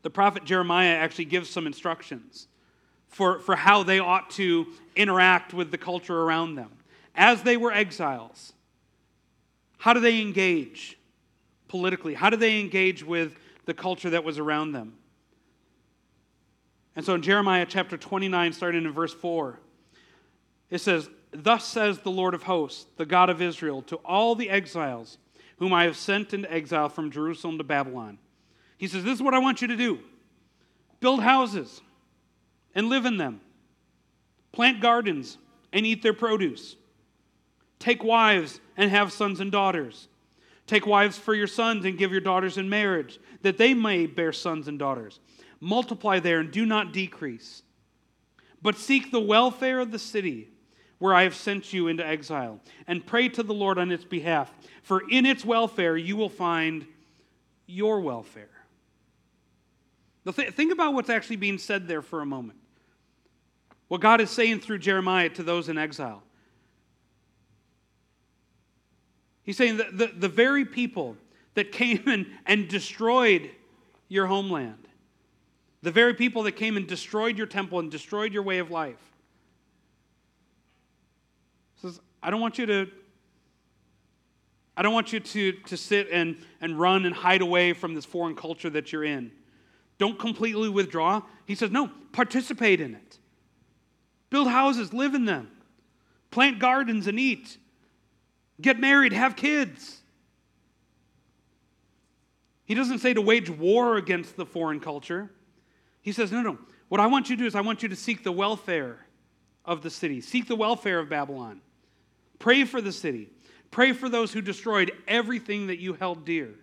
the 0.02 0.10
prophet 0.10 0.44
Jeremiah 0.44 0.94
actually 0.94 1.26
gives 1.26 1.50
some 1.50 1.66
instructions 1.66 2.48
for, 3.08 3.40
for 3.40 3.56
how 3.56 3.82
they 3.82 3.98
ought 3.98 4.30
to 4.30 4.66
interact 4.96 5.52
with 5.52 5.70
the 5.70 5.78
culture 5.78 6.22
around 6.22 6.54
them. 6.54 6.70
As 7.14 7.42
they 7.42 7.56
were 7.56 7.72
exiles, 7.72 8.52
how 9.78 9.92
do 9.92 10.00
they 10.00 10.20
engage 10.20 10.98
politically? 11.68 12.14
How 12.14 12.30
do 12.30 12.36
they 12.36 12.60
engage 12.60 13.04
with 13.04 13.36
the 13.66 13.74
culture 13.74 14.10
that 14.10 14.24
was 14.24 14.38
around 14.38 14.72
them? 14.72 14.94
And 16.96 17.04
so 17.04 17.14
in 17.14 17.22
Jeremiah 17.22 17.66
chapter 17.68 17.96
29, 17.96 18.52
starting 18.52 18.84
in 18.84 18.92
verse 18.92 19.14
4, 19.14 19.58
it 20.70 20.78
says, 20.78 21.08
Thus 21.32 21.64
says 21.64 22.00
the 22.00 22.10
Lord 22.10 22.34
of 22.34 22.42
hosts, 22.42 22.86
the 22.96 23.06
God 23.06 23.30
of 23.30 23.40
Israel, 23.40 23.82
to 23.82 23.96
all 23.96 24.34
the 24.34 24.50
exiles 24.50 25.18
whom 25.58 25.72
I 25.72 25.84
have 25.84 25.96
sent 25.96 26.34
into 26.34 26.52
exile 26.52 26.88
from 26.88 27.10
Jerusalem 27.10 27.58
to 27.58 27.64
Babylon. 27.64 28.18
He 28.80 28.88
says, 28.88 29.04
This 29.04 29.16
is 29.16 29.22
what 29.22 29.34
I 29.34 29.38
want 29.40 29.60
you 29.60 29.68
to 29.68 29.76
do 29.76 30.00
build 31.00 31.22
houses 31.22 31.82
and 32.74 32.88
live 32.88 33.04
in 33.04 33.18
them, 33.18 33.42
plant 34.52 34.80
gardens 34.80 35.36
and 35.70 35.84
eat 35.84 36.02
their 36.02 36.14
produce, 36.14 36.76
take 37.78 38.02
wives 38.02 38.58
and 38.78 38.90
have 38.90 39.12
sons 39.12 39.38
and 39.38 39.52
daughters. 39.52 40.08
Take 40.66 40.86
wives 40.86 41.18
for 41.18 41.34
your 41.34 41.48
sons 41.48 41.84
and 41.84 41.98
give 41.98 42.12
your 42.12 42.20
daughters 42.20 42.56
in 42.56 42.70
marriage, 42.70 43.18
that 43.42 43.58
they 43.58 43.74
may 43.74 44.06
bear 44.06 44.32
sons 44.32 44.66
and 44.68 44.78
daughters. 44.78 45.18
Multiply 45.58 46.20
there 46.20 46.38
and 46.38 46.50
do 46.50 46.64
not 46.64 46.92
decrease. 46.92 47.62
But 48.62 48.78
seek 48.78 49.10
the 49.10 49.20
welfare 49.20 49.80
of 49.80 49.90
the 49.90 49.98
city 49.98 50.48
where 50.98 51.12
I 51.12 51.24
have 51.24 51.34
sent 51.34 51.72
you 51.72 51.88
into 51.88 52.06
exile, 52.06 52.60
and 52.86 53.04
pray 53.04 53.28
to 53.30 53.42
the 53.42 53.52
Lord 53.52 53.78
on 53.78 53.90
its 53.90 54.04
behalf, 54.04 54.54
for 54.82 55.02
in 55.10 55.26
its 55.26 55.44
welfare 55.44 55.96
you 55.96 56.16
will 56.16 56.28
find 56.28 56.86
your 57.66 58.00
welfare. 58.00 58.59
Now, 60.30 60.34
th- 60.44 60.54
think 60.54 60.72
about 60.72 60.94
what's 60.94 61.10
actually 61.10 61.36
being 61.36 61.58
said 61.58 61.88
there 61.88 62.02
for 62.02 62.20
a 62.20 62.26
moment. 62.26 62.60
What 63.88 64.00
God 64.00 64.20
is 64.20 64.30
saying 64.30 64.60
through 64.60 64.78
Jeremiah 64.78 65.28
to 65.30 65.42
those 65.42 65.68
in 65.68 65.76
exile. 65.76 66.22
He's 69.42 69.56
saying 69.56 69.78
that 69.78 69.98
the, 69.98 70.06
the 70.06 70.28
very 70.28 70.64
people 70.64 71.16
that 71.54 71.72
came 71.72 72.04
and, 72.06 72.26
and 72.46 72.68
destroyed 72.68 73.50
your 74.08 74.26
homeland, 74.26 74.86
the 75.82 75.90
very 75.90 76.14
people 76.14 76.44
that 76.44 76.52
came 76.52 76.76
and 76.76 76.86
destroyed 76.86 77.36
your 77.36 77.48
temple 77.48 77.80
and 77.80 77.90
destroyed 77.90 78.32
your 78.32 78.44
way 78.44 78.58
of 78.58 78.70
life, 78.70 79.02
says, 81.82 81.98
I 82.22 82.30
don't 82.30 82.40
want 82.40 82.56
you 82.56 82.66
to. 82.66 82.86
I 84.76 84.82
don't 84.82 84.94
want 84.94 85.12
you 85.12 85.18
to, 85.18 85.52
to 85.52 85.76
sit 85.76 86.08
and, 86.12 86.38
and 86.60 86.78
run 86.78 87.04
and 87.04 87.14
hide 87.14 87.42
away 87.42 87.72
from 87.72 87.94
this 87.94 88.04
foreign 88.04 88.36
culture 88.36 88.70
that 88.70 88.92
you're 88.92 89.04
in. 89.04 89.32
Don't 90.00 90.18
completely 90.18 90.70
withdraw. 90.70 91.20
He 91.44 91.54
says, 91.54 91.70
no, 91.70 91.90
participate 92.12 92.80
in 92.80 92.94
it. 92.94 93.18
Build 94.30 94.48
houses, 94.48 94.94
live 94.94 95.14
in 95.14 95.26
them. 95.26 95.50
Plant 96.30 96.58
gardens 96.58 97.06
and 97.06 97.20
eat. 97.20 97.58
Get 98.62 98.80
married, 98.80 99.12
have 99.12 99.36
kids. 99.36 99.98
He 102.64 102.74
doesn't 102.74 103.00
say 103.00 103.12
to 103.12 103.20
wage 103.20 103.50
war 103.50 103.98
against 103.98 104.36
the 104.36 104.46
foreign 104.46 104.80
culture. 104.80 105.30
He 106.00 106.12
says, 106.12 106.32
no, 106.32 106.40
no. 106.40 106.56
What 106.88 107.00
I 107.00 107.06
want 107.06 107.28
you 107.28 107.36
to 107.36 107.42
do 107.42 107.46
is 107.46 107.54
I 107.54 107.60
want 107.60 107.82
you 107.82 107.90
to 107.90 107.96
seek 107.96 108.24
the 108.24 108.32
welfare 108.32 109.06
of 109.66 109.82
the 109.82 109.90
city, 109.90 110.22
seek 110.22 110.48
the 110.48 110.56
welfare 110.56 110.98
of 110.98 111.10
Babylon. 111.10 111.60
Pray 112.38 112.64
for 112.64 112.80
the 112.80 112.92
city. 112.92 113.28
Pray 113.70 113.92
for 113.92 114.08
those 114.08 114.32
who 114.32 114.40
destroyed 114.40 114.92
everything 115.06 115.66
that 115.66 115.78
you 115.78 115.92
held 115.92 116.24
dear. 116.24 116.54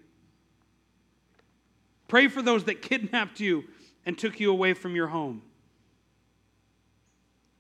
Pray 2.08 2.28
for 2.28 2.41
those 2.41 2.64
that 2.66 2.82
kidnapped 2.82 3.39
you 3.39 3.66
and 4.05 4.18
took 4.18 4.39
you 4.39 4.51
away 4.51 4.74
from 4.74 4.95
your 4.95 5.08
home. 5.08 5.41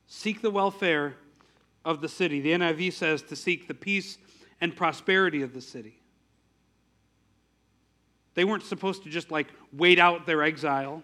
Seek 0.07 0.41
the 0.41 0.51
welfare 0.51 1.15
of 1.83 2.01
the 2.01 2.07
city. 2.07 2.39
The 2.39 2.51
NIV 2.51 2.93
says 2.93 3.21
to 3.23 3.35
seek 3.35 3.67
the 3.67 3.73
peace 3.73 4.17
and 4.61 4.75
prosperity 4.75 5.41
of 5.41 5.53
the 5.53 5.61
city. 5.61 5.99
They 8.33 8.45
weren't 8.45 8.63
supposed 8.63 9.03
to 9.03 9.09
just 9.09 9.31
like 9.31 9.47
wait 9.73 9.99
out 9.99 10.25
their 10.25 10.43
exile. 10.43 11.03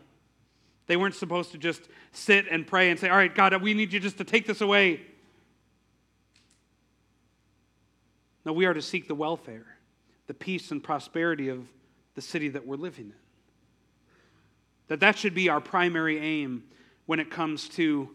They 0.88 0.96
weren't 0.96 1.16
supposed 1.16 1.52
to 1.52 1.58
just 1.58 1.82
sit 2.12 2.46
and 2.50 2.66
pray 2.66 2.90
and 2.90 3.00
say, 3.00 3.10
All 3.10 3.18
right, 3.18 3.34
God, 3.34 3.60
we 3.62 3.74
need 3.74 3.92
you 3.92 4.00
just 4.00 4.18
to 4.20 4.24
take 4.24 4.46
this 4.46 4.62
away. 4.62 5.02
No, 8.46 8.54
we 8.54 8.66
are 8.66 8.74
to 8.74 8.82
seek 8.82 9.08
the 9.08 9.16
welfare, 9.16 9.66
the 10.28 10.34
peace 10.34 10.72
and 10.72 10.84
prosperity 10.84 11.50
of 11.50 11.66
the 12.16 12.22
city 12.22 12.50
that 12.50 12.68
we're 12.68 12.76
living 12.76 13.06
in. 13.06 13.23
That 14.88 15.00
that 15.00 15.18
should 15.18 15.34
be 15.34 15.50
our 15.50 15.62
primary 15.62 16.20
aim 16.20 16.64
when 17.06 17.20
it 17.20 17.30
comes 17.30 17.70
to 17.70 18.10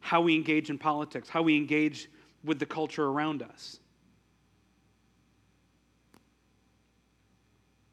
how 0.00 0.20
we 0.20 0.34
engage 0.34 0.70
in 0.70 0.78
politics, 0.78 1.28
how 1.28 1.42
we 1.42 1.56
engage 1.56 2.08
with 2.44 2.58
the 2.58 2.66
culture 2.66 3.04
around 3.04 3.42
us. 3.42 3.78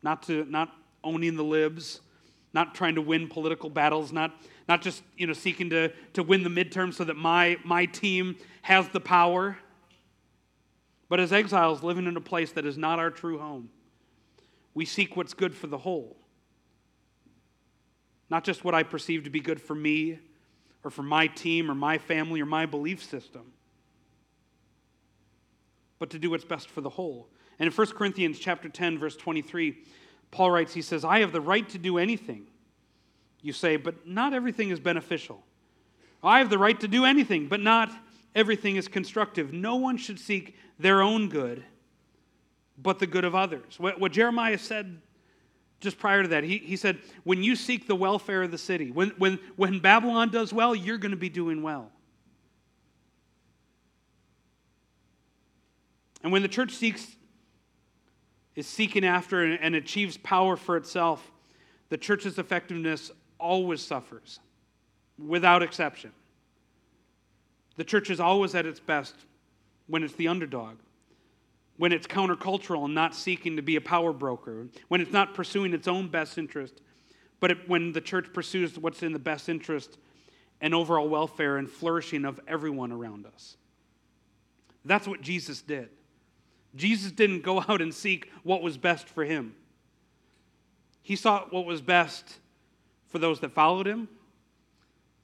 Not 0.03 0.23
to 0.23 0.45
not 0.45 0.73
owning 1.03 1.35
the 1.35 1.43
libs, 1.43 2.01
not 2.53 2.75
trying 2.75 2.95
to 2.95 3.01
win 3.01 3.27
political 3.27 3.69
battles, 3.69 4.11
not, 4.11 4.33
not 4.67 4.81
just 4.81 5.03
you 5.17 5.27
know 5.27 5.33
seeking 5.33 5.69
to, 5.69 5.91
to 6.13 6.23
win 6.23 6.43
the 6.43 6.49
midterm 6.49 6.93
so 6.93 7.03
that 7.03 7.15
my, 7.15 7.57
my 7.63 7.85
team 7.85 8.35
has 8.61 8.87
the 8.89 8.99
power 8.99 9.57
but 11.11 11.19
as 11.19 11.33
exiles 11.33 11.83
living 11.83 12.07
in 12.07 12.15
a 12.15 12.21
place 12.21 12.53
that 12.53 12.65
is 12.65 12.77
not 12.77 12.97
our 12.97 13.09
true 13.09 13.37
home, 13.37 13.69
we 14.73 14.85
seek 14.85 15.17
what's 15.17 15.33
good 15.33 15.53
for 15.53 15.67
the 15.67 15.79
whole. 15.79 16.15
Not 18.31 18.45
just 18.45 18.63
what 18.63 18.73
I 18.73 18.83
perceive 18.83 19.25
to 19.25 19.29
be 19.29 19.41
good 19.41 19.61
for 19.61 19.75
me 19.75 20.17
or 20.85 20.89
for 20.89 21.03
my 21.03 21.27
team 21.27 21.69
or 21.69 21.75
my 21.75 21.97
family 21.97 22.39
or 22.39 22.45
my 22.45 22.65
belief 22.65 23.03
system, 23.03 23.51
but 25.99 26.09
to 26.11 26.17
do 26.17 26.29
what's 26.29 26.45
best 26.45 26.69
for 26.69 26.79
the 26.79 26.89
whole. 26.89 27.27
And 27.59 27.67
in 27.67 27.73
1 27.73 27.87
Corinthians 27.87 28.39
chapter 28.39 28.69
10 28.69 28.97
verse 28.97 29.17
23, 29.17 29.83
Paul 30.31 30.49
writes 30.49 30.73
he 30.73 30.81
says, 30.81 31.03
"I 31.03 31.19
have 31.19 31.33
the 31.33 31.41
right 31.41 31.67
to 31.69 31.77
do 31.77 31.97
anything." 31.97 32.47
You 33.41 33.51
say, 33.51 33.75
"But 33.75 34.07
not 34.07 34.33
everything 34.33 34.69
is 34.69 34.79
beneficial." 34.79 35.45
I 36.23 36.39
have 36.39 36.49
the 36.49 36.57
right 36.57 36.79
to 36.79 36.87
do 36.87 37.03
anything, 37.03 37.49
but 37.49 37.59
not 37.59 37.91
everything 38.33 38.77
is 38.77 38.87
constructive. 38.87 39.51
No 39.51 39.75
one 39.75 39.97
should 39.97 40.19
seek 40.19 40.55
their 40.79 41.01
own 41.01 41.27
good, 41.27 41.65
but 42.77 42.99
the 42.99 43.07
good 43.07 43.25
of 43.25 43.35
others. 43.35 43.77
What, 43.77 43.99
what 43.99 44.13
Jeremiah 44.13 44.57
said 44.57 45.01
just 45.81 45.97
prior 45.97 46.21
to 46.21 46.29
that, 46.29 46.43
he, 46.43 46.59
he 46.59 46.77
said, 46.77 46.99
When 47.23 47.43
you 47.43 47.55
seek 47.55 47.87
the 47.87 47.95
welfare 47.95 48.43
of 48.43 48.51
the 48.51 48.57
city, 48.57 48.91
when, 48.91 49.09
when, 49.17 49.39
when 49.55 49.79
Babylon 49.79 50.29
does 50.29 50.53
well, 50.53 50.73
you're 50.73 50.99
going 50.99 51.11
to 51.11 51.17
be 51.17 51.29
doing 51.29 51.61
well. 51.61 51.91
And 56.23 56.31
when 56.31 56.43
the 56.43 56.47
church 56.47 56.71
seeks, 56.71 57.15
is 58.55 58.67
seeking 58.67 59.03
after 59.03 59.43
and, 59.43 59.59
and 59.59 59.75
achieves 59.75 60.17
power 60.17 60.55
for 60.55 60.77
itself, 60.77 61.31
the 61.89 61.97
church's 61.97 62.37
effectiveness 62.37 63.11
always 63.39 63.81
suffers, 63.81 64.39
without 65.17 65.63
exception. 65.63 66.11
The 67.75 67.83
church 67.83 68.11
is 68.11 68.19
always 68.19 68.53
at 68.53 68.67
its 68.67 68.79
best 68.79 69.15
when 69.87 70.03
it's 70.03 70.13
the 70.13 70.27
underdog, 70.27 70.77
when 71.81 71.91
it's 71.91 72.05
countercultural 72.05 72.85
and 72.85 72.93
not 72.93 73.15
seeking 73.15 73.55
to 73.55 73.63
be 73.63 73.75
a 73.75 73.81
power 73.81 74.13
broker, 74.13 74.67
when 74.89 75.01
it's 75.01 75.11
not 75.11 75.33
pursuing 75.33 75.73
its 75.73 75.87
own 75.87 76.07
best 76.07 76.37
interest, 76.37 76.79
but 77.39 77.49
it, 77.49 77.67
when 77.67 77.91
the 77.91 77.99
church 77.99 78.31
pursues 78.31 78.77
what's 78.77 79.01
in 79.01 79.13
the 79.13 79.17
best 79.17 79.49
interest 79.49 79.97
and 80.61 80.75
overall 80.75 81.09
welfare 81.09 81.57
and 81.57 81.67
flourishing 81.67 82.23
of 82.23 82.39
everyone 82.47 82.91
around 82.91 83.25
us. 83.25 83.57
That's 84.85 85.07
what 85.07 85.21
Jesus 85.21 85.63
did. 85.63 85.89
Jesus 86.75 87.11
didn't 87.11 87.41
go 87.41 87.59
out 87.67 87.81
and 87.81 87.91
seek 87.91 88.29
what 88.43 88.61
was 88.61 88.77
best 88.77 89.07
for 89.07 89.25
him. 89.25 89.55
He 91.01 91.15
sought 91.15 91.51
what 91.51 91.65
was 91.65 91.81
best 91.81 92.37
for 93.07 93.17
those 93.17 93.39
that 93.39 93.53
followed 93.53 93.87
him. 93.87 94.07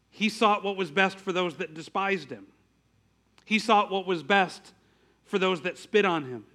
He 0.09 0.27
sought 0.27 0.63
what 0.63 0.75
was 0.75 0.89
best 0.89 1.19
for 1.19 1.31
those 1.31 1.57
that 1.57 1.75
despised 1.75 2.31
him. 2.31 2.47
He 3.45 3.59
sought 3.59 3.91
what 3.91 4.07
was 4.07 4.23
best 4.23 4.73
for 5.27 5.37
those 5.37 5.61
that 5.61 5.77
spit 5.77 6.05
on 6.05 6.25
him 6.25 6.45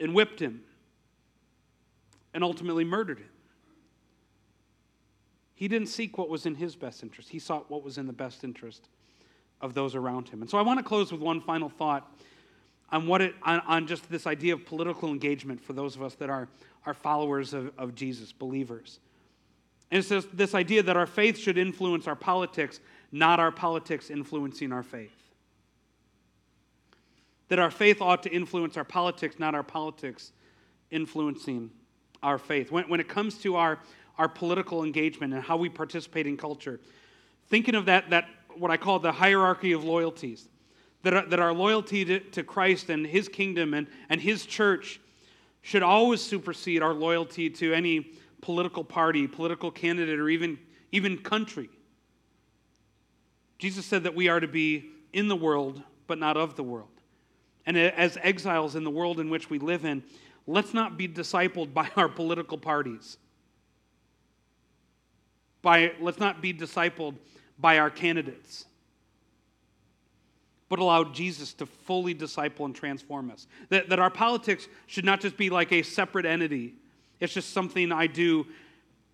and 0.00 0.14
whipped 0.14 0.40
him 0.40 0.62
and 2.34 2.42
ultimately 2.42 2.84
murdered 2.84 3.18
him. 3.18 3.30
He 5.54 5.68
didn't 5.68 5.88
seek 5.88 6.18
what 6.18 6.28
was 6.28 6.44
in 6.44 6.54
his 6.54 6.76
best 6.76 7.02
interest, 7.02 7.30
he 7.30 7.38
sought 7.38 7.70
what 7.70 7.82
was 7.82 7.98
in 7.98 8.06
the 8.06 8.12
best 8.12 8.44
interest 8.44 8.88
of 9.60 9.72
those 9.72 9.94
around 9.94 10.28
him. 10.28 10.42
And 10.42 10.50
so 10.50 10.58
I 10.58 10.62
want 10.62 10.78
to 10.78 10.84
close 10.84 11.10
with 11.10 11.20
one 11.20 11.40
final 11.40 11.70
thought 11.70 12.12
on 12.90 13.06
what 13.06 13.22
it 13.22 13.34
on, 13.42 13.60
on 13.60 13.86
just 13.86 14.08
this 14.10 14.26
idea 14.26 14.52
of 14.52 14.66
political 14.66 15.10
engagement 15.10 15.62
for 15.62 15.72
those 15.72 15.96
of 15.96 16.02
us 16.02 16.14
that 16.16 16.28
are, 16.28 16.48
are 16.84 16.94
followers 16.94 17.54
of, 17.54 17.72
of 17.78 17.94
Jesus, 17.94 18.32
believers. 18.32 19.00
And 19.90 19.98
it's 19.98 20.08
this, 20.08 20.26
this 20.32 20.54
idea 20.54 20.82
that 20.82 20.96
our 20.96 21.06
faith 21.06 21.38
should 21.38 21.56
influence 21.56 22.06
our 22.06 22.16
politics, 22.16 22.80
not 23.12 23.40
our 23.40 23.52
politics 23.52 24.10
influencing 24.10 24.72
our 24.72 24.82
faith. 24.82 25.15
That 27.48 27.58
our 27.58 27.70
faith 27.70 28.00
ought 28.00 28.22
to 28.24 28.30
influence 28.30 28.76
our 28.76 28.84
politics, 28.84 29.38
not 29.38 29.54
our 29.54 29.62
politics 29.62 30.32
influencing 30.90 31.70
our 32.22 32.38
faith. 32.38 32.72
When, 32.72 32.88
when 32.88 33.00
it 33.00 33.08
comes 33.08 33.38
to 33.38 33.56
our, 33.56 33.78
our 34.18 34.28
political 34.28 34.82
engagement 34.82 35.32
and 35.32 35.42
how 35.42 35.56
we 35.56 35.68
participate 35.68 36.26
in 36.26 36.36
culture, 36.36 36.80
thinking 37.48 37.74
of 37.74 37.86
that, 37.86 38.10
that 38.10 38.28
what 38.56 38.70
I 38.70 38.76
call 38.76 38.98
the 38.98 39.12
hierarchy 39.12 39.72
of 39.72 39.84
loyalties, 39.84 40.48
that 41.02 41.14
our, 41.14 41.26
that 41.26 41.38
our 41.38 41.52
loyalty 41.52 42.04
to, 42.04 42.20
to 42.20 42.42
Christ 42.42 42.90
and 42.90 43.06
his 43.06 43.28
kingdom 43.28 43.74
and, 43.74 43.86
and 44.08 44.20
his 44.20 44.44
church 44.44 45.00
should 45.62 45.82
always 45.82 46.20
supersede 46.20 46.82
our 46.82 46.94
loyalty 46.94 47.50
to 47.50 47.72
any 47.72 48.12
political 48.40 48.84
party, 48.84 49.26
political 49.26 49.70
candidate, 49.70 50.18
or 50.18 50.28
even, 50.28 50.58
even 50.92 51.18
country. 51.18 51.68
Jesus 53.58 53.86
said 53.86 54.04
that 54.04 54.14
we 54.14 54.28
are 54.28 54.40
to 54.40 54.48
be 54.48 54.90
in 55.12 55.28
the 55.28 55.36
world, 55.36 55.82
but 56.06 56.18
not 56.18 56.36
of 56.36 56.56
the 56.56 56.62
world. 56.62 56.88
And 57.66 57.76
as 57.76 58.16
exiles 58.22 58.76
in 58.76 58.84
the 58.84 58.90
world 58.90 59.18
in 59.18 59.28
which 59.28 59.50
we 59.50 59.58
live 59.58 59.84
in, 59.84 60.04
let's 60.46 60.72
not 60.72 60.96
be 60.96 61.08
discipled 61.08 61.74
by 61.74 61.90
our 61.96 62.08
political 62.08 62.56
parties. 62.56 63.18
By, 65.62 65.92
let's 66.00 66.20
not 66.20 66.40
be 66.40 66.54
discipled 66.54 67.16
by 67.58 67.78
our 67.78 67.90
candidates, 67.90 68.66
but 70.68 70.78
allow 70.78 71.02
Jesus 71.02 71.52
to 71.54 71.66
fully 71.66 72.14
disciple 72.14 72.66
and 72.66 72.74
transform 72.74 73.30
us. 73.30 73.48
That, 73.70 73.88
that 73.88 73.98
our 73.98 74.10
politics 74.10 74.68
should 74.86 75.04
not 75.04 75.20
just 75.20 75.36
be 75.36 75.50
like 75.50 75.72
a 75.72 75.82
separate 75.82 76.26
entity, 76.26 76.74
it's 77.18 77.34
just 77.34 77.52
something 77.52 77.90
I 77.90 78.06
do, 78.06 78.46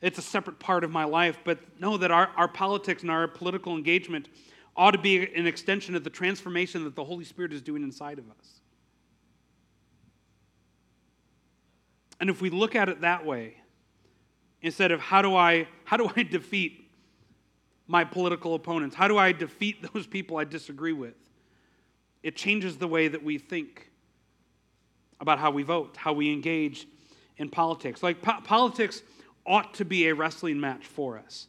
it's 0.03 0.18
a 0.18 0.22
separate 0.22 0.59
part 0.59 0.84
of 0.84 0.90
my 0.90 1.05
life, 1.05 1.38
but 1.44 1.59
know 1.80 1.96
that 1.96 2.11
our, 2.11 2.30
our 2.36 2.48
politics 2.48 3.03
and 3.03 3.11
our 3.11 3.28
political 3.28 3.76
engagement 3.76 4.28
ought 4.77 4.93
to 4.93 4.99
be 4.99 5.33
an 5.35 5.47
extension 5.47 5.95
of 5.95 6.05
the 6.05 6.11
transformation 6.11 6.85
that 6.85 6.95
the 6.95 7.05
Holy 7.05 7.25
Spirit 7.25 7.53
is 7.53 7.61
doing 7.61 7.83
inside 7.83 8.18
of 8.18 8.25
us. 8.31 8.61
And 12.20 12.31
if 12.31 12.41
we 12.41 12.51
look 12.51 12.75
at 12.75 12.89
it 12.89 13.01
that 13.01 13.27
way, 13.27 13.57
instead 14.62 14.93
of 14.93 15.01
how 15.01 15.23
do 15.23 15.35
I 15.35 15.66
how 15.85 15.97
do 15.97 16.11
I 16.16 16.23
defeat 16.31 16.91
my 17.87 18.05
political 18.05 18.55
opponents? 18.55 18.95
How 18.95 19.09
do 19.09 19.18
I 19.18 19.33
defeat 19.33 19.85
those 19.93 20.07
people 20.07 20.37
I 20.37 20.45
disagree 20.45 20.93
with? 20.93 21.14
It 22.23 22.37
changes 22.37 22.79
the 22.79 22.87
way 22.87 23.09
that 23.09 23.23
we 23.23 23.39
think 23.39 23.91
about 25.20 25.39
how 25.39 25.51
we 25.51 25.62
vote, 25.62 25.97
how 25.97 26.12
we 26.12 26.33
engage 26.33 26.87
in 27.37 27.49
politics. 27.49 28.03
Like 28.03 28.23
po- 28.23 28.41
politics 28.43 29.03
ought 29.45 29.75
to 29.75 29.85
be 29.85 30.09
a 30.09 30.14
wrestling 30.14 30.61
match 30.61 30.87
for 30.87 31.18
us. 31.18 31.49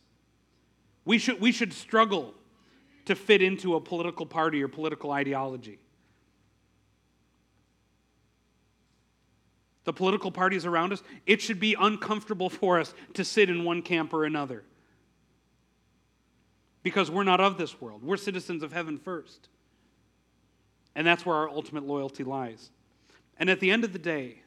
We 1.06 1.18
should, 1.18 1.40
we 1.40 1.52
should 1.52 1.74
struggle 1.74 2.34
to 3.06 3.16
fit 3.16 3.42
into 3.42 3.76
a 3.76 3.82
political 3.82 4.26
party 4.26 4.64
or 4.64 4.68
political 4.68 5.12
ideology. 5.12 5.80
The 9.86 9.94
political 9.94 10.32
parties 10.32 10.66
around 10.66 10.94
us, 10.94 11.04
it 11.26 11.42
should 11.42 11.60
be 11.60 11.76
uncomfortable 11.78 12.50
for 12.50 12.80
us 12.80 12.94
to 13.16 13.26
sit 13.26 13.50
in 13.50 13.66
one 13.66 13.82
camp 13.82 14.14
or 14.14 14.24
another 14.24 14.64
because 16.84 17.10
we're 17.10 17.24
not 17.24 17.40
of 17.40 17.58
this 17.58 17.82
world. 17.82 18.04
We're 18.04 18.18
citizens 18.18 18.64
of 18.64 18.72
heaven 18.72 18.98
first. 18.98 19.50
And 20.96 21.08
that's 21.08 21.26
where 21.26 21.36
our 21.36 21.50
ultimate 21.50 21.86
loyalty 21.86 22.24
lies. 22.24 22.70
And 23.38 23.50
at 23.50 23.60
the 23.60 23.72
end 23.72 23.84
of 23.84 23.94
the 23.94 24.00
day, 24.00 24.44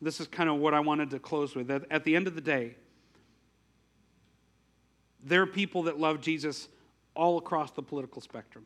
this 0.00 0.20
is 0.20 0.26
kind 0.26 0.48
of 0.48 0.56
what 0.56 0.74
I 0.74 0.80
wanted 0.80 1.10
to 1.10 1.18
close 1.18 1.54
with. 1.54 1.70
At, 1.70 2.04
the 2.04 2.14
end 2.14 2.26
of 2.26 2.34
the 2.34 2.40
day, 2.40 2.76
there 5.24 5.42
are 5.42 5.46
people 5.46 5.84
that 5.84 5.98
love 5.98 6.20
Jesus 6.20 6.68
all 7.14 7.38
across 7.38 7.72
the 7.72 7.82
political 7.82 8.20
spectrum. 8.20 8.64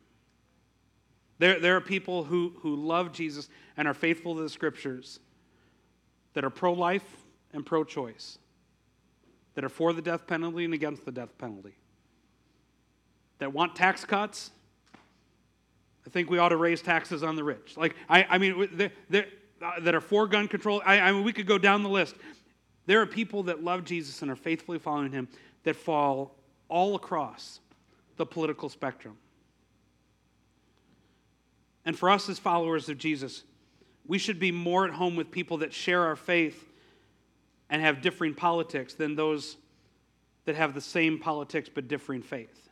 There, 1.39 1.59
there 1.59 1.75
are 1.75 1.81
people 1.81 2.23
who, 2.23 2.53
who 2.59 2.75
love 2.75 3.11
Jesus 3.11 3.49
and 3.75 3.87
are 3.87 3.93
faithful 3.93 4.35
to 4.35 4.41
the 4.41 4.49
scriptures 4.49 5.19
that 6.33 6.43
are 6.43 6.49
pro 6.49 6.73
life 6.73 7.25
and 7.53 7.65
pro 7.65 7.83
choice, 7.83 8.39
that 9.55 9.63
are 9.63 9.69
for 9.69 9.93
the 9.93 10.01
death 10.01 10.25
penalty 10.27 10.65
and 10.65 10.73
against 10.73 11.05
the 11.05 11.11
death 11.11 11.37
penalty 11.37 11.75
that 13.39 13.53
want 13.53 13.75
tax 13.75 14.05
cuts, 14.05 14.51
I 16.05 16.09
think 16.09 16.29
we 16.29 16.37
ought 16.37 16.49
to 16.49 16.57
raise 16.57 16.81
taxes 16.81 17.23
on 17.23 17.35
the 17.35 17.43
rich. 17.43 17.75
Like, 17.77 17.95
I, 18.09 18.23
I 18.29 18.37
mean, 18.37 18.69
they're, 18.73 18.91
they're, 19.09 19.27
uh, 19.61 19.79
that 19.81 19.95
are 19.95 20.01
for 20.01 20.27
gun 20.27 20.47
control. 20.47 20.81
I, 20.85 20.99
I 20.99 21.11
mean, 21.11 21.23
we 21.23 21.33
could 21.33 21.47
go 21.47 21.57
down 21.57 21.83
the 21.83 21.89
list. 21.89 22.15
There 22.85 23.01
are 23.01 23.05
people 23.05 23.43
that 23.43 23.63
love 23.63 23.83
Jesus 23.83 24.21
and 24.21 24.31
are 24.31 24.35
faithfully 24.35 24.79
following 24.79 25.11
him 25.11 25.27
that 25.63 25.75
fall 25.75 26.35
all 26.69 26.95
across 26.95 27.59
the 28.17 28.25
political 28.25 28.69
spectrum. 28.69 29.17
And 31.85 31.97
for 31.97 32.09
us 32.09 32.27
as 32.27 32.37
followers 32.37 32.89
of 32.89 32.97
Jesus, 32.97 33.43
we 34.05 34.17
should 34.17 34.39
be 34.39 34.51
more 34.51 34.85
at 34.85 34.91
home 34.91 35.15
with 35.15 35.31
people 35.31 35.57
that 35.59 35.73
share 35.73 36.03
our 36.03 36.15
faith 36.15 36.67
and 37.69 37.81
have 37.81 38.01
differing 38.01 38.33
politics 38.33 38.93
than 38.93 39.15
those 39.15 39.57
that 40.45 40.55
have 40.55 40.73
the 40.73 40.81
same 40.81 41.19
politics 41.19 41.69
but 41.73 41.87
differing 41.87 42.21
faith. 42.21 42.69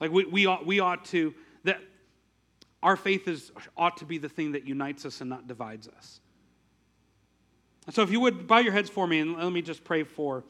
Like 0.00 0.10
we, 0.12 0.24
we, 0.24 0.46
ought, 0.46 0.64
we 0.64 0.80
ought 0.80 1.04
to, 1.06 1.34
that 1.64 1.80
our 2.82 2.96
faith 2.96 3.26
is, 3.26 3.50
ought 3.76 3.96
to 3.98 4.04
be 4.04 4.18
the 4.18 4.28
thing 4.28 4.52
that 4.52 4.66
unites 4.66 5.04
us 5.04 5.20
and 5.20 5.30
not 5.30 5.48
divides 5.48 5.88
us. 5.88 6.20
So 7.90 8.02
if 8.02 8.10
you 8.10 8.20
would 8.20 8.46
bow 8.46 8.58
your 8.58 8.72
heads 8.72 8.90
for 8.90 9.06
me 9.06 9.20
and 9.20 9.36
let 9.36 9.52
me 9.52 9.62
just 9.62 9.84
pray 9.84 10.02
for 10.02 10.44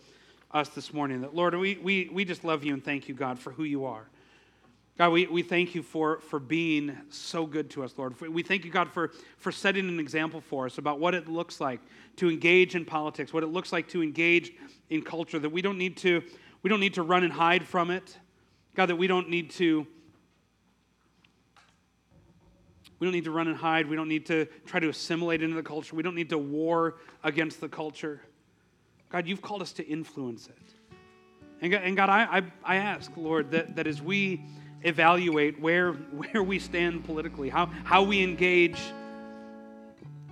us 0.51 0.69
this 0.71 0.93
morning 0.93 1.21
that 1.23 1.35
Lord, 1.35 1.55
we, 1.55 1.79
we, 1.83 2.11
we 2.13 2.25
just 2.25 2.45
love 2.45 2.65
you 2.65 2.73
and 2.73 2.85
thank 2.85 3.09
you, 3.09 3.15
God, 3.15 3.39
for 3.39 3.53
who 3.53 3.65
you 3.65 3.85
are. 3.85 4.09
God, 4.99 5.13
we, 5.13 5.27
we 5.27 5.43
thank 5.43 5.75
you 5.75 5.83
for, 5.83 6.21
for 6.21 6.41
being 6.41 6.97
so 7.11 7.45
good 7.45 7.69
to 7.71 7.85
us, 7.85 7.93
Lord. 7.99 8.19
We 8.19 8.43
thank 8.43 8.65
you, 8.65 8.71
God, 8.71 8.91
for, 8.91 9.13
for 9.37 9.53
setting 9.53 9.89
an 9.89 10.01
example 10.01 10.41
for 10.41 10.65
us 10.65 10.79
about 10.79 10.99
what 10.99 11.15
it 11.15 11.29
looks 11.29 11.61
like 11.61 11.81
to 12.17 12.31
engage 12.31 12.75
in 12.75 12.87
politics, 12.87 13.31
what 13.31 13.43
it 13.43 13.49
looks 13.49 13.73
like 13.73 13.89
to 13.89 14.03
engage 14.03 14.53
in 14.89 15.03
culture, 15.03 15.39
that 15.39 15.51
we 15.51 15.61
don't 15.61 15.77
need 15.77 15.99
to, 15.99 16.23
we 16.63 16.71
don't 16.71 16.81
need 16.81 16.95
to 16.95 17.03
run 17.03 17.25
and 17.25 17.33
hide 17.33 17.67
from 17.67 17.91
it. 17.91 18.17
God, 18.75 18.87
that 18.87 18.97
we 18.97 19.07
don't 19.07 19.29
need 19.29 19.51
to 19.53 19.87
we 22.99 23.07
don't 23.07 23.13
need 23.13 23.25
to 23.25 23.31
run 23.31 23.47
and 23.47 23.57
hide. 23.57 23.87
We 23.89 23.97
don't 23.97 24.09
need 24.09 24.25
to 24.27 24.47
try 24.65 24.81
to 24.81 24.89
assimilate 24.89 25.43
into 25.43 25.55
the 25.55 25.63
culture. 25.63 25.95
We 25.95 26.03
don't 26.03 26.15
need 26.15 26.31
to 26.31 26.39
war 26.39 26.95
against 27.23 27.61
the 27.61 27.69
culture. 27.69 28.23
God, 29.11 29.27
you've 29.27 29.43
called 29.43 29.61
us 29.61 29.73
to 29.75 29.87
influence 29.87 30.49
it. 30.49 30.97
And 31.61 31.73
God, 31.73 31.83
and 31.85 31.95
God 31.95 32.09
I, 32.09 32.39
I, 32.39 32.43
I 32.65 32.77
ask, 32.77 33.11
Lord, 33.15 33.51
that, 33.51 33.77
that 33.77 33.87
as 33.87 34.01
we 34.01 34.47
evaluate 34.87 35.61
where, 35.61 35.93
where 35.93 36.43
we 36.43 36.59
stand 36.59 37.05
politically, 37.05 37.49
how, 37.49 37.67
how 37.85 38.03
we 38.03 38.23
engage 38.23 38.81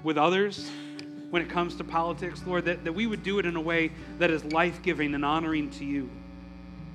with 0.05 0.17
others 0.17 0.71
when 1.31 1.43
it 1.43 1.49
comes 1.49 1.75
to 1.77 1.85
politics, 1.85 2.41
Lord, 2.47 2.65
that, 2.67 2.85
that 2.85 2.93
we 2.93 3.09
would 3.09 3.25
do 3.25 3.41
it 3.41 3.47
in 3.47 3.57
a 3.57 3.61
way 3.61 3.91
that 4.19 4.31
is 4.31 4.45
life 4.45 4.81
giving 4.83 5.15
and 5.15 5.25
honoring 5.25 5.71
to 5.73 5.85
you. 5.85 6.09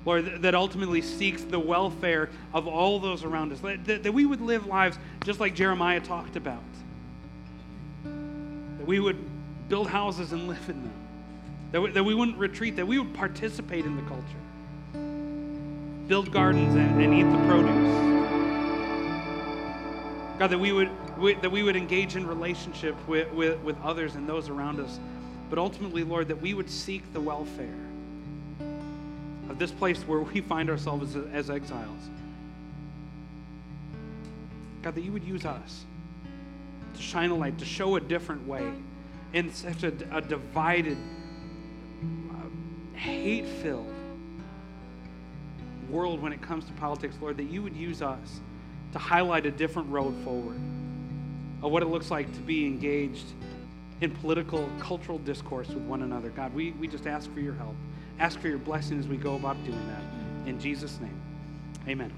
Lord, 0.06 0.40
that 0.40 0.54
ultimately 0.54 1.02
seeks 1.02 1.42
the 1.44 1.58
welfare 1.58 2.30
of 2.54 2.66
all 2.66 2.98
those 2.98 3.22
around 3.22 3.52
us. 3.52 3.60
That, 3.60 4.02
that 4.04 4.14
we 4.14 4.24
would 4.24 4.40
live 4.40 4.64
lives 4.64 4.98
just 5.24 5.40
like 5.40 5.54
Jeremiah 5.54 6.00
talked 6.00 6.36
about. 6.36 6.62
That 8.04 8.86
we 8.86 8.98
would 8.98 9.18
build 9.68 9.88
houses 9.88 10.32
and 10.32 10.48
live 10.48 10.70
in 10.70 10.82
them. 10.84 10.92
That 11.72 11.80
we, 11.82 11.90
that 11.90 12.02
we 12.02 12.14
wouldn't 12.14 12.38
retreat, 12.38 12.76
that 12.76 12.86
we 12.86 12.98
would 12.98 13.12
participate 13.12 13.84
in 13.84 13.96
the 13.96 14.02
culture. 14.02 14.24
Build 16.10 16.32
gardens 16.32 16.74
and, 16.74 17.00
and 17.00 17.14
eat 17.14 17.22
the 17.22 17.38
produce. 17.46 17.94
God, 20.40 20.48
that 20.48 20.58
we 20.58 20.72
would, 20.72 20.90
we, 21.16 21.34
that 21.34 21.52
we 21.52 21.62
would 21.62 21.76
engage 21.76 22.16
in 22.16 22.26
relationship 22.26 22.96
with, 23.06 23.30
with, 23.32 23.60
with 23.60 23.80
others 23.80 24.16
and 24.16 24.28
those 24.28 24.48
around 24.48 24.80
us. 24.80 24.98
But 25.48 25.60
ultimately, 25.60 26.02
Lord, 26.02 26.26
that 26.26 26.40
we 26.40 26.52
would 26.52 26.68
seek 26.68 27.12
the 27.12 27.20
welfare 27.20 27.78
of 29.48 29.60
this 29.60 29.70
place 29.70 30.02
where 30.02 30.18
we 30.18 30.40
find 30.40 30.68
ourselves 30.68 31.14
as, 31.14 31.26
as 31.32 31.48
exiles. 31.48 32.02
God, 34.82 34.96
that 34.96 35.02
you 35.02 35.12
would 35.12 35.22
use 35.22 35.46
us 35.46 35.84
to 36.96 37.00
shine 37.00 37.30
a 37.30 37.36
light, 37.36 37.56
to 37.58 37.64
show 37.64 37.94
a 37.94 38.00
different 38.00 38.48
way 38.48 38.68
in 39.32 39.52
such 39.52 39.84
a, 39.84 39.92
a 40.10 40.20
divided, 40.20 40.98
uh, 42.32 42.98
hate 42.98 43.46
filled 43.46 43.94
world 45.90 46.20
when 46.20 46.32
it 46.32 46.40
comes 46.40 46.64
to 46.66 46.72
politics, 46.72 47.16
Lord, 47.20 47.36
that 47.36 47.50
you 47.50 47.62
would 47.62 47.76
use 47.76 48.02
us 48.02 48.40
to 48.92 48.98
highlight 48.98 49.46
a 49.46 49.50
different 49.50 49.88
road 49.90 50.14
forward 50.24 50.60
of 51.62 51.70
what 51.70 51.82
it 51.82 51.86
looks 51.86 52.10
like 52.10 52.32
to 52.34 52.40
be 52.40 52.66
engaged 52.66 53.26
in 54.00 54.10
political, 54.10 54.68
cultural 54.80 55.18
discourse 55.18 55.68
with 55.68 55.82
one 55.84 56.02
another. 56.02 56.30
God, 56.30 56.54
we, 56.54 56.72
we 56.72 56.88
just 56.88 57.06
ask 57.06 57.32
for 57.32 57.40
your 57.40 57.54
help. 57.54 57.74
Ask 58.18 58.40
for 58.40 58.48
your 58.48 58.58
blessing 58.58 58.98
as 58.98 59.06
we 59.06 59.16
go 59.16 59.36
about 59.36 59.62
doing 59.64 59.86
that. 59.88 60.48
In 60.48 60.58
Jesus' 60.58 60.98
name, 61.00 61.20
amen. 61.88 62.12